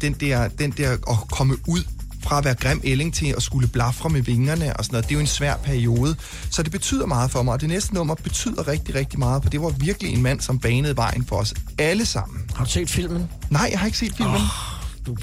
den, 0.00 0.12
der, 0.12 0.48
den 0.48 0.70
der 0.70 0.92
at 0.92 1.28
komme 1.30 1.56
ud 1.66 1.84
fra 2.24 2.38
at 2.38 2.44
være 2.44 2.54
grim 2.54 2.80
ælling 2.84 3.14
til 3.14 3.34
at 3.36 3.42
skulle 3.42 3.68
blafre 3.68 4.10
med 4.10 4.22
vingerne 4.22 4.76
og 4.76 4.84
sådan 4.84 4.94
noget. 4.94 5.04
Det 5.04 5.10
er 5.10 5.14
jo 5.14 5.20
en 5.20 5.26
svær 5.26 5.56
periode. 5.56 6.16
Så 6.50 6.62
det 6.62 6.72
betyder 6.72 7.06
meget 7.06 7.30
for 7.30 7.42
mig, 7.42 7.54
og 7.54 7.60
det 7.60 7.68
næste 7.68 7.94
nummer 7.94 8.14
betyder 8.14 8.68
rigtig, 8.68 8.94
rigtig 8.94 9.18
meget, 9.18 9.42
for 9.42 9.50
det 9.50 9.60
var 9.60 9.68
virkelig 9.68 10.12
en 10.12 10.22
mand, 10.22 10.40
som 10.40 10.58
banede 10.58 10.96
vejen 10.96 11.24
for 11.26 11.36
os 11.36 11.54
alle 11.78 12.06
sammen. 12.06 12.50
Har 12.54 12.64
du 12.64 12.70
set 12.70 12.90
filmen? 12.90 13.28
Nej, 13.50 13.68
jeg 13.70 13.78
har 13.78 13.86
ikke 13.86 13.98
set 13.98 14.16
filmen. 14.16 14.34
Oh, 14.34 14.74
du, 15.06 15.16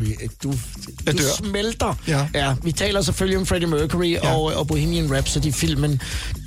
du, 0.44 0.54
du 1.12 1.18
smelter. 1.38 1.96
Ja. 2.08 2.28
ja. 2.34 2.56
Vi 2.64 2.72
taler 2.72 3.02
selvfølgelig 3.02 3.40
om 3.40 3.46
Freddie 3.46 3.68
Mercury 3.68 4.12
ja. 4.12 4.34
og, 4.36 4.44
og 4.44 4.68
Bohemian 4.68 5.12
Rhapsody-filmen. 5.14 6.02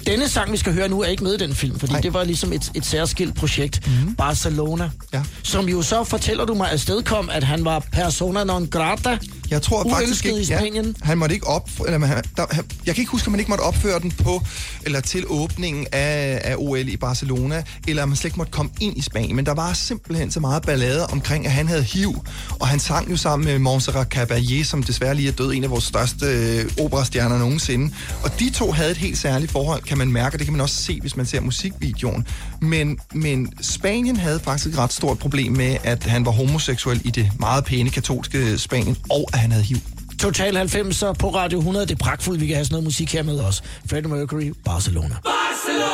Denne 0.07 0.29
sang, 0.29 0.53
vi 0.53 0.57
skal 0.57 0.73
høre 0.75 0.89
nu, 0.89 1.03
er 1.03 1.07
ikke 1.07 1.25
med 1.25 1.35
i 1.35 1.37
den 1.37 1.55
film, 1.55 1.79
fordi 1.79 1.93
Nej. 1.93 2.01
det 2.01 2.15
var 2.15 2.25
ligesom 2.25 2.53
et, 2.53 2.71
et 2.75 2.87
særskilt 2.87 3.35
projekt. 3.35 3.87
Mm. 3.87 4.15
Barcelona. 4.15 4.91
Ja. 5.13 5.23
Som 5.43 5.69
jo 5.69 5.83
så, 5.83 6.05
fortæller 6.05 6.45
du 6.45 6.55
mig, 6.55 6.71
afstedkom, 6.73 7.31
at 7.33 7.45
han 7.45 7.65
var 7.65 7.79
persona 7.93 8.45
non 8.45 8.67
grata. 8.67 9.19
Jeg 9.51 9.63
tror 9.63 9.91
faktisk 9.91 10.25
ikke, 10.25 10.41
i 10.41 10.45
Spanien. 10.45 10.85
Ja, 10.87 11.07
han 11.07 11.19
måtte 11.19 11.35
ikke 11.35 11.47
op, 11.47 11.71
eller, 11.87 12.07
han, 12.07 12.25
der, 12.37 12.47
han, 12.51 12.65
jeg 12.87 12.95
kan 12.95 13.03
ikke 13.03 13.11
huske, 13.11 13.29
om 13.29 13.33
man 13.33 13.41
ikke 13.41 13.51
måtte 13.51 13.63
opføre 13.63 14.01
den 14.01 14.11
på, 14.11 14.43
eller 14.83 15.01
til 15.01 15.25
åbningen 15.29 15.87
af, 15.93 16.41
af 16.45 16.55
OL 16.59 16.89
i 16.89 16.97
Barcelona, 16.97 17.63
eller 17.89 18.03
om 18.03 18.09
man 18.09 18.17
slet 18.17 18.25
ikke 18.25 18.37
måtte 18.37 18.53
komme 18.53 18.71
ind 18.81 18.97
i 18.97 19.01
Spanien. 19.01 19.37
Men 19.37 19.47
der 19.47 19.55
var 19.55 19.73
simpelthen 19.73 20.31
så 20.31 20.41
meget 20.41 20.63
ballade 20.63 21.07
omkring, 21.07 21.47
at 21.47 21.53
han 21.53 21.69
havde 21.69 21.83
HIV, 21.83 22.25
og 22.61 22.69
han 22.69 22.79
sang 22.79 23.11
jo 23.11 23.17
sammen 23.17 23.47
med 23.47 23.59
Montserrat 23.59 24.17
Caballé, 24.17 24.65
som 24.65 24.83
desværre 24.83 25.15
lige 25.15 25.29
er 25.29 25.33
død, 25.33 25.53
en 25.53 25.65
af 25.65 25.71
vores 25.71 25.85
største 25.85 26.27
øh, 26.27 26.71
operastjerner 26.85 27.39
nogensinde. 27.39 27.95
Og 28.23 28.39
de 28.41 28.51
to 28.51 28.73
havde 28.73 28.91
et 28.91 28.97
helt 28.97 29.19
særligt 29.19 29.53
forhold, 29.53 29.83
kan 29.95 29.99
man 29.99 30.13
mærke, 30.13 30.35
og 30.35 30.39
det 30.39 30.47
kan 30.47 30.53
man 30.53 30.61
også 30.61 30.75
se, 30.75 31.01
hvis 31.01 31.17
man 31.17 31.27
ser 31.27 31.41
musikvideoen. 31.41 32.27
Men, 32.61 32.99
men 33.13 33.53
Spanien 33.61 34.17
havde 34.17 34.41
faktisk 34.41 34.75
et 34.75 34.79
ret 34.79 34.93
stort 34.93 35.19
problem 35.19 35.53
med, 35.53 35.77
at 35.85 36.05
han 36.05 36.27
var 36.27 36.31
homoseksuel 36.31 37.01
i 37.05 37.11
det 37.11 37.31
meget 37.39 37.65
pæne 37.65 37.91
katolske 37.91 38.59
Spanien, 38.59 38.97
og 39.11 39.31
at 39.33 39.39
han 39.39 39.53
havde 39.53 39.65
HIV. 39.65 39.77
Total 40.19 40.57
90'er 40.57 41.13
på 41.13 41.35
Radio 41.35 41.59
100. 41.59 41.87
Det 41.87 41.93
er 41.93 41.97
pragtfuldt, 42.05 42.41
vi 42.41 42.47
kan 42.47 42.57
have 42.57 42.65
sådan 42.65 42.75
noget 42.75 42.85
musik 42.85 43.13
her 43.13 43.23
med 43.23 43.41
os. 43.41 43.63
Freddie 43.91 44.11
Mercury, 44.11 44.53
Barcelona. 44.65 45.17
Barcelona. 45.25 45.85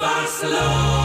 Barcelona. 0.00 1.01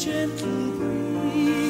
Gentle 0.00 0.70
breeze. 0.78 1.69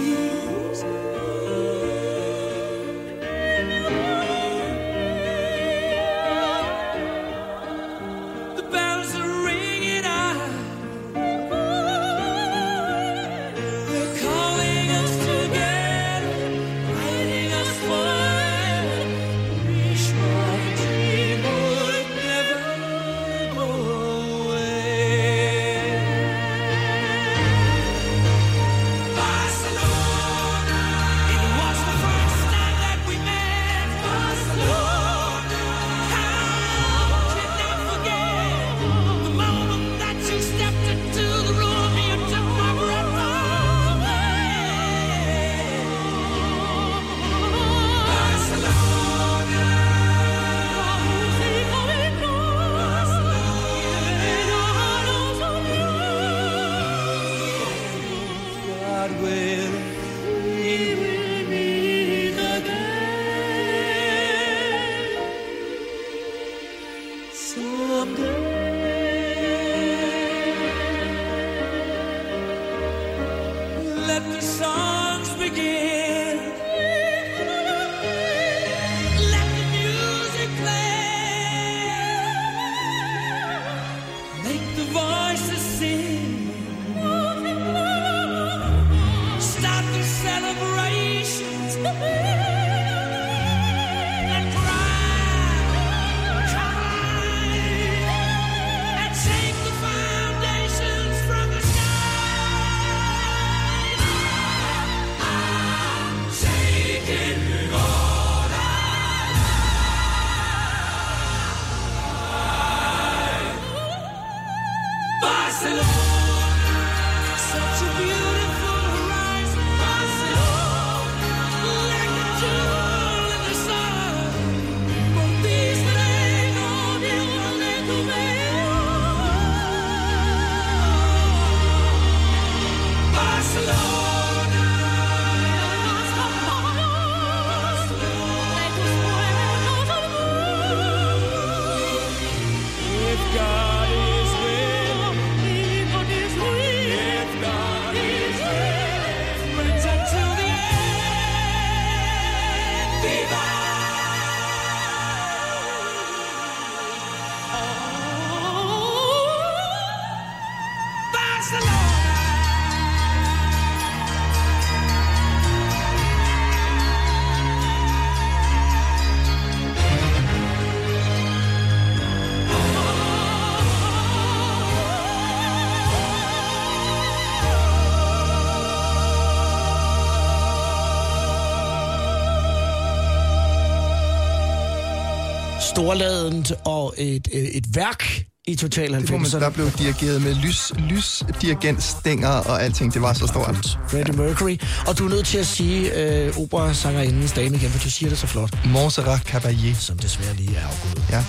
Storladent 185.81 186.53
og 186.65 186.95
et, 186.99 187.29
et, 187.33 187.65
værk 187.75 188.25
i 188.47 188.57
Total 188.57 188.93
Det 188.93 189.11
må 189.11 189.19
man, 189.19 189.27
90'erne. 189.27 189.41
der 189.41 189.51
blev 189.51 189.71
dirigeret 189.71 190.23
med 190.23 190.35
lys, 190.35 190.73
lysdirigentstænger 190.79 192.29
og 192.29 192.63
alting. 192.63 192.95
Det 192.95 193.03
var 193.03 193.13
så 193.13 193.27
stort. 193.27 193.79
Freddie 193.89 194.17
Mercury. 194.17 194.59
Og 194.87 194.99
du 194.99 195.05
er 195.05 195.09
nødt 195.09 195.27
til 195.27 195.39
at 195.39 195.47
sige 195.47 195.95
øh, 196.03 196.39
operasangerindens 196.39 197.33
dame 197.33 197.57
igen, 197.57 197.71
for 197.71 197.79
du 197.79 197.91
siger 197.91 198.09
det 198.09 198.19
så 198.19 198.27
flot. 198.27 198.51
Montserrat 198.67 199.21
Caballé. 199.35 199.75
Som 199.81 199.99
desværre 199.99 200.35
lige 200.37 200.57
er 200.57 200.67
afgået. 200.67 201.05
Ja. 201.11 201.25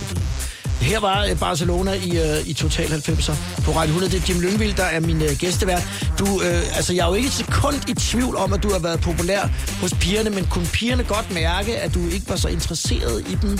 Her 0.81 0.99
var 0.99 1.25
øh, 1.25 1.39
Barcelona 1.39 1.91
i, 1.93 2.17
øh, 2.17 2.47
i 2.47 2.53
Total 2.53 2.85
90'er 2.85 3.61
på 3.63 3.71
Radio 3.71 3.87
100. 3.87 4.11
Det 4.11 4.29
er 4.29 4.33
Jim 4.33 4.41
Lyngvild, 4.41 4.73
der 4.73 4.83
er 4.83 4.99
min 4.99 5.21
øh, 5.21 5.29
gæstevært. 5.39 6.11
Du, 6.19 6.41
øh, 6.41 6.77
altså, 6.77 6.93
jeg 6.93 7.03
er 7.03 7.07
jo 7.07 7.13
ikke 7.13 7.27
et 7.27 7.33
sekund 7.33 7.75
i 7.89 7.93
tvivl 7.93 8.35
om, 8.35 8.53
at 8.53 8.63
du 8.63 8.71
har 8.71 8.79
været 8.79 8.99
populær 8.99 9.41
hos 9.81 9.93
pigerne, 9.93 10.29
men 10.29 10.45
kunne 10.45 10.65
pigerne 10.65 11.03
godt 11.03 11.33
mærke, 11.33 11.77
at 11.77 11.93
du 11.93 12.07
ikke 12.09 12.29
var 12.29 12.35
så 12.35 12.47
interesseret 12.47 13.23
i 13.29 13.35
dem? 13.41 13.59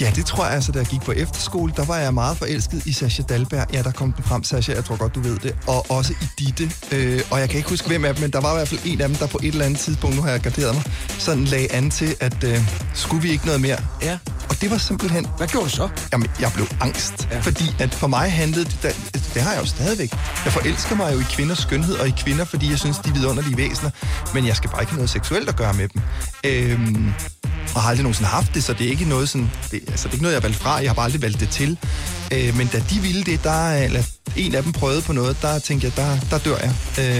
Ja, 0.00 0.12
det 0.14 0.26
tror 0.26 0.44
jeg 0.44 0.54
altså, 0.54 0.72
da 0.72 0.78
jeg 0.78 0.86
gik 0.86 1.00
på 1.00 1.12
efterskole, 1.12 1.72
der 1.76 1.84
var 1.84 1.96
jeg 1.96 2.14
meget 2.14 2.36
forelsket 2.36 2.86
i 2.86 2.92
Sascha 2.92 3.22
Dalberg. 3.22 3.66
Ja, 3.72 3.82
der 3.82 3.90
kom 3.90 4.12
den 4.12 4.24
frem, 4.24 4.44
Sascha, 4.44 4.74
jeg 4.74 4.84
tror 4.84 4.96
godt, 4.96 5.14
du 5.14 5.20
ved 5.20 5.38
det. 5.38 5.56
Og 5.66 5.90
også 5.90 6.14
i 6.20 6.26
Ditte. 6.38 6.70
Øh, 6.92 7.22
og 7.30 7.40
jeg 7.40 7.48
kan 7.48 7.56
ikke 7.56 7.70
huske, 7.70 7.88
hvem 7.88 8.04
af 8.04 8.14
dem, 8.14 8.22
men 8.22 8.30
der 8.30 8.40
var 8.40 8.52
i 8.52 8.56
hvert 8.56 8.68
fald 8.68 8.80
en 8.84 9.00
af 9.00 9.08
dem, 9.08 9.16
der 9.16 9.26
på 9.26 9.38
et 9.42 9.48
eller 9.48 9.64
andet 9.64 9.80
tidspunkt, 9.80 10.16
nu 10.16 10.22
har 10.22 10.30
jeg 10.30 10.40
garderet 10.40 10.74
mig, 10.74 10.84
sådan 11.18 11.44
lagde 11.44 11.72
an 11.72 11.90
til, 11.90 12.16
at 12.20 12.44
øh, 12.44 12.58
skulle 12.94 13.22
vi 13.22 13.30
ikke 13.30 13.46
noget 13.46 13.60
mere? 13.60 13.76
Ja. 14.02 14.18
Og 14.48 14.60
det 14.60 14.70
var 14.70 14.78
simpelthen... 14.78 15.26
Hvad 15.36 15.48
gjorde 15.48 15.66
du 15.66 15.70
så? 15.70 15.88
Jamen, 16.12 16.28
jeg 16.40 16.50
blev 16.54 16.66
angst. 16.80 17.28
Ja. 17.30 17.40
Fordi 17.40 17.64
at 17.78 17.94
for 17.94 18.06
mig 18.06 18.32
handlede 18.32 18.64
det, 18.64 18.78
der, 18.82 18.90
det 19.34 19.42
har 19.42 19.52
jeg 19.52 19.60
jo 19.60 19.66
stadigvæk. 19.66 20.12
Jeg 20.44 20.52
forelsker 20.52 20.96
mig 20.96 21.14
jo 21.14 21.20
i 21.20 21.24
kvinders 21.30 21.58
skønhed 21.58 21.94
og 21.94 22.08
i 22.08 22.14
kvinder, 22.24 22.44
fordi 22.44 22.70
jeg 22.70 22.78
synes, 22.78 22.98
de 22.98 23.08
er 23.08 23.14
vidunderlige 23.14 23.56
væsener. 23.56 23.90
Men 24.34 24.46
jeg 24.46 24.56
skal 24.56 24.70
bare 24.70 24.82
ikke 24.82 24.92
have 24.92 24.98
noget 24.98 25.10
seksuelt 25.10 25.48
at 25.48 25.56
gøre 25.56 25.74
med 25.74 25.88
dem. 25.88 26.02
Øhm, 26.44 27.12
og 27.74 27.82
har 27.82 27.88
aldrig 27.90 28.02
nogensinde 28.02 28.30
haft 28.30 28.54
det, 28.54 28.64
så 28.64 28.72
det 28.72 28.86
er 28.86 28.90
ikke 28.90 29.04
noget 29.04 29.28
sådan, 29.28 29.50
det, 29.70 29.80
altså 29.88 30.08
det 30.08 30.12
er 30.12 30.12
ikke 30.12 30.22
noget, 30.22 30.34
jeg 30.34 30.40
har 30.40 30.48
valgt 30.48 30.58
fra, 30.62 30.70
jeg 30.70 30.88
har 30.88 30.94
bare 30.94 31.04
aldrig 31.04 31.22
valgt 31.22 31.40
det 31.40 31.48
til. 31.48 31.78
Øh, 32.32 32.56
men 32.56 32.66
da 32.66 32.82
de 32.90 33.00
ville 33.00 33.24
det, 33.24 33.44
der, 33.44 33.72
eller 33.72 34.02
en 34.36 34.54
af 34.54 34.62
dem 34.62 34.72
prøvede 34.72 35.02
på 35.02 35.12
noget, 35.12 35.36
der 35.42 35.58
tænkte 35.58 35.86
jeg, 35.86 35.96
der, 35.96 36.18
der 36.30 36.38
dør 36.38 36.56
jeg. 36.56 36.72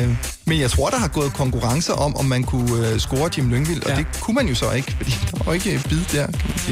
Øh, 0.04 0.16
men 0.46 0.60
jeg 0.60 0.70
tror, 0.70 0.90
der 0.90 0.98
har 0.98 1.08
gået 1.08 1.32
konkurrencer 1.32 1.92
om, 1.92 2.16
om 2.16 2.24
man 2.24 2.44
kunne 2.44 2.88
øh, 2.88 2.98
score 3.00 3.30
Jim 3.38 3.50
Lyngvild, 3.50 3.82
og 3.86 3.96
det 3.96 4.06
kunne 4.20 4.34
man 4.34 4.48
jo 4.48 4.54
så 4.54 4.70
ikke, 4.70 4.92
fordi 4.96 5.10
der 5.30 5.44
var 5.44 5.52
ikke 5.52 5.80
bid 5.88 5.98
der. 6.12 6.26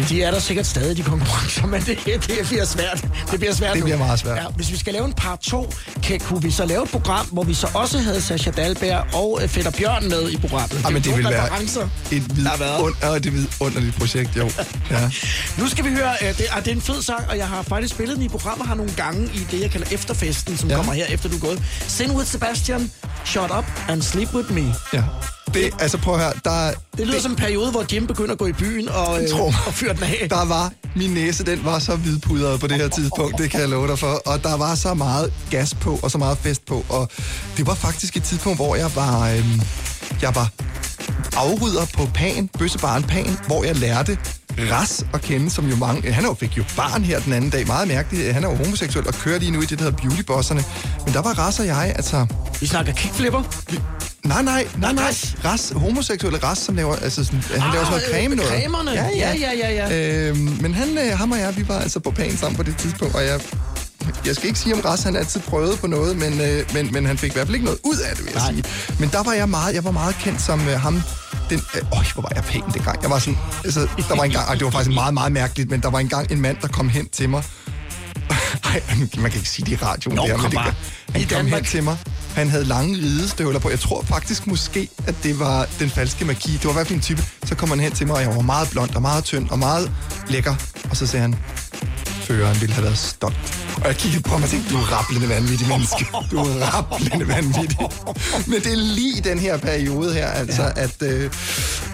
De 0.08 0.22
er 0.22 0.30
der 0.30 0.38
sikkert 0.38 0.66
stadig, 0.66 0.96
de 0.96 1.02
konkurrencer, 1.02 1.66
men 1.66 1.80
det, 1.82 1.98
det 2.06 2.46
bliver 2.48 2.64
svært. 2.64 3.04
Det 3.30 3.38
bliver 3.40 3.54
svært 3.54 3.72
Det 3.72 3.80
nu. 3.80 3.84
bliver 3.84 3.98
meget 3.98 4.18
svært. 4.18 4.36
Ja, 4.36 4.44
hvis 4.56 4.70
vi 4.72 4.76
skal 4.76 4.92
lave 4.92 5.04
en 5.06 5.12
par 5.12 5.36
to, 5.36 5.72
kan, 6.02 6.20
kunne 6.20 6.42
vi 6.42 6.50
så 6.50 6.66
lave 6.66 6.82
et 6.82 6.88
program, 6.90 7.26
hvor 7.26 7.42
vi 7.42 7.54
så 7.54 7.68
også 7.74 7.98
havde 7.98 8.20
Sascha 8.20 8.50
Dahlberg 8.50 9.14
og 9.14 9.40
øh, 9.42 9.48
Fætter 9.48 9.70
Bjørn 9.70 10.08
med 10.08 10.30
i 10.30 10.36
programmet. 10.36 10.80
Ja, 10.82 10.86
Ah, 10.86 10.92
men 10.92 11.02
det 11.02 11.16
vil 11.16 11.24
være 11.24 11.62
et 12.12 12.36
vidund, 12.36 12.94
ja, 13.02 13.06
det 13.06 13.12
er 13.12 13.16
et 13.16 13.32
vidunderligt 13.32 13.96
projekt, 13.98 14.36
jo. 14.36 14.50
Ja. 14.90 15.10
Nu 15.58 15.68
skal 15.68 15.84
vi 15.84 15.90
høre, 15.90 16.12
øh, 16.22 16.28
det, 16.38 16.46
er, 16.56 16.60
det 16.60 16.68
er 16.70 16.74
en 16.74 16.80
fed 16.82 17.02
sang, 17.02 17.24
og 17.30 17.36
jeg 17.38 17.48
har 17.48 17.62
faktisk 17.62 17.94
spillet 17.94 18.16
den 18.16 18.24
i 18.24 18.28
programmet 18.30 18.68
her 18.68 18.74
nogle 18.74 18.92
gange 18.96 19.30
i 19.34 19.46
det, 19.50 19.60
jeg 19.60 19.70
kalder 19.70 19.86
efterfesten, 19.90 20.56
som 20.56 20.70
ja. 20.70 20.76
kommer 20.76 20.92
her 20.92 21.06
efter 21.06 21.28
du 21.28 21.36
er 21.36 21.40
gået. 21.40 21.62
Sing 21.88 22.16
with 22.16 22.28
Sebastian, 22.30 22.90
Shut 23.24 23.50
Up 23.58 23.64
and 23.88 24.02
Sleep 24.02 24.34
With 24.34 24.52
Me. 24.52 24.74
Ja. 24.92 25.02
Det, 25.54 25.70
altså 25.80 25.98
prøv 25.98 26.14
at 26.14 26.20
høre, 26.20 26.32
der... 26.44 26.72
Det 26.96 27.06
lyder 27.06 27.20
som 27.20 27.30
en 27.30 27.36
periode, 27.36 27.70
hvor 27.70 27.84
Jim 27.92 28.06
begynder 28.06 28.32
at 28.32 28.38
gå 28.38 28.46
i 28.46 28.52
byen 28.52 28.88
og, 28.88 29.22
øh, 29.22 29.28
mig. 29.30 29.40
og 29.66 29.74
fyre 29.74 29.94
den 29.94 30.02
af. 30.02 30.26
Der 30.30 30.44
var, 30.44 30.72
min 30.96 31.10
næse, 31.10 31.44
den 31.44 31.64
var 31.64 31.78
så 31.78 31.96
hvidpudret 31.96 32.60
på 32.60 32.66
det 32.66 32.76
her 32.76 32.88
tidspunkt, 32.88 33.38
det 33.38 33.50
kan 33.50 33.60
jeg 33.60 33.68
love 33.68 33.88
dig 33.88 33.98
for. 33.98 34.22
Og 34.26 34.42
der 34.42 34.56
var 34.56 34.74
så 34.74 34.94
meget 34.94 35.32
gas 35.50 35.74
på, 35.74 35.98
og 36.02 36.10
så 36.10 36.18
meget 36.18 36.38
fest 36.38 36.66
på. 36.66 36.84
Og 36.88 37.08
det 37.56 37.66
var 37.66 37.74
faktisk 37.74 38.16
et 38.16 38.22
tidspunkt, 38.22 38.58
hvor 38.58 38.76
jeg 38.76 38.90
var, 38.94 39.28
øhm, 39.28 39.60
jeg 40.22 40.34
var 40.34 40.50
afrydder 41.36 41.86
på 41.94 42.08
Pan, 42.14 42.48
bøssebaren 42.58 43.02
Pan, 43.02 43.38
hvor 43.46 43.64
jeg 43.64 43.76
lærte 43.76 44.18
Ras 44.72 45.04
at 45.14 45.20
kende, 45.22 45.50
som 45.50 45.66
jo 45.66 45.76
mange... 45.76 46.12
Han 46.12 46.24
jo, 46.24 46.34
fik 46.34 46.56
jo 46.58 46.64
barn 46.76 47.04
her 47.04 47.20
den 47.20 47.32
anden 47.32 47.50
dag, 47.50 47.66
meget 47.66 47.88
mærkeligt. 47.88 48.34
Han 48.34 48.44
er 48.44 48.48
jo 48.50 48.56
homoseksuel 48.56 49.06
og 49.08 49.14
kører 49.14 49.38
lige 49.38 49.50
nu 49.50 49.60
i 49.62 49.64
det, 49.66 49.78
der 49.78 49.84
hedder 49.84 49.98
Beautybosserne. 50.02 50.64
Men 51.04 51.14
der 51.14 51.22
var 51.22 51.38
Ras 51.38 51.58
og 51.60 51.66
jeg, 51.66 51.92
altså... 51.96 52.26
Vi 52.60 52.66
snakker 52.66 52.92
kickflipper? 52.92 53.42
Nej, 54.24 54.42
nej, 54.42 54.66
nej, 54.78 54.92
nej. 54.92 55.04
Ras? 55.44 55.72
Homoseksuelle 55.76 56.38
Ras, 56.38 56.58
som 56.58 56.74
laver, 56.74 56.96
altså 56.96 57.24
sådan, 57.24 57.40
han 57.50 57.62
Ah, 57.62 57.72
laver 57.72 57.84
sådan 57.84 57.90
noget 57.90 58.02
øh, 58.08 58.14
creme 58.14 58.34
noget. 58.36 58.50
cremerne. 58.52 58.90
Ja, 58.90 59.08
ja, 59.16 59.52
ja, 59.58 59.88
ja. 59.88 60.28
Øhm, 60.28 60.58
men 60.60 60.74
han, 60.74 60.98
øh, 60.98 61.18
ham 61.18 61.32
og 61.32 61.38
jeg, 61.38 61.56
vi 61.56 61.68
var 61.68 61.78
altså 61.78 62.00
på 62.00 62.10
pan 62.10 62.36
sammen 62.36 62.56
på 62.56 62.62
det 62.62 62.76
tidspunkt, 62.76 63.14
og 63.14 63.24
jeg, 63.24 63.40
jeg 64.26 64.36
skal 64.36 64.48
ikke 64.48 64.58
sige 64.58 64.74
om 64.74 64.80
Ras, 64.80 65.02
han 65.02 65.16
altid 65.16 65.40
prøvede 65.40 65.76
på 65.76 65.86
noget, 65.86 66.16
men, 66.16 66.40
øh, 66.40 66.74
men, 66.74 66.92
men 66.92 67.06
han 67.06 67.18
fik 67.18 67.30
i 67.30 67.34
hvert 67.34 67.46
fald 67.46 67.54
ikke 67.54 67.64
noget 67.64 67.80
ud 67.84 67.96
af 67.96 68.16
det, 68.16 68.24
vil 68.24 68.32
jeg 68.34 68.42
sige. 68.48 68.64
Men 69.00 69.08
der 69.08 69.22
var 69.22 69.32
jeg 69.32 69.48
meget, 69.48 69.74
jeg 69.74 69.84
var 69.84 69.90
meget 69.90 70.14
kendt 70.14 70.42
som 70.42 70.60
øh, 70.68 70.80
ham, 70.80 71.02
den, 71.50 71.62
øh, 71.74 71.82
øj, 71.92 72.04
hvor 72.14 72.22
var 72.22 72.32
jeg 72.34 72.44
pæn 72.44 72.62
dengang. 72.74 73.02
Jeg 73.02 73.10
var 73.10 73.18
sådan, 73.18 73.38
altså, 73.64 73.80
der 74.08 74.16
var 74.16 74.24
en 74.24 74.30
gang, 74.30 74.48
og 74.48 74.56
det 74.56 74.64
var 74.64 74.70
faktisk 74.70 74.94
meget, 74.94 75.14
meget 75.14 75.32
mærkeligt, 75.32 75.70
men 75.70 75.80
der 75.80 75.90
var 75.90 75.98
engang 75.98 76.32
en 76.32 76.40
mand, 76.40 76.56
der 76.62 76.68
kom 76.68 76.88
hen 76.88 77.08
til 77.08 77.28
mig. 77.28 77.42
Ej, 78.64 78.82
man 78.98 79.30
kan 79.30 79.38
ikke 79.40 79.48
sige 79.48 79.66
det 79.66 79.72
i 79.72 79.76
radioen. 79.76 80.16
Nå, 80.16 80.22
der, 80.22 80.28
men 80.28 80.40
kom 80.40 80.50
det, 80.50 80.58
bare. 80.58 80.74
han 81.12 81.20
I 81.20 81.24
kom 81.24 81.36
Danmark. 81.36 81.54
hen 81.54 81.64
til 81.64 81.82
mig. 81.82 81.96
Han 82.34 82.48
havde 82.48 82.64
lange 82.64 82.96
ridestøvler 82.96 83.58
på. 83.58 83.70
Jeg 83.70 83.80
tror 83.80 84.02
faktisk 84.02 84.46
måske, 84.46 84.88
at 85.06 85.14
det 85.22 85.38
var 85.38 85.66
den 85.78 85.90
falske 85.90 86.24
magi. 86.24 86.52
Det 86.52 86.64
var 86.64 86.70
i 86.70 86.74
hvert 86.74 86.86
fald 86.86 86.96
en 86.96 87.02
type. 87.02 87.22
Så 87.44 87.54
kom 87.54 87.68
han 87.68 87.80
hen 87.80 87.92
til 87.92 88.06
mig, 88.06 88.16
og 88.16 88.22
jeg 88.22 88.36
var 88.36 88.40
meget 88.42 88.70
blond 88.70 88.94
og 88.94 89.02
meget 89.02 89.24
tynd 89.24 89.48
og 89.50 89.58
meget 89.58 89.92
lækker. 90.28 90.54
Og 90.90 90.96
så 90.96 91.06
sagde 91.06 91.20
han, 91.22 91.36
føreren 92.30 92.60
ville 92.60 92.74
have 92.74 92.84
været 92.84 92.98
stolt. 92.98 93.36
Og 93.76 93.86
jeg 93.86 93.96
kiggede 93.96 94.22
på 94.22 94.30
ham 94.30 94.42
og 94.42 94.48
tænkte, 94.48 94.74
du 94.74 94.76
er 94.76 94.92
rapplende 94.92 95.28
vanvittig 95.28 95.68
menneske. 95.68 96.06
Du 96.30 96.36
er 96.36 96.76
rapplende 96.76 97.28
vanvittig. 97.28 97.78
Men 98.46 98.62
det 98.64 98.72
er 98.72 98.76
lige 98.76 99.18
i 99.18 99.20
den 99.20 99.38
her 99.38 99.56
periode 99.56 100.14
her, 100.14 100.26
altså, 100.26 100.62
ja. 100.62 100.82
at, 100.82 101.02
øh, 101.02 101.30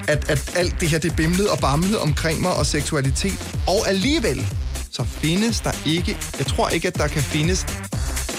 at, 0.08 0.30
at 0.30 0.52
alt 0.56 0.80
det 0.80 0.88
her, 0.88 0.98
det 0.98 1.16
bimlede 1.16 1.50
og 1.50 1.58
bamlede 1.58 2.00
omkring 2.00 2.40
mig 2.40 2.54
og 2.54 2.66
seksualitet. 2.66 3.56
Og 3.66 3.88
alligevel, 3.88 4.46
så 4.90 5.04
findes 5.04 5.60
der 5.60 5.72
ikke, 5.84 6.18
jeg 6.38 6.46
tror 6.46 6.68
ikke, 6.68 6.88
at 6.88 6.96
der 6.96 7.06
kan 7.06 7.22
findes 7.22 7.66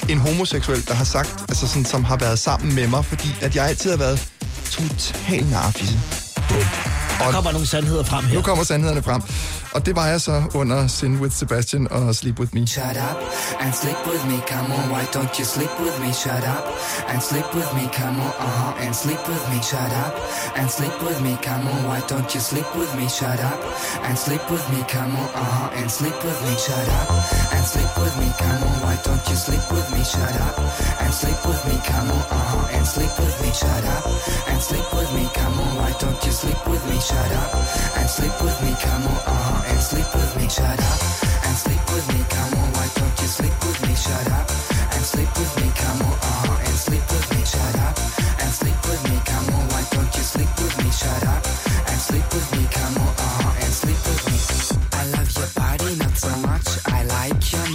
en 0.09 0.17
homoseksuel, 0.17 0.87
der 0.87 0.93
har 0.93 1.05
sagt, 1.05 1.35
altså 1.49 1.67
sådan, 1.67 1.85
som 1.85 2.03
har 2.03 2.17
været 2.17 2.39
sammen 2.39 2.75
med 2.75 2.87
mig, 2.87 3.05
fordi 3.05 3.35
at 3.41 3.55
jeg 3.55 3.67
altid 3.67 3.89
har 3.89 3.97
været 3.97 4.29
total 4.71 5.45
narfisse. 5.45 5.99
Der 7.19 7.31
kommer 7.31 7.51
nogle 7.51 7.67
sandheder 7.67 8.03
frem 8.03 8.25
her. 8.25 8.35
Nu 8.35 8.41
kommer 8.41 8.63
sandhederne 8.63 9.03
frem. 9.03 9.21
Og 9.73 9.85
det 9.85 9.95
var 9.95 10.07
jeg 10.07 10.21
så 10.21 10.43
under 10.53 10.87
Sin 10.87 11.19
with 11.21 11.35
Sebastian 11.35 11.87
og 11.91 12.15
Sleep 12.15 12.39
With 12.39 12.55
Me. 12.55 12.67
Shut 12.67 12.97
up 13.09 13.17
and 13.59 13.73
sleep 13.73 13.99
with 14.09 14.23
me, 14.29 14.37
come 14.51 14.71
on, 14.77 14.85
why 14.93 15.03
don't 15.15 15.33
you 15.39 15.45
sleep 15.45 15.73
with 15.83 15.97
me? 16.03 16.09
Shut 16.23 16.43
up 16.55 16.65
and 17.11 17.21
sleep 17.29 17.47
with 17.57 17.71
me, 17.77 17.83
come 17.99 18.17
on, 18.25 18.33
uh-huh, 18.45 18.83
and 18.85 18.93
sleep 19.03 19.21
with 19.31 19.45
me. 19.51 19.59
Shut 19.71 19.91
up 20.05 20.13
and 20.59 20.67
sleep 20.77 20.95
with 21.05 21.19
me, 21.25 21.33
come 21.47 21.65
on, 21.73 21.79
why 21.89 21.99
don't 22.11 22.29
you 22.35 22.41
sleep 22.49 22.69
with 22.79 22.91
me? 22.99 23.05
Shut 23.19 23.39
up 23.51 23.59
and 24.07 24.15
sleep 24.25 24.43
with 24.51 24.65
me, 24.73 24.79
come 24.93 25.13
on, 25.21 25.29
uh-huh, 25.43 25.79
and 25.79 25.89
sleep 25.97 26.17
with 26.25 26.39
me. 26.45 26.53
Shut 26.65 26.87
up 26.99 27.07
and 27.55 27.65
sleep 27.73 27.91
with 28.01 28.15
me, 28.21 28.29
come 28.41 28.61
on, 28.67 28.75
why 28.85 28.95
don't 29.07 29.25
you 29.29 29.37
sleep 29.45 29.65
with 29.75 29.87
me? 29.95 30.01
Shut 30.13 30.35
up 30.47 30.55
and 31.03 31.13
sleep 31.19 31.39
with 31.49 31.61
me, 31.67 31.75
come 31.89 32.09
on, 32.17 32.23
uh-huh, 32.37 32.75
and 32.75 32.85
sleep 32.93 33.13
with 33.19 33.35
me. 33.41 33.49
Shut 33.61 33.85
up 33.95 34.03
and 34.49 34.59
sleep 34.67 34.87
with 34.97 35.11
me, 35.17 35.25
come 35.39 35.55
on, 35.63 35.71
why 35.79 35.91
don't 36.01 36.19
you 36.25 36.33
sleep 36.41 36.61
with 36.71 36.83
me? 36.89 36.97
Shut 37.09 37.31
up 37.43 37.51
and 37.99 38.07
sleep 38.17 38.35
with 38.45 38.57
me, 38.65 38.71
come 38.85 39.03
on, 39.13 39.19
uh-huh, 39.35 39.56
and 39.65 39.81
sleep 39.81 40.09
with 40.13 40.31
me. 40.37 40.47
Shut 40.49 40.79
up 40.79 40.99
and 41.45 41.55
sleep 41.57 41.83
with 41.93 42.07
me, 42.13 42.21
come 42.29 42.53
on, 42.59 42.67
why 42.73 42.87
don't 42.95 43.15
you 43.21 43.27
sleep 43.27 43.55
with 43.65 43.79
me? 43.87 43.93
Shut 43.95 44.27
up 44.31 44.47
and 44.93 45.03
sleep 45.03 45.31
with 45.37 45.53
me, 45.61 45.67
come 45.75 46.01
on, 46.01 46.13
uh-huh, 46.13 46.67
and 46.67 46.77
sleep 46.77 47.05
with 47.11 47.27
me. 47.35 47.41
Shut 47.45 47.75
up 47.87 47.95
and 48.41 48.51
sleep 48.51 48.79
with 48.87 49.01
me, 49.09 49.17
come 49.25 49.47
on, 49.55 49.63
why 49.71 49.83
don't 49.91 50.11
you 50.15 50.23
sleep 50.23 50.51
with 50.57 50.75
me? 50.83 50.89
Shut 50.91 51.23
up 51.27 51.43
and 51.89 51.99
sleep 51.99 52.27
with 52.33 52.47
me, 52.57 52.63
come 52.71 52.95
on, 53.03 53.13
uh-huh, 53.17 53.63
and 53.63 53.73
sleep 53.73 53.99
with 54.07 54.21
me. 54.29 54.37
I 54.99 55.03
love 55.15 55.29
your 55.37 55.49
body 55.55 55.95
not 55.97 56.15
so 56.17 56.33
much, 56.47 56.67
I 56.87 57.03
like 57.03 57.51
your 57.51 57.66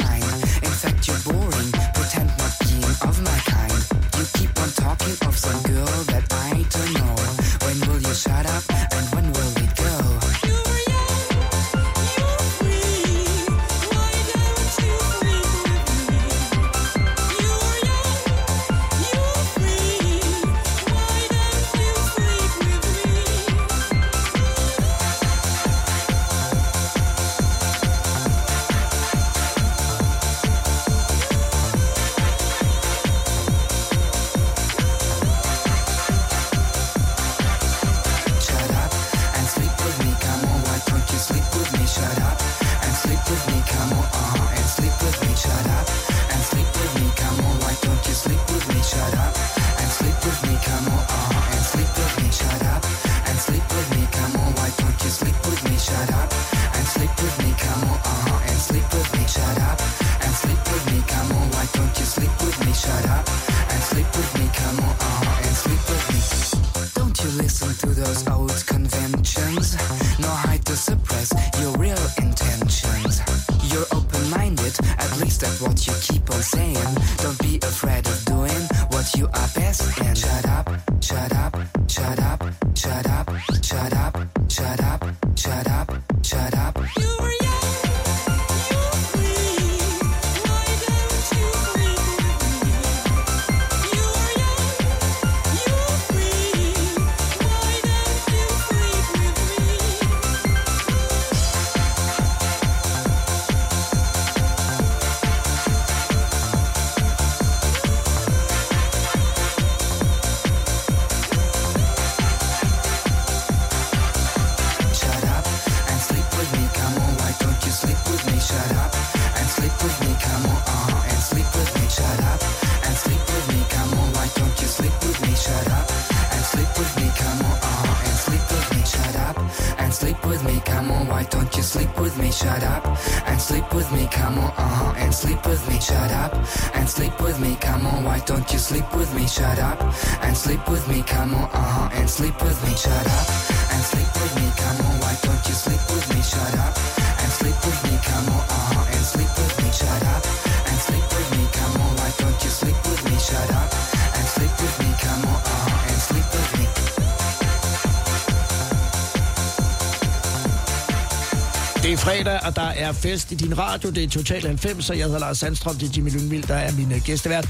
fredag, 162.23 162.41
og 162.43 162.57
der 162.57 162.62
er 162.62 162.93
fest 162.93 163.33
i 163.33 163.35
din 163.35 163.59
radio. 163.59 163.91
Det 163.91 164.05
er 164.05 164.09
Total 164.09 164.47
90, 164.47 164.91
og 164.91 164.99
jeg 164.99 165.05
hedder 165.05 165.18
Lars 165.20 165.39
Sandstrøm. 165.39 165.77
Det 165.77 165.89
er 165.89 165.93
Jimmy 165.97 166.11
Lyngvild, 166.11 166.43
der 166.43 166.55
er 166.55 166.73
min 166.73 166.93
øh, 166.93 167.01
gæstevært. 167.05 167.49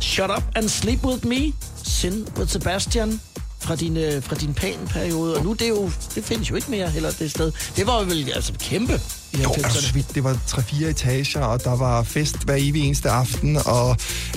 Shut 0.00 0.30
up 0.36 0.42
and 0.54 0.68
sleep 0.68 1.04
with 1.04 1.26
me. 1.26 1.52
Sin 1.84 2.26
with 2.38 2.50
Sebastian 2.50 3.20
fra 3.60 3.76
din, 3.76 3.96
øh, 3.96 4.22
fra 4.22 4.36
din 4.36 4.54
pan-periode. 4.54 5.36
Og 5.36 5.44
nu 5.44 5.52
det 5.52 5.62
er 5.62 5.68
jo, 5.68 5.90
det 6.14 6.24
findes 6.24 6.50
jo 6.50 6.54
ikke 6.54 6.70
mere 6.70 6.90
heller 6.90 7.10
det 7.18 7.30
sted. 7.30 7.52
Det 7.76 7.86
var 7.86 7.98
jo 8.00 8.04
vel 8.04 8.32
altså 8.34 8.52
kæmpe 8.60 9.00
i 9.32 9.42
Jo, 9.42 9.50
er 9.50 9.54
du 9.54 9.60
90'erne. 9.60 9.90
svidt? 9.90 10.14
Det 10.14 10.24
var 10.24 10.38
3-4 10.48 10.84
etager, 10.84 11.40
og 11.40 11.64
der 11.64 11.76
var 11.76 12.02
fest 12.02 12.44
hver 12.44 12.54
evig 12.58 12.82
eneste 12.82 13.10
aften, 13.10 13.58
og 13.66 13.96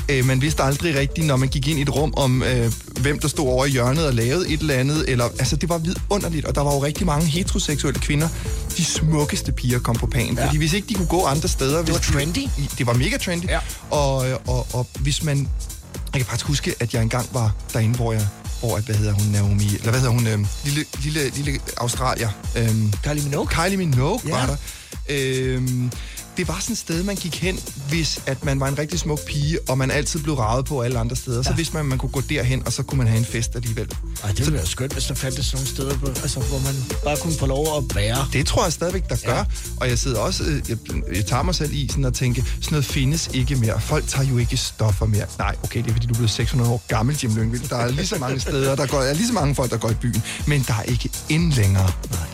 øh, 0.10 0.26
man 0.26 0.42
vidste 0.42 0.64
aldrig 0.64 0.96
rigtigt, 0.96 1.28
når 1.28 1.36
man 1.38 1.50
gik 1.50 1.68
ind 1.68 1.80
i 1.80 1.82
et 1.82 1.96
rum, 1.96 2.14
om 2.18 2.44
øh, 2.44 2.74
hvem 3.02 3.20
der 3.20 3.28
stod 3.28 3.48
over 3.48 3.66
i 3.66 3.70
hjørnet 3.70 4.08
og 4.08 4.14
lavede 4.14 4.50
et 4.50 4.60
eller 4.60 4.74
andet. 4.74 5.06
Eller, 5.08 5.26
altså, 5.26 5.56
det 5.56 5.70
var 5.70 5.78
vidunderligt, 5.78 6.46
og 6.46 6.56
der 6.56 6.62
var 6.62 6.74
jo 6.74 6.84
rigtig 6.84 7.06
mange 7.06 7.26
heteroseksuelle 7.26 8.00
kvinder. 8.00 8.30
De 8.80 8.86
smukkeste 8.86 9.52
piger 9.52 9.80
kom 9.80 9.96
på 9.96 10.08
pan, 10.08 10.36
ja. 10.36 10.46
fordi 10.46 10.58
hvis 10.58 10.74
ikke 10.74 10.88
de 10.90 10.94
kunne 10.94 11.08
gå 11.08 11.26
andre 11.26 11.48
steder... 11.48 11.84
Det 11.84 11.94
var 11.94 12.00
trendy. 12.00 12.48
De, 12.58 12.68
det 12.78 12.88
var 12.88 12.94
mega 12.94 13.18
trendy. 13.18 13.46
Ja. 13.46 13.60
Og, 13.90 14.16
og, 14.48 14.68
og 14.74 14.88
hvis 15.00 15.24
man... 15.24 15.38
Jeg 16.14 16.22
kan 16.22 16.26
faktisk 16.26 16.46
huske, 16.46 16.76
at 16.80 16.94
jeg 16.94 17.02
engang 17.02 17.30
var 17.34 17.52
derinde, 17.74 17.96
hvor 17.96 18.14
jeg 18.14 18.28
hvor, 18.60 18.78
at, 18.78 18.84
hvad 18.84 18.96
hedder 18.96 19.14
hun, 19.14 19.26
Naomi, 19.32 19.66
eller 19.66 19.90
hvad 19.90 20.00
hedder 20.00 20.14
hun, 20.14 20.28
øhm, 20.28 20.48
lille, 20.66 20.86
lille, 21.04 21.30
lille 21.30 21.60
Australier. 21.78 22.30
Øhm, 22.58 22.94
Kylie 23.04 23.24
Minogue. 23.24 23.48
Kylie 23.48 23.78
Minogue 23.78 24.20
Ja. 24.26 24.32
var 24.32 24.46
der. 24.46 24.56
Øhm, 25.10 25.92
det 26.38 26.48
var 26.48 26.58
sådan 26.62 26.74
et 26.74 26.78
sted, 26.78 27.04
man 27.04 27.16
gik 27.16 27.36
hen, 27.42 27.60
hvis 27.90 28.20
at 28.26 28.46
man 28.46 28.60
var 28.60 28.68
en 28.68 28.78
rigtig 28.78 29.00
smuk 29.00 29.20
pige, 29.26 29.58
og 29.70 29.78
man 29.78 29.92
altid 29.92 30.20
blev 30.20 30.36
ravet 30.36 30.66
på 30.66 30.82
alle 30.82 31.00
andre 31.00 31.16
steder. 31.16 31.38
Ja. 31.38 31.44
Så 31.44 31.54
vidste 31.54 31.74
man, 31.74 31.86
man 31.86 31.98
kunne 31.98 32.10
gå 32.10 32.22
derhen, 32.22 32.64
og 32.66 32.74
så 32.74 32.84
kunne 32.84 32.98
man 32.98 33.08
have 33.08 33.18
en 33.20 33.26
fest 33.26 33.56
alligevel. 33.56 33.88
Ej, 34.24 34.30
det 34.30 34.40
ville 34.40 34.54
være 34.54 34.66
skønt, 34.66 34.94
hvis 34.94 35.04
der 35.04 35.14
fandtes 35.14 35.46
sådan 35.46 35.58
nogle 35.58 35.68
steder, 35.70 35.96
hvor- 35.96 36.10
altså, 36.22 36.40
hvor 36.40 36.60
man 36.60 36.76
bare 37.04 37.18
kunne 37.18 37.34
få 37.40 37.46
lov 37.46 37.78
at 37.78 37.96
være. 37.96 38.28
Det 38.34 38.46
tror 38.48 38.64
jeg 38.64 38.74
stadigvæk, 38.74 39.10
der 39.10 39.16
gør. 39.26 39.36
Ja. 39.38 39.44
Og 39.80 39.90
jeg 39.90 40.00
sidder 40.00 40.20
også, 40.20 40.44
øh, 40.44 40.62
jeg, 40.70 40.78
jeg 41.16 41.26
tager 41.26 41.44
mig 41.44 41.56
selv 41.56 41.74
i 41.74 41.88
sådan 41.90 42.06
at 42.06 42.14
tænke, 42.14 42.42
sådan 42.42 42.72
noget 42.72 42.86
findes 42.86 43.30
ikke 43.34 43.56
mere. 43.56 43.82
Folk 43.82 44.08
tager 44.08 44.26
jo 44.30 44.38
ikke 44.38 44.58
stoffer 44.58 45.06
mere. 45.06 45.26
Nej, 45.38 45.56
okay, 45.64 45.80
det 45.84 45.90
er 45.90 45.94
fordi, 45.94 46.08
du 46.08 46.14
er 46.14 46.18
blevet 46.18 46.32
600 46.32 46.72
år 46.72 46.84
gammel, 46.88 47.18
Jim 47.24 47.36
Lyngvild. 47.36 47.70
Der 47.70 47.76
er 47.78 47.92
lige 47.92 48.08
så 48.08 48.18
mange 48.20 48.40
steder, 48.40 48.76
der 48.76 48.86
går, 48.88 49.02
er 49.02 49.14
lige 49.14 49.28
så 49.28 49.34
mange 49.34 49.56
folk, 49.56 49.72
der 49.72 49.78
går 49.78 49.90
i 49.90 49.94
byen. 49.94 50.24
Men 50.48 50.64
der 50.68 50.74
er 50.74 50.84
ikke 50.84 51.10
ind 51.30 51.54
længere. 51.54 51.92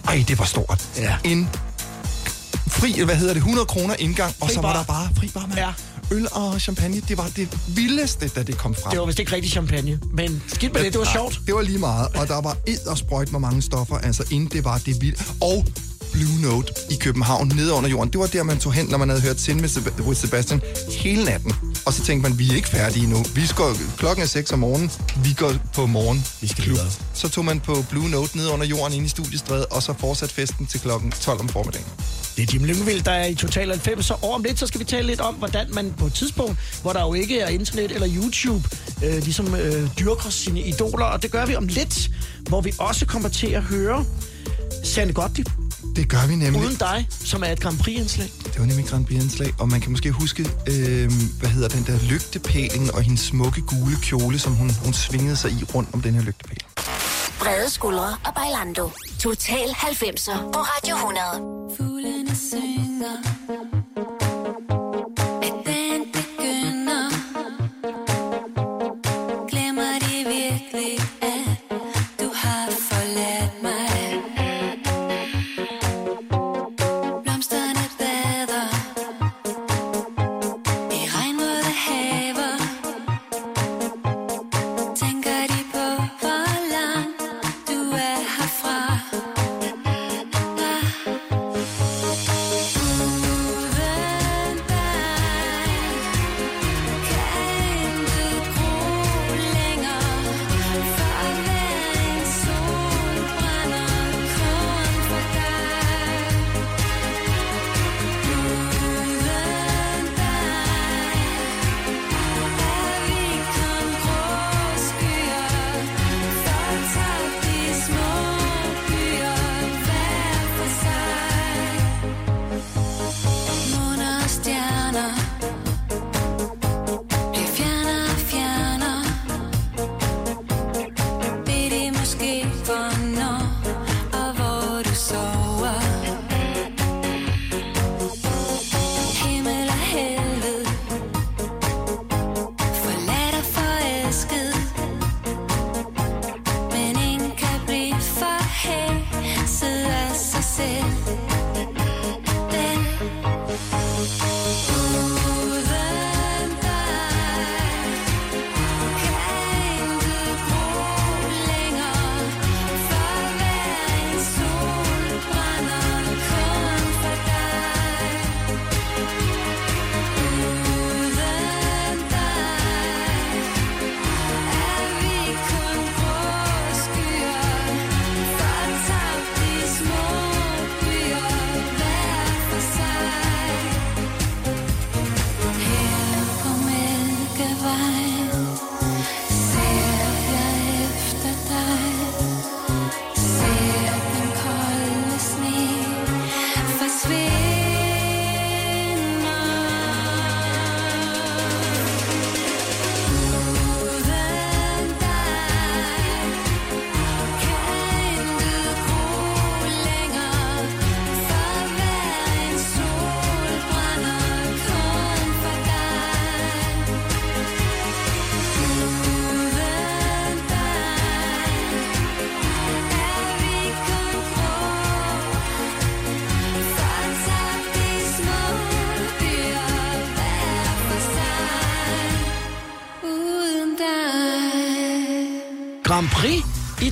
Ej, 0.08 0.26
det 0.28 0.40
var 0.40 0.46
stort. 0.46 0.90
Ja. 0.98 1.16
En 1.24 1.50
fri, 2.68 3.02
hvad 3.04 3.16
hedder 3.16 3.34
det, 3.34 3.40
100 3.40 3.66
kroner 3.66 3.96
indgang, 4.00 4.34
og 4.40 4.48
Fri 4.48 4.54
så 4.56 4.62
var 4.62 4.74
bar. 4.74 4.80
der 4.80 4.86
bare 4.86 5.10
fri 5.20 5.28
bar, 5.34 5.42
mand. 5.48 5.60
Ja. 5.60 5.70
Øl 6.12 6.28
og 6.32 6.62
champagne, 6.62 7.02
det 7.08 7.18
var 7.18 7.30
det 7.36 7.58
vildeste, 7.68 8.28
da 8.28 8.44
det 8.44 8.58
kom 8.58 8.76
frem. 8.84 8.92
Det 8.92 9.00
var 9.00 9.06
vist 9.06 9.20
ikke 9.20 9.32
rigtig 9.36 9.52
champagne, 9.52 10.00
men 10.14 10.44
skidt 10.48 10.74
med 10.74 10.84
det, 10.84 10.94
det 10.94 11.00
var 11.00 11.06
Nej, 11.06 11.14
sjovt. 11.14 11.40
Det 11.48 11.56
var 11.56 11.62
lige 11.62 11.78
meget, 11.80 12.08
og 12.16 12.28
der 12.28 12.42
var 12.42 12.58
ed 12.68 12.88
og 12.88 12.98
sprøjt 12.98 13.32
med 13.32 13.40
mange 13.40 13.62
stoffer, 13.62 13.98
altså 13.98 14.24
inden 14.32 14.50
det 14.52 14.64
var 14.64 14.78
det 14.78 15.02
vildt. 15.02 15.24
Og 15.42 15.66
Blue 16.14 16.42
Note 16.42 16.74
i 16.92 16.96
København, 16.96 17.48
nede 17.56 17.74
under 17.74 17.90
jorden, 17.90 18.10
det 18.14 18.20
var 18.20 18.26
der, 18.28 18.44
man 18.44 18.60
tog 18.60 18.74
hen, 18.74 18.86
når 18.86 18.98
man 18.98 19.10
havde 19.10 19.22
hørt 19.22 19.40
Sin 19.40 19.62
med 19.62 19.70
Seb- 19.70 20.02
with 20.02 20.20
Sebastian 20.22 20.62
hele 20.92 21.24
natten. 21.26 21.54
Og 21.86 21.94
så 21.94 22.04
tænkte 22.04 22.30
man, 22.30 22.40
vi 22.40 22.50
er 22.52 22.56
ikke 22.56 22.68
færdige 22.70 23.08
nu. 23.08 23.26
Vi 23.36 23.46
skal, 23.48 23.66
klokken 23.98 24.24
er 24.24 24.28
6 24.28 24.52
om 24.52 24.60
morgenen, 24.60 24.92
vi 25.24 25.34
går 25.38 25.54
på 25.74 25.86
morgen. 25.86 26.26
Vi 26.42 26.48
skal 26.48 26.66
videre. 26.66 26.88
Så 27.14 27.30
tog 27.30 27.46
man 27.46 27.60
på 27.60 27.86
Blue 27.90 28.10
Note 28.10 28.38
nede 28.38 28.50
under 28.52 28.66
jorden 28.66 28.94
inde 28.94 29.06
i 29.06 29.10
studiestrædet, 29.10 29.66
og 29.66 29.84
så 29.84 29.94
fortsat 30.00 30.32
festen 30.32 30.66
til 30.66 30.80
klokken 30.80 31.12
12 31.22 31.40
om 31.40 31.50
formiddagen. 31.50 31.86
Det 32.38 32.50
er 32.50 32.54
Jim 32.54 32.64
Lyngvild, 32.64 33.02
der 33.02 33.12
er 33.12 33.26
i 33.26 33.36
Total 33.36 33.68
90, 33.70 34.06
så 34.06 34.16
over 34.22 34.36
om 34.36 34.44
lidt, 34.44 34.60
så 34.60 34.68
skal 34.68 34.80
vi 34.80 34.86
tale 34.86 35.08
lidt 35.08 35.20
om, 35.22 35.36
hvordan 35.36 35.68
man 35.74 35.94
på 35.98 36.06
et 36.06 36.14
tidspunkt, 36.14 36.58
hvor 36.82 36.94
der 36.94 37.02
jo 37.02 37.14
ikke 37.14 37.40
er 37.40 37.48
internet 37.48 37.92
eller 37.92 38.08
YouTube, 38.16 38.70
øh, 39.04 39.24
ligesom 39.24 39.56
øh, 39.56 39.90
dyrker 40.00 40.30
sine 40.30 40.62
idoler, 40.62 41.06
og 41.06 41.24
det 41.24 41.32
gør 41.32 41.46
vi 41.46 41.56
om 41.56 41.68
lidt, 41.68 42.10
hvor 42.50 42.62
vi 42.62 42.74
også 42.78 43.06
kommer 43.06 43.30
til 43.30 43.48
at 43.48 43.64
høre 43.64 44.06
Sande 44.84 45.14
Gottlieb, 45.14 45.48
Det 45.96 46.10
gør 46.10 46.28
vi 46.28 46.36
nemlig. 46.36 46.62
uden 46.62 46.76
dig, 46.76 47.08
som 47.10 47.44
er 47.44 47.48
et 47.48 47.60
Grand 47.60 47.78
Prix-indslag. 47.78 48.28
Det 48.46 48.60
var 48.60 48.66
nemlig 48.66 48.86
Grand 48.86 49.06
Prix-indslag, 49.06 49.54
og 49.60 49.70
man 49.70 49.82
kan 49.82 49.92
måske 49.92 50.12
huske, 50.12 50.50
øh, 50.68 51.12
hvad 51.40 51.50
hedder 51.50 51.68
den 51.70 51.84
der 51.88 52.00
lygtepælen 52.10 52.92
og 52.94 53.02
hendes 53.02 53.22
smukke 53.22 53.62
gule 53.62 53.98
kjole, 54.02 54.40
som 54.40 54.54
hun, 54.56 54.72
hun 54.84 54.94
svingede 54.94 55.36
sig 55.36 55.52
i 55.52 55.64
rundt 55.76 55.90
om 55.94 56.02
den 56.02 56.14
her 56.14 56.22
lygtepæl. 56.22 56.58
Brede 57.40 57.70
skuldre 57.70 58.08
og 58.26 58.34
Bailando. 58.36 58.90
Total 59.20 59.70
90'er 59.70 60.38
på 60.52 60.60
Radio 60.60 60.96
100. 60.96 61.78
Fuglene 61.78 62.36
synger, 62.36 63.16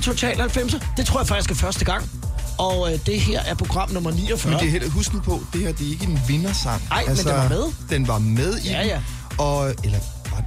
Total 0.04 0.40
90'er. 0.40 0.86
Det 0.96 1.06
tror 1.06 1.20
jeg 1.20 1.26
faktisk 1.26 1.50
er 1.50 1.54
første 1.54 1.84
gang. 1.84 2.10
Og 2.58 2.92
øh, 2.92 2.98
det 3.06 3.20
her 3.20 3.40
er 3.40 3.54
program 3.54 3.90
nummer 3.90 4.10
49. 4.10 4.50
Men 4.50 4.60
det 4.60 4.66
er 4.66 4.70
heller, 4.70 4.90
husk 4.90 5.12
nu 5.14 5.20
på, 5.20 5.42
det 5.52 5.60
her 5.60 5.72
det 5.72 5.86
er 5.86 5.90
ikke 5.90 6.04
en 6.04 6.20
vindersang. 6.28 6.82
Ej, 6.90 7.04
men 7.06 7.16
den 7.16 7.26
var 7.26 7.48
med. 7.48 7.64
Den 7.90 8.08
var 8.08 8.18
med 8.18 8.58
i 8.58 8.68
Ja, 8.68 8.86
ja. 8.86 9.00
Og, 9.38 9.74
eller, 9.84 9.98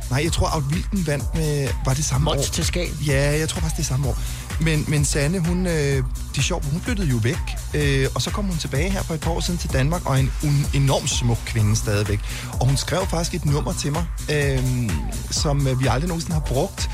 nej, 0.09 0.23
jeg 0.23 0.31
tror, 0.31 0.49
Outvilden 0.55 1.07
vandt 1.07 1.35
med, 1.35 1.67
var 1.85 1.93
det 1.93 2.05
samme 2.05 2.25
Mods 2.25 2.47
år? 2.47 2.51
til 2.51 2.65
Skagen. 2.65 2.97
Ja, 3.07 3.39
jeg 3.39 3.49
tror 3.49 3.59
faktisk, 3.59 3.77
det 3.77 3.83
er 3.83 3.87
samme 3.87 4.07
år. 4.07 4.17
Men, 4.61 4.85
men 4.87 5.05
Sanne, 5.05 5.39
hun, 5.39 5.67
øh, 5.67 5.73
det 5.73 6.37
er 6.37 6.41
sjovt, 6.41 6.65
hun 6.65 6.81
flyttede 6.81 7.07
jo 7.07 7.17
væk, 7.17 7.37
øh, 7.73 8.07
og 8.15 8.21
så 8.21 8.29
kom 8.29 8.45
hun 8.45 8.57
tilbage 8.57 8.89
her 8.89 9.03
for 9.03 9.13
et 9.13 9.19
par 9.19 9.31
år 9.31 9.39
siden 9.39 9.59
til 9.59 9.73
Danmark, 9.73 10.05
og 10.05 10.13
er 10.15 10.19
en, 10.19 10.31
en 10.43 10.65
enormt 10.73 11.09
smuk 11.09 11.37
kvinde 11.45 11.75
stadigvæk. 11.75 12.19
Og 12.59 12.67
hun 12.67 12.77
skrev 12.77 13.07
faktisk 13.09 13.33
et 13.33 13.45
nummer 13.45 13.73
til 13.73 13.91
mig, 13.91 14.05
øh, 14.31 14.89
som 15.31 15.67
øh, 15.67 15.81
vi 15.81 15.87
aldrig 15.87 16.07
nogensinde 16.07 16.33
har 16.33 16.41
brugt, 16.45 16.89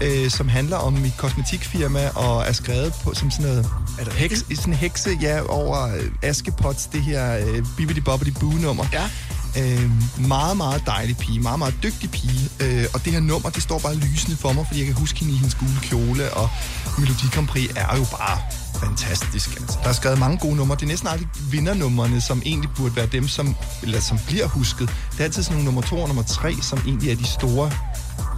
øh, 0.00 0.30
som 0.30 0.48
handler 0.48 0.76
om 0.76 0.92
mit 0.92 1.16
kosmetikfirma, 1.16 2.08
og 2.08 2.44
er 2.46 2.52
skrevet 2.52 2.94
på 3.04 3.14
som 3.14 3.30
sådan 3.30 3.46
noget 3.46 3.70
er 3.98 4.04
det 4.04 4.12
heks, 4.12 4.44
sådan 4.54 4.72
en 4.72 4.78
hekse, 4.78 5.18
ja, 5.20 5.40
over 5.48 5.94
øh, 5.94 6.10
Askepots, 6.22 6.86
det 6.86 7.02
her 7.02 7.38
øh, 7.38 7.64
Bibbidi 7.76 8.00
Bobbidi 8.00 8.30
Boo-nummer. 8.30 8.84
Ja. 8.92 9.04
Øh, 9.58 9.90
meget, 10.28 10.56
meget 10.56 10.82
dejlig 10.86 11.16
pige, 11.16 11.40
meget, 11.40 11.58
meget 11.58 11.74
dygtig 11.82 12.10
pige. 12.10 12.50
Øh, 12.60 12.84
og 12.94 13.04
det 13.04 13.12
her 13.12 13.20
nummer, 13.20 13.50
det 13.50 13.62
står 13.62 13.78
bare 13.78 13.94
lysende 13.94 14.36
for 14.36 14.52
mig, 14.52 14.66
fordi 14.66 14.78
jeg 14.78 14.86
kan 14.86 14.96
huske 14.96 15.18
hende 15.20 15.34
i 15.34 15.36
hendes 15.36 15.54
gule 15.54 15.80
kjole, 15.82 16.32
og 16.32 16.48
Melodi 16.98 17.26
Grand 17.32 17.48
Prix 17.48 17.70
er 17.76 17.96
jo 17.96 18.04
bare 18.04 18.38
fantastisk. 18.80 19.60
Altså. 19.60 19.78
Der 19.82 19.88
er 19.88 19.92
skrevet 19.92 20.18
mange 20.18 20.38
gode 20.38 20.56
numre. 20.56 20.76
Det 20.76 20.82
er 20.82 20.86
næsten 20.86 21.08
aldrig 21.08 21.28
vindernummerne, 21.50 22.20
som 22.20 22.42
egentlig 22.44 22.70
burde 22.76 22.96
være 22.96 23.06
dem, 23.06 23.28
som, 23.28 23.56
eller 23.82 24.00
som 24.00 24.18
bliver 24.26 24.46
husket. 24.46 24.88
Det 25.12 25.20
er 25.20 25.24
altid 25.24 25.42
sådan 25.42 25.54
nogle 25.54 25.64
nummer 25.64 25.82
to 25.82 26.00
og 26.00 26.08
nummer 26.08 26.22
tre, 26.22 26.54
som 26.62 26.78
egentlig 26.86 27.10
er 27.10 27.16
de 27.16 27.26
store 27.26 27.72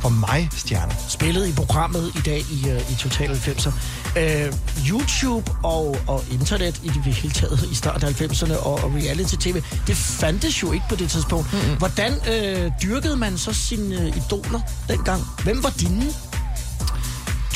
for 0.00 0.08
mig 0.08 0.48
stjerner. 0.52 0.94
Spillet 1.08 1.48
i 1.48 1.52
programmet 1.52 2.12
i 2.16 2.20
dag 2.20 2.38
i, 2.38 2.64
uh, 2.64 2.92
i 2.92 2.94
Total 2.98 3.30
90'er. 3.30 3.72
Uh, 4.16 4.88
YouTube 4.88 5.52
og, 5.62 5.96
og 6.06 6.24
internet 6.32 6.80
i 6.82 6.88
det 6.88 7.14
hele 7.14 7.34
taget 7.34 7.68
i 7.72 7.74
starten 7.74 8.08
af 8.08 8.20
90'erne 8.20 8.56
og, 8.56 8.74
og 8.74 8.94
reality-tv, 8.94 9.62
det 9.86 9.96
fandtes 9.96 10.62
jo 10.62 10.72
ikke 10.72 10.84
på 10.88 10.96
det 10.96 11.10
tidspunkt. 11.10 11.52
Mm-hmm. 11.52 11.76
Hvordan 11.76 12.12
uh, 12.12 12.72
dyrkede 12.82 13.16
man 13.16 13.38
så 13.38 13.52
sine 13.52 13.96
uh, 13.96 14.16
idoler 14.16 14.60
dengang? 14.88 15.22
Hvem 15.44 15.62
var 15.62 15.70
dine? 15.70 16.12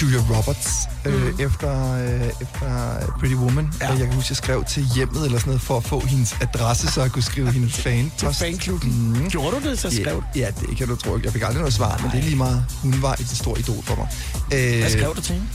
Julia 0.03 0.19
Roberts 0.37 0.69
øh, 1.05 1.33
efter, 1.39 1.95
øh, 1.95 2.27
efter 2.41 2.97
Pretty 3.19 3.35
Woman. 3.37 3.73
Ja. 3.81 3.89
Jeg 3.89 3.99
kan 3.99 4.13
huske, 4.15 4.31
jeg 4.31 4.37
skrev 4.37 4.65
til 4.65 4.85
hjemmet 4.95 5.25
eller 5.25 5.39
sådan 5.39 5.49
noget, 5.51 5.63
for 5.63 5.77
at 5.77 5.85
få 5.85 6.01
hendes 6.01 6.35
adresse, 6.41 6.89
så 6.93 7.03
jeg 7.03 7.11
kunne 7.13 7.23
skrive 7.23 7.51
hendes 7.53 7.75
fan. 7.75 8.13
Til 8.19 8.29
fanklubben. 8.35 9.09
Mm. 9.23 9.29
Gjorde 9.31 9.61
du 9.61 9.71
det, 9.71 9.79
så 9.79 9.91
skrev 9.91 10.17
du? 10.17 10.23
Ja, 10.35 10.41
ja, 10.41 10.67
det 10.69 10.77
kan 10.77 10.89
du 10.89 10.97
tro. 10.97 11.19
Jeg 11.25 11.33
fik 11.33 11.43
aldrig 11.43 11.59
noget 11.59 11.75
svar, 11.75 11.99
men 12.03 12.11
det 12.11 12.19
er 12.19 12.23
lige 12.23 12.37
meget. 12.37 12.65
Hun 12.83 13.03
var 13.03 13.13
et 13.13 13.29
stort 13.29 13.59
idol 13.59 13.83
for 13.85 13.95
mig. 13.97 14.09
Øh, 14.55 14.79
Hvad 14.81 14.91
skrev 14.91 15.15
du 15.17 15.21
til 15.21 15.35
hende? 15.35 15.49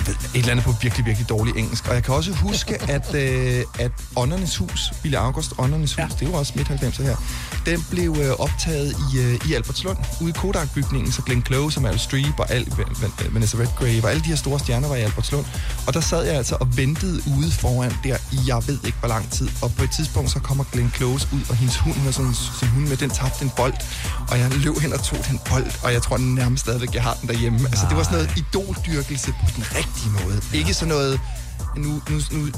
Jeg 0.00 0.06
ved, 0.06 0.14
et 0.14 0.38
eller 0.38 0.50
andet 0.50 0.64
på 0.64 0.74
virkelig, 0.82 1.06
virkelig 1.06 1.28
dårlig 1.28 1.56
engelsk. 1.56 1.88
Og 1.88 1.94
jeg 1.94 2.02
kan 2.04 2.14
også 2.14 2.32
huske, 2.32 2.82
at, 2.90 3.14
øh, 3.14 3.64
at 3.78 3.92
Åndernes 4.16 4.56
Hus, 4.56 4.92
Billy 5.02 5.14
August 5.14 5.52
Åndernes 5.58 5.92
Hus, 5.92 5.98
ja. 5.98 6.06
det 6.18 6.22
er 6.22 6.30
jo 6.30 6.36
også 6.36 6.52
midt 6.56 6.68
90'er 6.68 7.02
her, 7.02 7.16
den 7.66 7.86
blev 7.90 8.16
øh, 8.20 8.30
optaget 8.30 8.96
i, 9.14 9.18
øh, 9.18 9.50
i 9.50 9.54
Albertslund, 9.54 9.98
ude 10.20 10.30
i 10.30 10.32
Kodak-bygningen, 10.32 11.12
så 11.12 11.22
Glenn 11.22 11.42
Close 11.46 11.78
og 11.78 11.82
Meryl 11.82 11.98
Streep 11.98 12.38
og 12.38 12.50
al, 12.50 12.64
Van- 12.64 13.34
Vanessa 13.34 13.56
Redgrave 13.58 14.04
og 14.04 14.10
alle 14.10 14.22
de 14.22 14.28
her 14.28 14.36
store 14.36 14.58
stjerner 14.58 14.88
var 14.88 14.96
i 14.96 15.00
Albertslund. 15.00 15.44
Og 15.86 15.94
der 15.94 16.00
sad 16.00 16.24
jeg 16.24 16.34
altså 16.34 16.56
og 16.60 16.76
ventede 16.76 17.22
ude 17.38 17.50
foran 17.52 17.92
der 18.04 18.16
i, 18.32 18.38
jeg 18.46 18.62
ved 18.66 18.78
ikke 18.84 18.98
hvor 18.98 19.08
lang 19.08 19.30
tid. 19.30 19.48
Og 19.62 19.72
på 19.78 19.84
et 19.84 19.90
tidspunkt, 19.90 20.30
så 20.30 20.38
kommer 20.40 20.64
Glenn 20.72 20.92
Close 20.96 21.28
ud, 21.32 21.40
og 21.48 21.56
hendes 21.56 21.76
hund, 21.76 21.94
hun 21.94 22.04
har 22.04 22.12
sådan 22.12 22.34
sin 22.34 22.68
hund 22.68 22.88
med, 22.88 22.96
den 22.96 23.10
tabte 23.10 23.44
en 23.44 23.50
bold. 23.56 23.74
Og 24.30 24.38
jeg 24.38 24.50
løb 24.50 24.78
hen 24.78 24.92
og 24.92 25.02
tog 25.04 25.18
den 25.30 25.40
bold, 25.50 25.70
og 25.84 25.92
jeg 25.92 26.02
tror 26.02 26.18
nærmest 26.18 26.60
stadigvæk, 26.60 26.94
jeg 26.94 27.02
har 27.02 27.14
den 27.20 27.28
derhjemme. 27.28 27.58
Altså, 27.68 27.86
det 27.88 27.96
var 27.96 28.02
sådan 28.02 28.18
noget 28.18 28.30
idoldyrkelse 28.36 29.30
på 29.40 29.46
den 29.56 29.64
rigtige 29.76 29.89
måde. 30.24 30.40
Ja. 30.52 30.58
Ikke 30.58 30.74
sådan 30.74 30.88
noget, 30.88 31.20
nu, 31.76 32.02
nu, 32.10 32.20
nu 32.32 32.48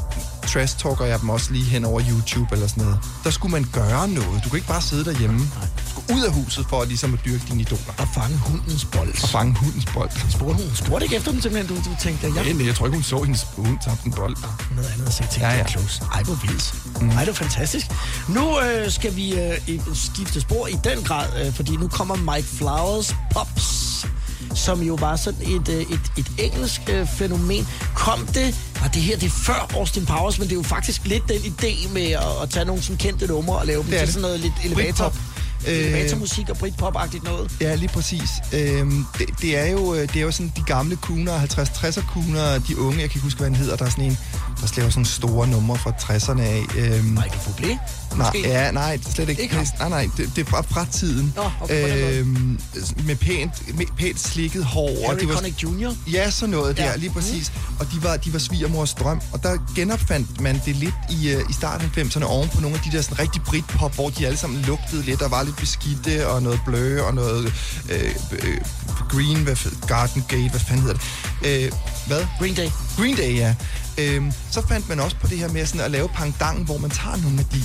trash-talker 0.47 1.05
jeg 1.05 1.21
dem 1.21 1.29
også 1.31 1.53
lige 1.53 1.65
hen 1.65 1.85
over 1.85 2.01
YouTube 2.11 2.49
eller 2.53 2.67
sådan 2.67 2.83
noget. 2.85 2.99
Der 3.25 3.31
skulle 3.31 3.53
man 3.53 3.67
gøre 3.73 4.09
noget. 4.09 4.45
Du 4.45 4.49
kan 4.49 4.57
ikke 4.57 4.69
bare 4.69 4.83
sidde 4.83 5.05
derhjemme. 5.05 5.39
Du 5.39 5.91
skulle 5.91 6.19
ud 6.19 6.23
af 6.25 6.33
huset 6.33 6.67
for 6.69 6.83
at 6.83 6.89
ligesom 6.89 7.15
at 7.15 7.21
dyrke 7.25 7.45
dine 7.49 7.61
idoler. 7.61 7.93
Og 7.99 8.09
fange 8.15 8.37
hundens 8.39 8.85
bold. 8.85 9.23
Og 9.23 9.29
fange 9.29 9.55
hundens 9.59 9.85
bold. 9.95 10.11
Spurgte 10.31 10.65
hun 10.65 10.75
spurgte 10.77 11.05
ikke 11.05 11.17
efter 11.17 11.31
dem 11.33 11.41
simpelthen, 11.41 11.77
du, 11.77 11.91
du 11.91 11.97
tænkte, 12.01 12.27
ja, 12.29 12.43
Ja, 12.43 12.53
nej, 12.53 12.67
jeg 12.67 12.75
tror 12.75 12.87
ikke, 12.87 12.97
hun 12.97 13.03
så 13.05 13.23
hendes 13.23 13.47
hund 13.57 13.79
tabte 13.85 14.07
en 14.07 14.13
bold. 14.13 14.37
noget 14.77 14.91
andet 14.95 15.07
at 15.07 15.13
se 15.15 15.25
til. 15.33 15.41
Ja, 15.41 15.51
Ja. 15.57 15.67
Close. 15.69 16.03
Ej, 16.15 16.23
hvor 16.23 16.35
vildt. 16.35 16.75
Mm. 17.01 17.11
Ej, 17.11 17.25
det 17.25 17.29
er 17.31 17.35
fantastisk. 17.35 17.87
Nu 18.29 18.61
øh, 18.61 18.91
skal 18.91 19.17
vi 19.17 19.35
øh, 19.35 19.81
skifte 19.95 20.41
spor 20.41 20.67
i 20.67 20.77
den 20.85 21.03
grad, 21.05 21.47
øh, 21.47 21.53
fordi 21.55 21.77
nu 21.77 21.89
kommer 21.89 22.35
Mike 22.35 22.49
Flowers 22.49 23.15
Pops 23.33 24.07
som 24.55 24.83
jo 24.83 24.95
var 24.95 25.17
sådan 25.17 25.43
et, 25.43 25.69
øh, 25.69 25.81
et, 25.81 26.01
et 26.19 26.27
engelsk 26.39 26.81
øh, 26.91 27.07
fænomen. 27.07 27.69
Kom 27.95 28.27
det, 28.27 28.55
og 28.85 28.95
det 28.95 29.03
her 29.03 29.17
det 29.17 29.27
er 29.27 29.31
før 29.31 29.71
Austin 29.75 30.07
Powers, 30.07 30.39
men 30.39 30.49
det 30.49 30.53
er 30.53 30.57
jo 30.57 30.63
faktisk 30.63 31.07
lidt 31.07 31.29
den 31.29 31.37
idé 31.37 31.93
med 31.93 32.11
at, 32.11 32.43
at 32.43 32.51
tage 32.51 32.65
nogle 32.65 32.83
sådan 32.83 32.97
kendte 32.97 33.27
numre 33.27 33.59
og 33.59 33.67
lave 33.67 33.83
dem 33.83 33.91
Det 33.91 33.99
til 33.99 34.09
sådan 34.09 34.23
noget 34.23 34.41
lidt 34.41 34.55
elevator, 34.65 34.83
Britpop. 34.83 35.32
Øh, 35.69 35.77
elevatormusik 35.77 36.49
og 36.49 36.57
Britpop-agtigt 36.57 37.25
noget. 37.25 37.51
Ja, 37.61 37.75
lige 37.75 37.89
præcis. 37.89 38.31
Øhm, 38.53 39.05
det, 39.19 39.27
det, 39.43 39.59
er 39.59 39.67
jo, 39.67 39.95
øh, 39.95 40.01
det 40.01 40.17
er 40.17 40.21
jo 40.21 40.31
sådan 40.31 40.53
de 40.57 40.63
gamle 40.67 40.97
kuner, 40.97 41.39
50-60'er 41.41 42.13
kuner, 42.13 42.59
de 42.59 42.79
unge, 42.79 43.01
jeg 43.01 43.11
kan 43.11 43.17
ikke 43.19 43.21
huske, 43.25 43.39
hvad 43.39 43.49
han 43.49 43.57
hedder, 43.57 43.77
der 43.77 43.85
er 43.85 43.91
sådan 43.91 44.05
en, 44.05 44.19
der 44.61 44.73
laver 44.77 44.91
sådan 44.91 45.05
store 45.05 45.49
numre 45.49 45.79
fra 45.79 45.91
60'erne 45.91 46.41
af. 46.41 46.63
Øhm, 46.77 47.05
Michael 47.05 47.33
Bublé? 47.47 47.77
Nej, 48.17 48.33
ja, 48.45 48.71
nej, 48.71 48.97
det 48.97 49.07
er 49.07 49.11
slet 49.11 49.29
ikke. 49.29 49.43
Ikke 49.43 49.55
nej, 49.79 49.89
nej, 49.89 50.09
det, 50.17 50.31
det 50.37 50.47
er 50.47 50.51
fra, 50.51 50.61
fra 50.63 50.87
tiden. 50.93 51.33
Nå, 51.37 51.43
okay, 51.61 52.19
øhm, 52.21 52.61
med 53.07 53.17
pænt, 53.17 53.77
med 53.79 53.87
pænt 53.99 54.21
slikket 54.21 54.65
hår. 54.65 54.89
og 54.89 55.07
Harry 55.07 55.19
det 55.19 55.29
var, 55.29 55.35
Connick 55.35 55.63
Jr.? 55.63 55.93
Ja, 56.13 56.31
sådan 56.31 56.51
noget 56.51 56.77
der, 56.77 56.85
Ja. 56.85 56.97
lige 56.97 57.11
præcis. 57.11 57.53
Og 57.81 57.87
de 57.93 58.03
var, 58.03 58.17
de 58.17 58.33
var 58.33 58.39
svigermors 58.39 58.95
drøm. 58.95 59.21
Og 59.33 59.43
der 59.43 59.57
genopfandt 59.77 60.41
man 60.41 60.63
det 60.67 60.77
lidt 60.77 60.95
i, 61.11 61.35
uh, 61.35 61.51
i 61.51 61.53
starten 61.53 61.91
af 61.97 62.03
90'erne 62.05 62.25
oven 62.25 62.49
på 62.49 62.61
nogle 62.61 62.77
af 62.77 62.83
de 62.91 62.97
der 62.97 63.03
sådan 63.03 63.19
rigtig 63.19 63.43
britpop, 63.43 63.95
hvor 63.95 64.09
de 64.11 64.27
alle 64.27 64.39
sammen 64.39 64.61
lugtede 64.63 65.03
lidt 65.03 65.23
og 65.23 65.31
var 65.31 65.43
lidt 65.43 65.52
beskidte, 65.57 66.29
og 66.29 66.43
noget 66.43 66.61
blø, 66.67 67.03
og 67.03 67.15
noget 67.15 67.53
øh, 67.91 68.15
øh, 68.33 68.61
green, 69.09 69.43
hvad, 69.43 69.57
Garden 69.87 70.25
Gate, 70.29 70.51
hvad 70.51 70.61
fanden 70.61 70.83
hedder 70.83 70.99
det? 71.43 71.65
Øh, 71.65 71.73
hvad? 72.07 72.27
Green 72.39 72.55
Day. 72.55 72.69
Green 72.97 73.17
Day, 73.17 73.37
ja. 73.37 73.55
Øhm, 73.99 74.33
så 74.51 74.67
fandt 74.69 74.89
man 74.89 75.01
også 75.01 75.17
på 75.17 75.27
det 75.27 75.39
her 75.39 75.49
med 75.49 75.67
sådan 75.67 75.81
at 75.81 75.91
lave 75.91 76.09
pangdangen, 76.09 76.65
hvor 76.65 76.79
man 76.79 76.91
tager 76.91 77.17
nogle 77.17 77.39
af 77.39 77.45
de, 77.45 77.65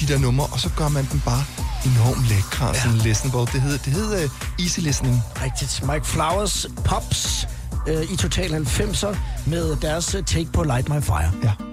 de 0.00 0.12
der 0.12 0.18
numre, 0.18 0.46
og 0.46 0.60
så 0.60 0.70
gør 0.76 0.88
man 0.88 1.08
dem 1.12 1.20
bare 1.20 1.44
enormt 1.86 2.28
lækre 2.28 2.68
og 2.68 2.76
sådan 2.76 2.98
listenable. 2.98 3.52
Det 3.52 3.60
hed, 3.60 3.78
det 3.78 3.92
hed 3.92 4.24
uh, 4.24 4.64
Easy 4.64 4.80
Listening. 4.80 5.22
Rigtigt. 5.42 5.82
Mike 5.92 6.06
Flowers 6.06 6.66
Pops 6.84 7.48
øh, 7.88 8.12
i 8.12 8.16
Total 8.16 8.54
90'er 8.54 9.16
med 9.46 9.76
deres 9.76 10.14
øh, 10.14 10.24
take 10.24 10.52
på 10.52 10.62
Light 10.62 10.88
My 10.88 11.00
Fire. 11.02 11.32
Ja. 11.44 11.65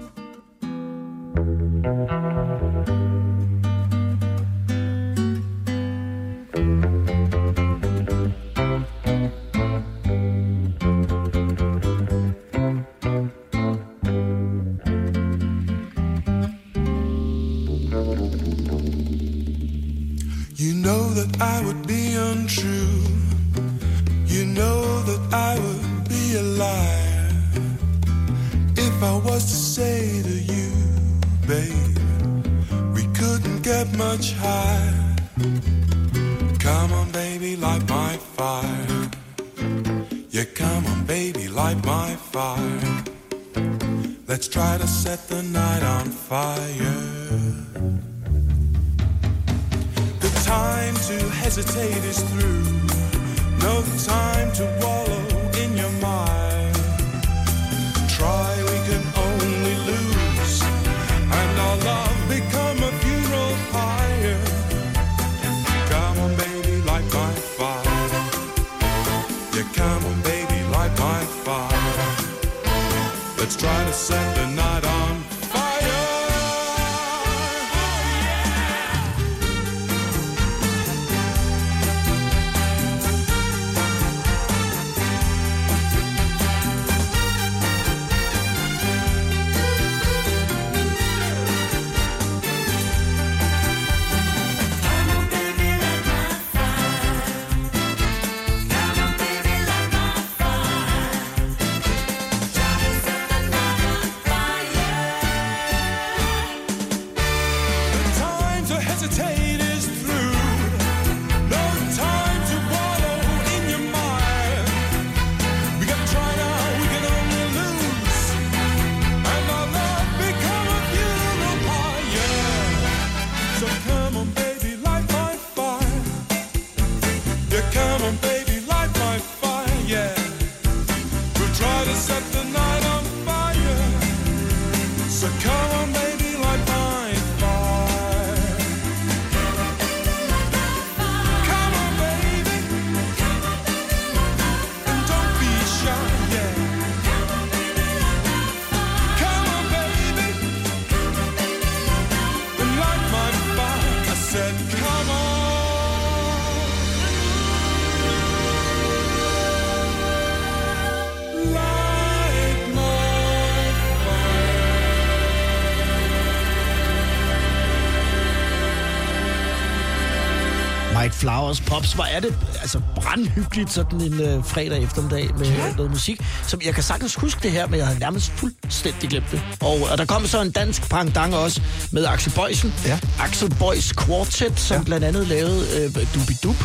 Flowers 171.54 171.60
Pops, 171.60 171.92
hvor 171.92 172.04
er 172.04 172.20
det 172.20 172.34
altså 172.60 172.80
brandhyggeligt 172.94 173.72
sådan 173.72 174.00
en 174.00 174.20
øh, 174.20 174.44
fredag 174.44 174.82
eftermiddag 174.82 175.30
med 175.38 175.46
ja. 175.46 175.72
noget 175.76 175.90
musik. 175.90 176.20
Som 176.46 176.60
jeg 176.64 176.74
kan 176.74 176.82
sagtens 176.82 177.14
huske 177.14 177.40
det 177.42 177.50
her, 177.50 177.66
men 177.66 177.78
jeg 177.78 177.86
havde 177.86 177.98
nærmest 177.98 178.30
fuldstændig 178.30 179.10
glemt 179.10 179.30
det. 179.30 179.42
Og, 179.60 179.88
og 179.90 179.98
der 179.98 180.04
kom 180.04 180.26
så 180.26 180.42
en 180.42 180.50
dansk 180.50 180.88
pangdang 180.90 181.34
også 181.34 181.60
med 181.90 182.06
Axel 182.06 182.32
Boysen. 182.32 182.74
Ja. 182.86 182.98
Axel 183.20 183.54
Boys 183.58 183.92
Quartet, 184.06 184.60
som 184.60 184.76
ja. 184.76 184.82
blandt 184.82 185.04
andet 185.04 185.26
lavede 185.26 185.66
øh, 185.76 186.06
Dubi 186.14 186.34
Dub. 186.42 186.56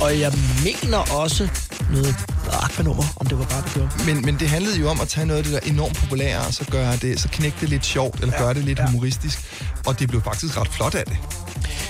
Og 0.00 0.20
jeg 0.20 0.32
mener 0.64 0.98
også 0.98 1.48
noget 1.90 2.16
Aquanummer, 2.52 3.04
om 3.16 3.26
det 3.26 3.38
var 3.38 3.44
bare 3.44 3.62
det 3.62 3.72
gjorde. 3.74 3.90
Men, 4.06 4.24
men 4.24 4.38
det 4.38 4.48
handlede 4.48 4.78
jo 4.80 4.88
om 4.88 5.00
at 5.00 5.08
tage 5.08 5.26
noget 5.26 5.38
af 5.38 5.44
det 5.44 5.52
der 5.52 5.70
enormt 5.70 5.96
populære, 5.96 6.38
og 6.46 6.54
så 6.54 6.64
gøre 6.70 6.96
det, 6.96 7.20
så 7.20 7.28
knække 7.28 7.56
det 7.60 7.68
lidt 7.68 7.86
sjovt, 7.86 8.20
eller 8.20 8.34
ja, 8.38 8.42
gøre 8.42 8.54
det 8.54 8.64
lidt 8.64 8.78
ja. 8.78 8.86
humoristisk. 8.86 9.38
Og 9.86 9.98
det 9.98 10.08
blev 10.08 10.22
faktisk 10.22 10.60
ret 10.60 10.68
flot 10.68 10.94
af 10.94 11.04
det. 11.04 11.16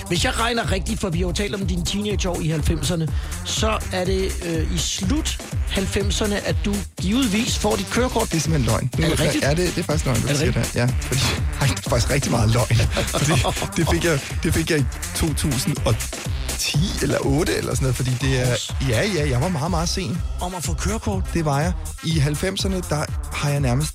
Hvis 0.07 0.25
jeg 0.25 0.39
regner 0.39 0.71
rigtigt, 0.71 0.99
for 0.99 1.09
vi 1.09 1.21
har 1.21 1.31
talt 1.31 1.55
om 1.55 1.67
dine 1.67 1.85
teenageår 1.85 2.41
i 2.41 2.51
90'erne, 2.51 3.11
så 3.45 3.79
er 3.93 4.05
det 4.05 4.31
øh, 4.45 4.73
i 4.75 4.77
slut 4.77 5.37
90'erne, 5.71 6.33
at 6.33 6.55
du 6.65 6.75
givetvis 7.01 7.57
får 7.57 7.75
dit 7.75 7.87
kørekort. 7.91 8.31
Det 8.31 8.37
er 8.37 8.41
simpelthen 8.41 8.71
løgn. 8.71 8.89
Er 9.03 9.09
det 9.09 9.19
rigtigt? 9.19 9.43
Ja, 9.43 9.49
det, 9.49 9.57
det 9.57 9.77
er 9.77 9.83
faktisk 9.83 10.05
løgn, 10.05 10.21
du 10.21 10.27
Er 10.27 10.33
siger 10.33 10.51
det. 10.51 10.75
Ja, 10.75 10.85
fordi, 11.01 11.21
ej, 11.61 11.67
det 11.67 11.85
er 11.85 11.89
faktisk 11.89 12.09
rigtig 12.09 12.31
meget 12.31 12.49
løgn. 12.53 12.75
Fordi, 13.17 13.31
det, 13.77 13.89
fik 13.89 14.03
jeg, 14.05 14.19
det 14.43 14.53
fik 14.53 14.71
jeg 14.71 14.79
i 14.79 14.85
2010 15.15 16.77
eller 17.01 17.17
8 17.21 17.57
eller 17.57 17.75
sådan 17.75 17.83
noget, 17.83 17.95
fordi 17.95 18.11
det 18.21 18.39
er... 18.39 18.73
Ja, 18.89 19.07
ja, 19.15 19.29
jeg 19.29 19.41
var 19.41 19.47
meget, 19.47 19.71
meget 19.71 19.89
sen. 19.89 20.21
Om 20.41 20.55
at 20.55 20.63
få 20.63 20.73
kørekort? 20.73 21.23
Det 21.33 21.45
var 21.45 21.61
jeg. 21.61 21.73
I 22.03 22.19
90'erne, 22.19 22.89
der 22.89 23.05
har 23.33 23.49
jeg 23.49 23.59
nærmest 23.59 23.93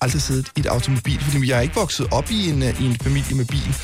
aldrig 0.00 0.22
siddet 0.22 0.48
i 0.56 0.60
et 0.60 0.66
automobil, 0.66 1.20
fordi 1.20 1.48
jeg 1.50 1.56
er 1.56 1.60
ikke 1.60 1.74
vokset 1.74 2.06
op 2.10 2.30
i 2.30 2.50
en, 2.50 2.62
øh, 2.62 2.82
i 2.82 2.86
en 2.86 2.96
familie 3.02 3.36
med 3.36 3.44
bil. 3.44 3.76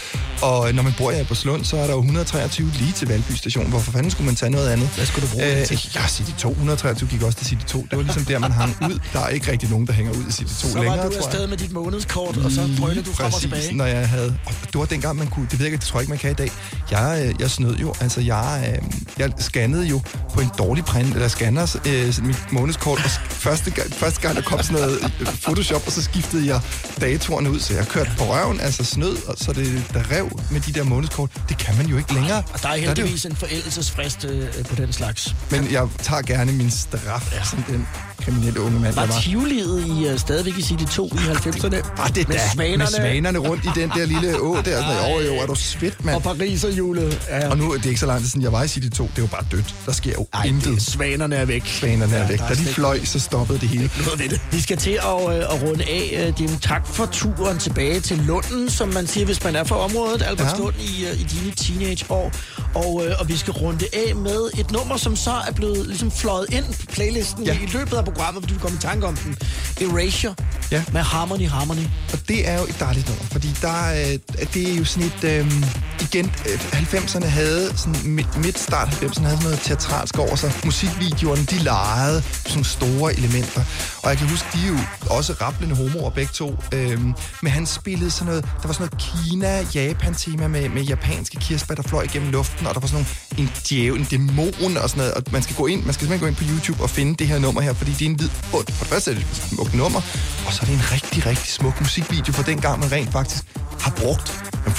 Og 0.43 0.75
når 0.75 0.83
man 0.83 0.95
bor 0.99 1.11
i 1.11 1.15
Albertslund, 1.15 1.65
så 1.65 1.77
er 1.77 1.87
der 1.87 1.93
jo 1.93 1.99
123 1.99 2.71
lige 2.79 2.93
til 2.93 3.09
Valby 3.09 3.33
station. 3.33 3.67
Hvorfor 3.69 3.93
fanden 3.93 4.11
skulle 4.11 4.27
man 4.27 4.35
tage 4.37 4.51
noget 4.51 4.69
andet? 4.69 4.89
Hvad 4.89 5.07
skulle 5.07 5.27
du 5.29 5.33
bruge 5.33 5.47
det 5.47 5.69
til? 5.69 5.89
Ja, 5.95 6.09
City 6.09 6.31
2. 6.39 6.51
123 6.51 7.09
gik 7.09 7.23
også 7.23 7.39
til 7.39 7.47
City 7.47 7.65
2. 7.67 7.87
Det 7.91 7.97
var 7.99 8.03
ligesom 8.03 8.25
der, 8.25 8.39
man 8.39 8.53
hang 8.53 8.77
ud. 8.91 8.99
Der 9.13 9.21
er 9.21 9.29
ikke 9.29 9.51
rigtig 9.53 9.71
nogen, 9.71 9.87
der 9.87 9.93
hænger 9.93 10.13
ud 10.13 10.25
i 10.29 10.33
City 10.33 10.53
2 10.63 10.69
Så 10.69 10.75
længere, 10.79 10.97
var 10.99 11.05
du 11.05 11.11
tror 11.11 11.17
jeg. 11.21 11.27
afsted 11.27 11.47
med 11.47 11.57
dit 11.57 11.73
månedskort, 11.73 12.37
og 12.37 12.51
så 12.51 12.61
drønte 12.81 13.03
du 13.03 13.13
frem 13.13 13.33
og 13.33 13.41
tilbage. 13.41 13.75
når 13.77 13.85
jeg 13.85 14.09
havde... 14.09 14.39
Og 14.47 14.53
det 14.73 14.75
var 14.79 14.85
dengang, 14.85 15.17
man 15.19 15.27
kunne... 15.27 15.47
Det 15.51 15.59
ved 15.59 15.67
jeg 15.67 15.73
ikke, 15.73 15.81
det 15.81 15.87
tror 15.89 15.99
jeg 15.99 16.03
ikke, 16.03 16.11
man 16.11 16.19
kan 16.19 16.31
i 16.31 16.35
dag. 16.35 16.51
Jeg, 16.91 17.23
øh, 17.29 17.35
jeg 17.41 17.51
snød 17.51 17.77
jo. 17.77 17.95
Altså, 18.01 18.21
jeg, 18.21 18.77
øh, 18.83 18.89
jeg 19.19 19.31
scannede 19.39 19.87
jo 19.87 20.01
på 20.35 20.41
en 20.41 20.51
dårlig 20.59 20.85
print, 20.85 21.15
eller 21.15 21.29
scanner 21.29 21.77
øh, 21.87 22.27
mit 22.27 22.53
månedskort. 22.53 22.99
Og 23.05 23.11
første, 23.31 23.71
gang, 23.71 23.93
første 23.93 24.21
gang, 24.21 24.37
der 24.37 24.43
kom 24.43 24.63
sådan 24.63 24.83
noget 24.83 24.99
øh, 25.21 25.27
Photoshop, 25.43 25.83
og 25.87 25.93
så 25.93 26.03
skiftede 26.03 26.47
jeg 26.47 26.61
datoerne 27.01 27.51
ud. 27.51 27.61
Så 27.61 27.75
jeg 27.75 27.87
kørte 27.89 28.11
på 28.19 28.25
røven, 28.25 28.61
altså 28.61 28.85
snød, 28.85 29.17
og 29.27 29.35
så 29.39 29.53
det, 29.53 29.83
der 29.95 30.11
rev 30.11 30.26
med 30.51 30.61
de 30.61 30.73
der 30.73 30.85
månedskort. 30.85 31.31
Det 31.49 31.59
kan 31.59 31.77
man 31.77 31.87
jo 31.87 31.97
ikke 31.97 32.15
længere. 32.15 32.43
Og 32.53 32.63
der 32.63 32.69
er 32.69 32.75
det 32.75 32.83
jo- 32.83 32.87
heldigvis 32.89 33.25
en 33.27 33.37
forældelsesfrist 33.37 34.25
øh, 34.25 34.65
på 34.65 34.75
den 34.75 34.93
slags. 34.93 35.35
Men 35.51 35.73
jeg 35.73 35.89
tager 36.03 36.23
gerne 36.23 36.53
min 36.53 36.71
straf, 36.71 37.33
ja. 37.33 37.45
som 37.45 37.63
den 37.63 37.89
kriminelle 38.21 38.61
unge 38.61 38.81
mand, 38.81 38.95
Var 38.95 39.07
var. 39.07 39.21
Tivolivet 39.21 39.87
i 39.87 40.13
uh, 40.13 40.19
stadigvæk 40.19 40.59
i 40.59 40.63
City 40.63 40.85
2 40.93 41.07
i 41.07 41.17
90'erne? 41.17 41.77
Ah, 42.03 42.15
det 42.15 42.29
med 42.29 42.37
da, 42.37 42.49
svanerne, 42.55 42.79
med 42.79 42.87
svanerne 42.87 43.39
rundt 43.39 43.65
i 43.65 43.69
den 43.75 43.91
der 43.91 44.07
lille 44.07 44.41
å 44.41 44.57
der. 44.65 44.83
Sådan, 44.83 45.13
jo, 45.13 45.35
jo, 45.35 45.41
er 45.43 45.47
du 45.47 45.55
svedt, 45.55 46.05
mand. 46.05 46.17
og 46.17 46.23
Paris 46.23 46.65
og 46.65 46.71
julet. 46.79 47.23
Ja. 47.29 47.49
Og 47.51 47.59
nu 47.59 47.75
det 47.77 47.85
er 47.85 47.89
ikke 47.89 48.01
så 48.01 48.07
lang 48.07 48.21
tid 48.21 48.29
siden, 48.29 48.43
jeg 48.43 48.53
var 48.53 48.63
i 48.63 48.69
City 48.69 48.89
2. 48.97 49.05
Det 49.05 49.19
er 49.19 49.23
jo 49.23 49.27
bare 49.27 49.45
dødt. 49.51 49.75
Der 49.87 49.93
sker 49.93 50.13
jo 50.13 50.27
Ej, 50.35 50.43
intet. 50.45 50.75
det, 50.75 50.83
svanerne 50.83 51.37
er 51.37 51.45
væk. 51.45 51.63
Svanerne 51.67 52.15
er 52.17 52.19
Ja, 52.23 52.29
væk. 52.29 52.39
der 52.39 52.45
er 52.45 52.49
Da 52.49 52.55
de 52.55 52.65
fløj, 52.65 53.05
så 53.05 53.19
stoppede 53.21 53.59
det 53.59 53.69
hele. 53.69 53.91
noget 54.05 54.19
ved 54.21 54.29
det. 54.29 54.41
Vi 54.53 54.61
skal 54.61 54.77
til 54.77 54.91
at, 54.91 55.29
øh, 55.29 55.37
at 55.37 55.63
runde 55.63 55.85
af. 55.85 56.27
Øh, 56.29 56.43
Jim, 56.43 56.59
tak 56.59 56.87
for 56.87 57.07
turen 57.13 57.59
tilbage 57.59 58.01
til 58.01 58.19
Lunden, 58.19 58.71
som 58.71 58.89
man 58.89 59.07
siger, 59.07 59.25
hvis 59.27 59.45
man 59.45 59.57
er 59.57 59.65
fra 59.65 59.77
området, 59.79 60.23
Albertslund, 60.23 60.75
ja. 60.77 61.09
i, 61.09 61.13
øh, 61.15 61.21
i 61.21 61.25
dine 61.25 61.53
teenageår. 61.57 62.33
Og, 62.75 63.03
øh, 63.07 63.15
og 63.21 63.29
vi 63.29 63.37
skal 63.37 63.53
runde 63.53 63.79
det 63.79 63.89
af 64.09 64.15
med 64.17 64.41
et 64.59 64.71
nummer, 64.71 64.97
som 64.97 65.17
så 65.17 65.31
er 65.49 65.53
blevet 65.53 65.87
ligesom 65.87 66.11
fløjet 66.11 66.47
ind 66.53 66.65
på 66.65 66.87
playlisten. 66.93 67.45
Ja. 67.45 67.53
i 67.53 67.67
løbet 67.73 67.97
af 67.97 68.05
programmet, 68.09 68.43
fordi 68.43 68.55
vi 68.55 68.61
kom 68.61 68.75
i 68.79 68.83
tanke 68.89 69.05
om 69.11 69.17
den. 69.23 69.33
Erasure 69.81 70.35
Ja. 70.71 70.83
med 70.93 71.01
Harmony 71.01 71.49
Harmony. 71.49 71.85
Og 72.13 72.19
det 72.29 72.49
er 72.49 72.59
jo 72.59 72.65
et 72.65 72.77
dejligt 72.81 73.09
nummer, 73.09 73.25
fordi 73.25 73.49
der, 73.63 73.91
øh, 73.93 74.19
det 74.55 74.71
er 74.73 74.75
jo 74.75 74.85
sådan 74.85 75.09
et... 75.17 75.25
Øh, 75.25 75.53
igen, 76.01 76.33
øh, 76.49 76.61
90'erne 76.73 77.27
havde 77.27 77.73
sådan 77.77 77.97
midt, 78.05 78.37
midt 78.37 78.59
start 78.59 78.89
90'erne 78.89 79.01
havde 79.03 79.37
sådan 79.37 79.39
noget 79.43 79.61
teatralsk 79.61 80.19
over 80.19 80.37
sig. 80.37 80.53
Musikvideoerne, 80.65 81.45
de 81.45 81.59
legede 81.59 82.23
sådan 82.47 82.65
store 82.65 83.15
elementer. 83.15 83.63
Og 84.03 84.11
jeg 84.11 84.19
kan 84.19 84.29
huske, 84.29 84.47
de 84.53 84.59
er 84.65 84.69
jo 84.69 84.79
også 85.11 85.33
rapplende 85.33 85.75
homoer 85.77 86.11
begge 86.11 86.33
to. 86.35 86.57
Øh, 86.73 87.01
men 87.43 87.53
han 87.53 87.67
spillede 87.67 88.11
sådan 88.11 88.27
noget... 88.27 88.45
Der 88.63 88.67
var 88.69 88.73
sådan 88.75 88.89
noget 88.93 89.05
Kina-Japan-tema 89.05 90.47
med, 90.47 90.69
med 90.69 90.83
japanske 90.83 91.37
kirsebær, 91.41 91.75
der 91.75 91.83
fløj 91.83 92.03
igennem 92.03 92.31
luften, 92.31 92.67
og 92.67 92.75
der 92.75 92.81
var 92.81 92.89
sådan 92.89 93.07
nogle, 93.37 93.49
en 93.49 93.53
djævel, 93.69 94.01
en 94.01 94.07
dæmon 94.07 94.77
og 94.77 94.91
sådan 94.91 94.99
noget. 94.99 95.15
Og 95.15 95.23
man 95.33 95.43
skal 95.43 95.57
gå 95.57 95.67
ind, 95.67 95.85
man 95.85 95.95
skal 95.95 96.07
simpelthen 96.09 96.21
gå 96.21 96.27
ind 96.27 96.37
på 96.51 96.55
YouTube 96.55 96.83
og 96.83 96.91
finde 96.91 97.15
det 97.19 97.27
her 97.29 97.39
nummer 97.39 97.61
her, 97.61 97.73
fordi 97.73 97.91
det 97.93 98.03
er 98.03 98.11
en 98.11 98.19
vid... 98.21 98.29
For 98.29 98.59
det 98.59 98.75
første 98.75 99.11
er 99.11 99.15
det 99.15 99.23
et 99.23 99.59
smukt 99.67 99.83
nummer, 99.83 100.01
og 100.47 100.53
så 100.53 100.59
er 100.63 100.67
det 100.67 100.75
en 100.75 100.87
rigtig, 100.93 101.27
rigtig 101.27 101.49
smuk 101.59 101.81
musikvideo 101.81 102.33
for 102.33 102.43
den 102.43 102.61
gang, 102.61 102.81
man 102.81 102.93
rent 102.93 103.13
faktisk 103.13 103.43
har 103.81 103.93
brugt 104.03 104.29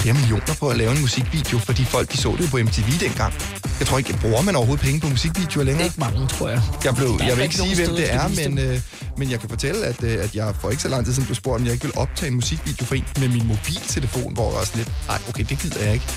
flere 0.02 0.14
millioner 0.14 0.54
på 0.60 0.70
at 0.70 0.78
lave 0.78 0.92
en 0.92 1.02
musikvideo, 1.02 1.58
fordi 1.60 1.84
folk 1.84 2.12
de 2.12 2.18
så 2.18 2.36
det 2.40 2.52
på 2.52 2.58
MTV 2.58 2.90
dengang. 3.00 3.34
Jeg 3.80 3.88
tror 3.88 3.98
ikke, 3.98 4.18
bruger 4.22 4.42
man 4.42 4.56
overhovedet 4.56 4.86
penge 4.86 5.00
på 5.00 5.10
musikvideoer 5.10 5.66
længere? 5.66 5.86
Ikke 5.86 6.00
mange, 6.00 6.28
tror 6.28 6.50
jeg. 6.50 6.62
Jeg, 6.84 6.96
blev, 6.96 7.08
er 7.08 7.26
jeg 7.26 7.38
vil 7.38 7.44
ikke 7.44 7.56
sige, 7.56 7.76
hvem 7.76 7.96
det 7.96 8.14
er, 8.14 8.28
men, 8.28 8.60
øh, 8.60 8.80
Men 9.18 9.32
jeg 9.32 9.40
kan 9.40 9.50
fortælle, 9.50 9.86
at, 9.86 10.04
øh, 10.04 10.24
at 10.24 10.36
jeg 10.36 10.56
for 10.62 10.70
ikke 10.70 10.84
så 10.84 10.90
lang 10.90 11.06
tid 11.06 11.14
siden 11.14 11.26
blev 11.26 11.36
spurgt, 11.36 11.60
om 11.60 11.66
jeg 11.66 11.74
ikke 11.74 11.86
vil 11.86 11.98
optage 11.98 12.30
en 12.30 12.36
musikvideo 12.36 12.86
for 12.86 12.96
en 12.96 13.06
med 13.20 13.28
min 13.28 13.48
mobiltelefon, 13.48 14.34
hvor 14.34 14.50
jeg 14.52 14.60
også 14.60 14.74
lidt, 14.76 14.92
nej, 15.08 15.20
okay, 15.30 15.46
det 15.50 15.60
gider 15.60 15.84
jeg 15.86 15.94
ikke. 15.94 16.08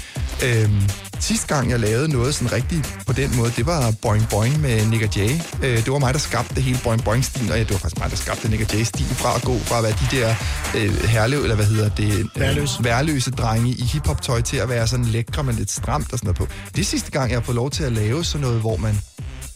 Øhm, 0.47 0.83
sidste 1.21 1.55
gang, 1.55 1.71
jeg 1.71 1.81
lavede 1.81 2.09
noget 2.09 2.35
sådan 2.35 2.53
rigtigt 2.53 2.99
på 3.07 3.13
den 3.13 3.37
måde, 3.37 3.53
det 3.57 3.67
var 3.67 3.95
Boing 4.03 4.29
Boing 4.31 4.61
med 4.61 4.87
Nick 4.87 5.03
og 5.03 5.17
Jay. 5.17 5.31
Øh, 5.63 5.85
det 5.85 5.93
var 5.93 5.99
mig, 5.99 6.15
der 6.15 6.21
skabte 6.21 6.61
hele 6.61 6.79
Boing 6.85 7.05
Boing-stilen, 7.05 7.51
og 7.51 7.57
ja, 7.57 7.63
det 7.63 7.71
var 7.71 7.79
faktisk 7.79 7.99
mig, 7.99 8.11
der 8.11 8.17
skabte 8.17 8.49
Nick 8.49 8.63
og 8.63 8.75
Jay-stil 8.75 9.07
fra 9.07 9.37
at 9.37 9.43
gå 9.43 9.59
fra 9.59 9.77
at 9.79 9.83
være 9.83 9.93
de 9.93 10.17
der 10.17 10.35
øh, 10.77 11.05
herlev, 11.05 11.43
eller 11.43 11.57
hvad 11.57 11.67
hedder 11.67 11.89
det? 11.89 12.13
Øh, 12.37 12.85
værløse 12.85 13.31
drenge 13.31 13.71
i 13.71 13.83
hiphop-tøj 13.83 14.41
til 14.41 14.57
at 14.57 14.69
være 14.69 14.87
sådan 14.87 15.05
lækre, 15.05 15.45
men 15.45 15.55
lidt 15.55 15.71
stramt 15.71 16.13
og 16.13 16.19
sådan 16.19 16.27
noget 16.27 16.39
på. 16.39 16.47
Det 16.75 16.81
er 16.81 16.85
sidste 16.85 17.11
gang, 17.11 17.31
jeg 17.31 17.39
har 17.39 17.45
fået 17.45 17.57
lov 17.57 17.71
til 17.71 17.85
at 17.85 17.93
lave 17.93 18.25
sådan 18.25 18.41
noget, 18.47 18.61
hvor 18.61 18.77
man 18.77 19.01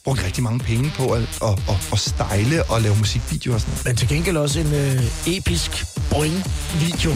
bruger 0.05 0.25
rigtig 0.25 0.43
mange 0.43 0.59
penge 0.59 0.93
på 0.97 1.13
at, 1.13 1.23
at, 1.23 1.49
at, 1.69 1.89
at 1.93 1.99
style 1.99 2.63
og 2.63 2.83
lave 2.83 2.97
musikvideoer 2.97 3.55
og 3.55 3.61
sådan 3.61 3.73
noget. 3.73 3.87
Men 3.87 3.97
til 3.97 4.09
gengæld 4.09 4.37
også 4.37 4.61
en 4.61 4.75
øh, 4.75 5.37
episk 5.37 5.85
boing-video. 6.11 7.13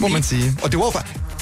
må 0.00 0.08
man 0.08 0.22
sige. 0.22 0.56
Og 0.62 0.72
det 0.72 0.78
var 0.78 0.84
jo 0.84 0.90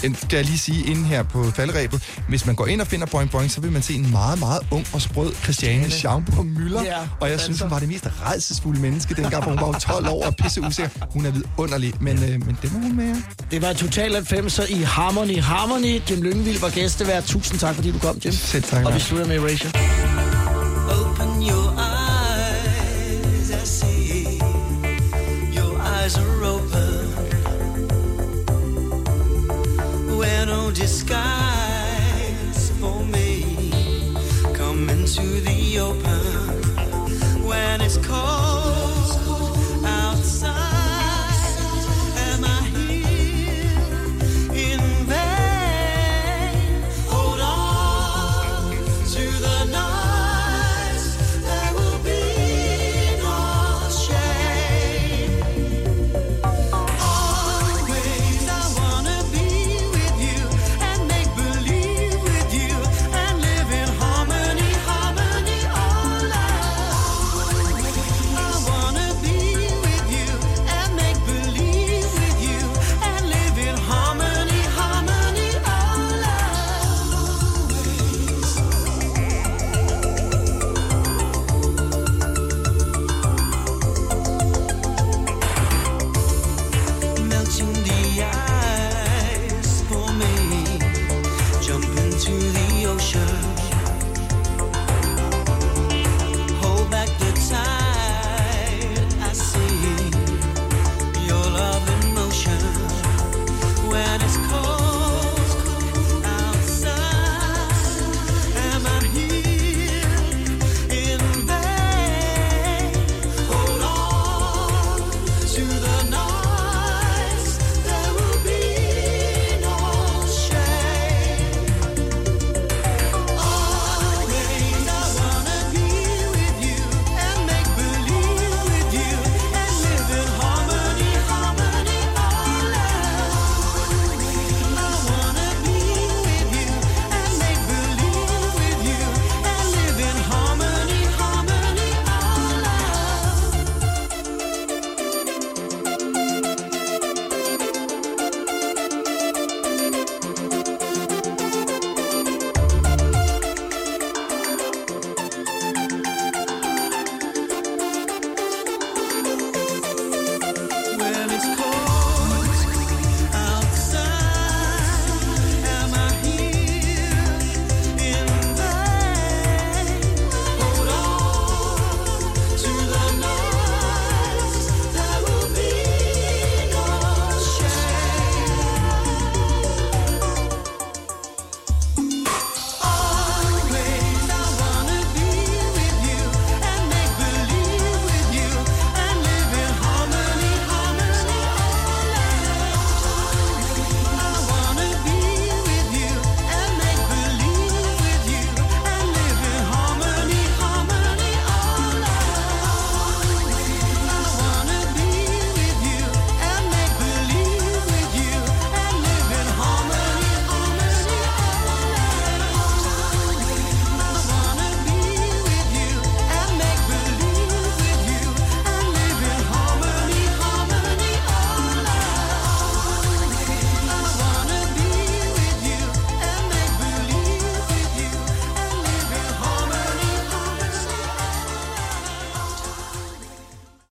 skal 0.03 0.37
jeg 0.37 0.45
lige 0.45 0.59
sige 0.59 0.87
inden 0.87 1.05
her 1.05 1.23
på 1.23 1.51
falderæbet, 1.51 2.03
hvis 2.29 2.47
man 2.47 2.55
går 2.55 2.67
ind 2.67 2.81
og 2.81 2.87
finder 2.87 3.07
Boing 3.07 3.31
Boing, 3.31 3.51
så 3.51 3.61
vil 3.61 3.73
man 3.73 3.83
se 3.83 3.95
en 3.95 4.11
meget, 4.11 4.39
meget 4.39 4.61
ung 4.71 4.87
og 4.93 5.01
sprød 5.01 5.33
Christiane 5.43 5.91
Schaumburg 5.91 6.47
Møller. 6.47 6.83
Ja, 6.83 6.97
og 7.21 7.31
jeg 7.31 7.41
synes, 7.41 7.61
hun 7.61 7.71
var 7.71 7.79
det 7.79 7.89
mest 7.89 8.09
redselsfulde 8.27 8.81
menneske 8.81 9.15
dengang, 9.15 9.45
for 9.45 9.51
hun 9.51 9.61
var 9.61 9.67
jo 9.67 9.73
12 9.73 10.09
år 10.09 10.27
og 10.27 10.37
pisse 10.37 10.61
usikker. 10.61 10.91
Hun 11.13 11.27
er 11.27 11.31
vidunderlig, 11.31 11.95
men, 12.01 12.23
øh, 12.23 12.47
men 12.47 12.59
det 12.63 12.73
må 12.73 12.79
hun 12.79 12.97
med. 12.97 13.15
Det 13.51 13.63
var 13.63 13.73
Total 13.73 14.17
90'er 14.17 14.73
i 14.79 14.83
Harmony. 14.83 15.41
Harmony, 15.43 16.01
Jim 16.11 16.23
Lyngvild 16.23 16.61
var 16.61 16.71
gæstevært. 16.71 17.25
Tusind 17.25 17.59
tak, 17.59 17.75
fordi 17.75 17.91
du 17.91 17.99
kom, 17.99 18.19
Jim. 18.25 18.33
Selv 18.33 18.63
tak. 18.63 18.85
Og 18.87 18.95
vi 18.95 19.01
slutter 19.01 19.27
med 19.27 19.37
Erasure. 19.37 19.71
Open 20.91 21.43
your 21.51 21.75
eyes, 21.79 23.51
I 23.51 23.67
see. 23.67 24.41
Your 25.57 25.81
eyes 25.81 26.17
are 26.17 26.55
open. 26.55 26.88
wear 30.19 30.47
no 30.47 30.73
disguise 30.73 31.13
for 32.81 33.05
me. 33.05 33.71
Come 34.53 34.91
into 34.91 35.41
the 35.41 35.79
open 35.79 37.47
when 37.47 37.81
it's 37.81 37.99
cold. 37.99 38.68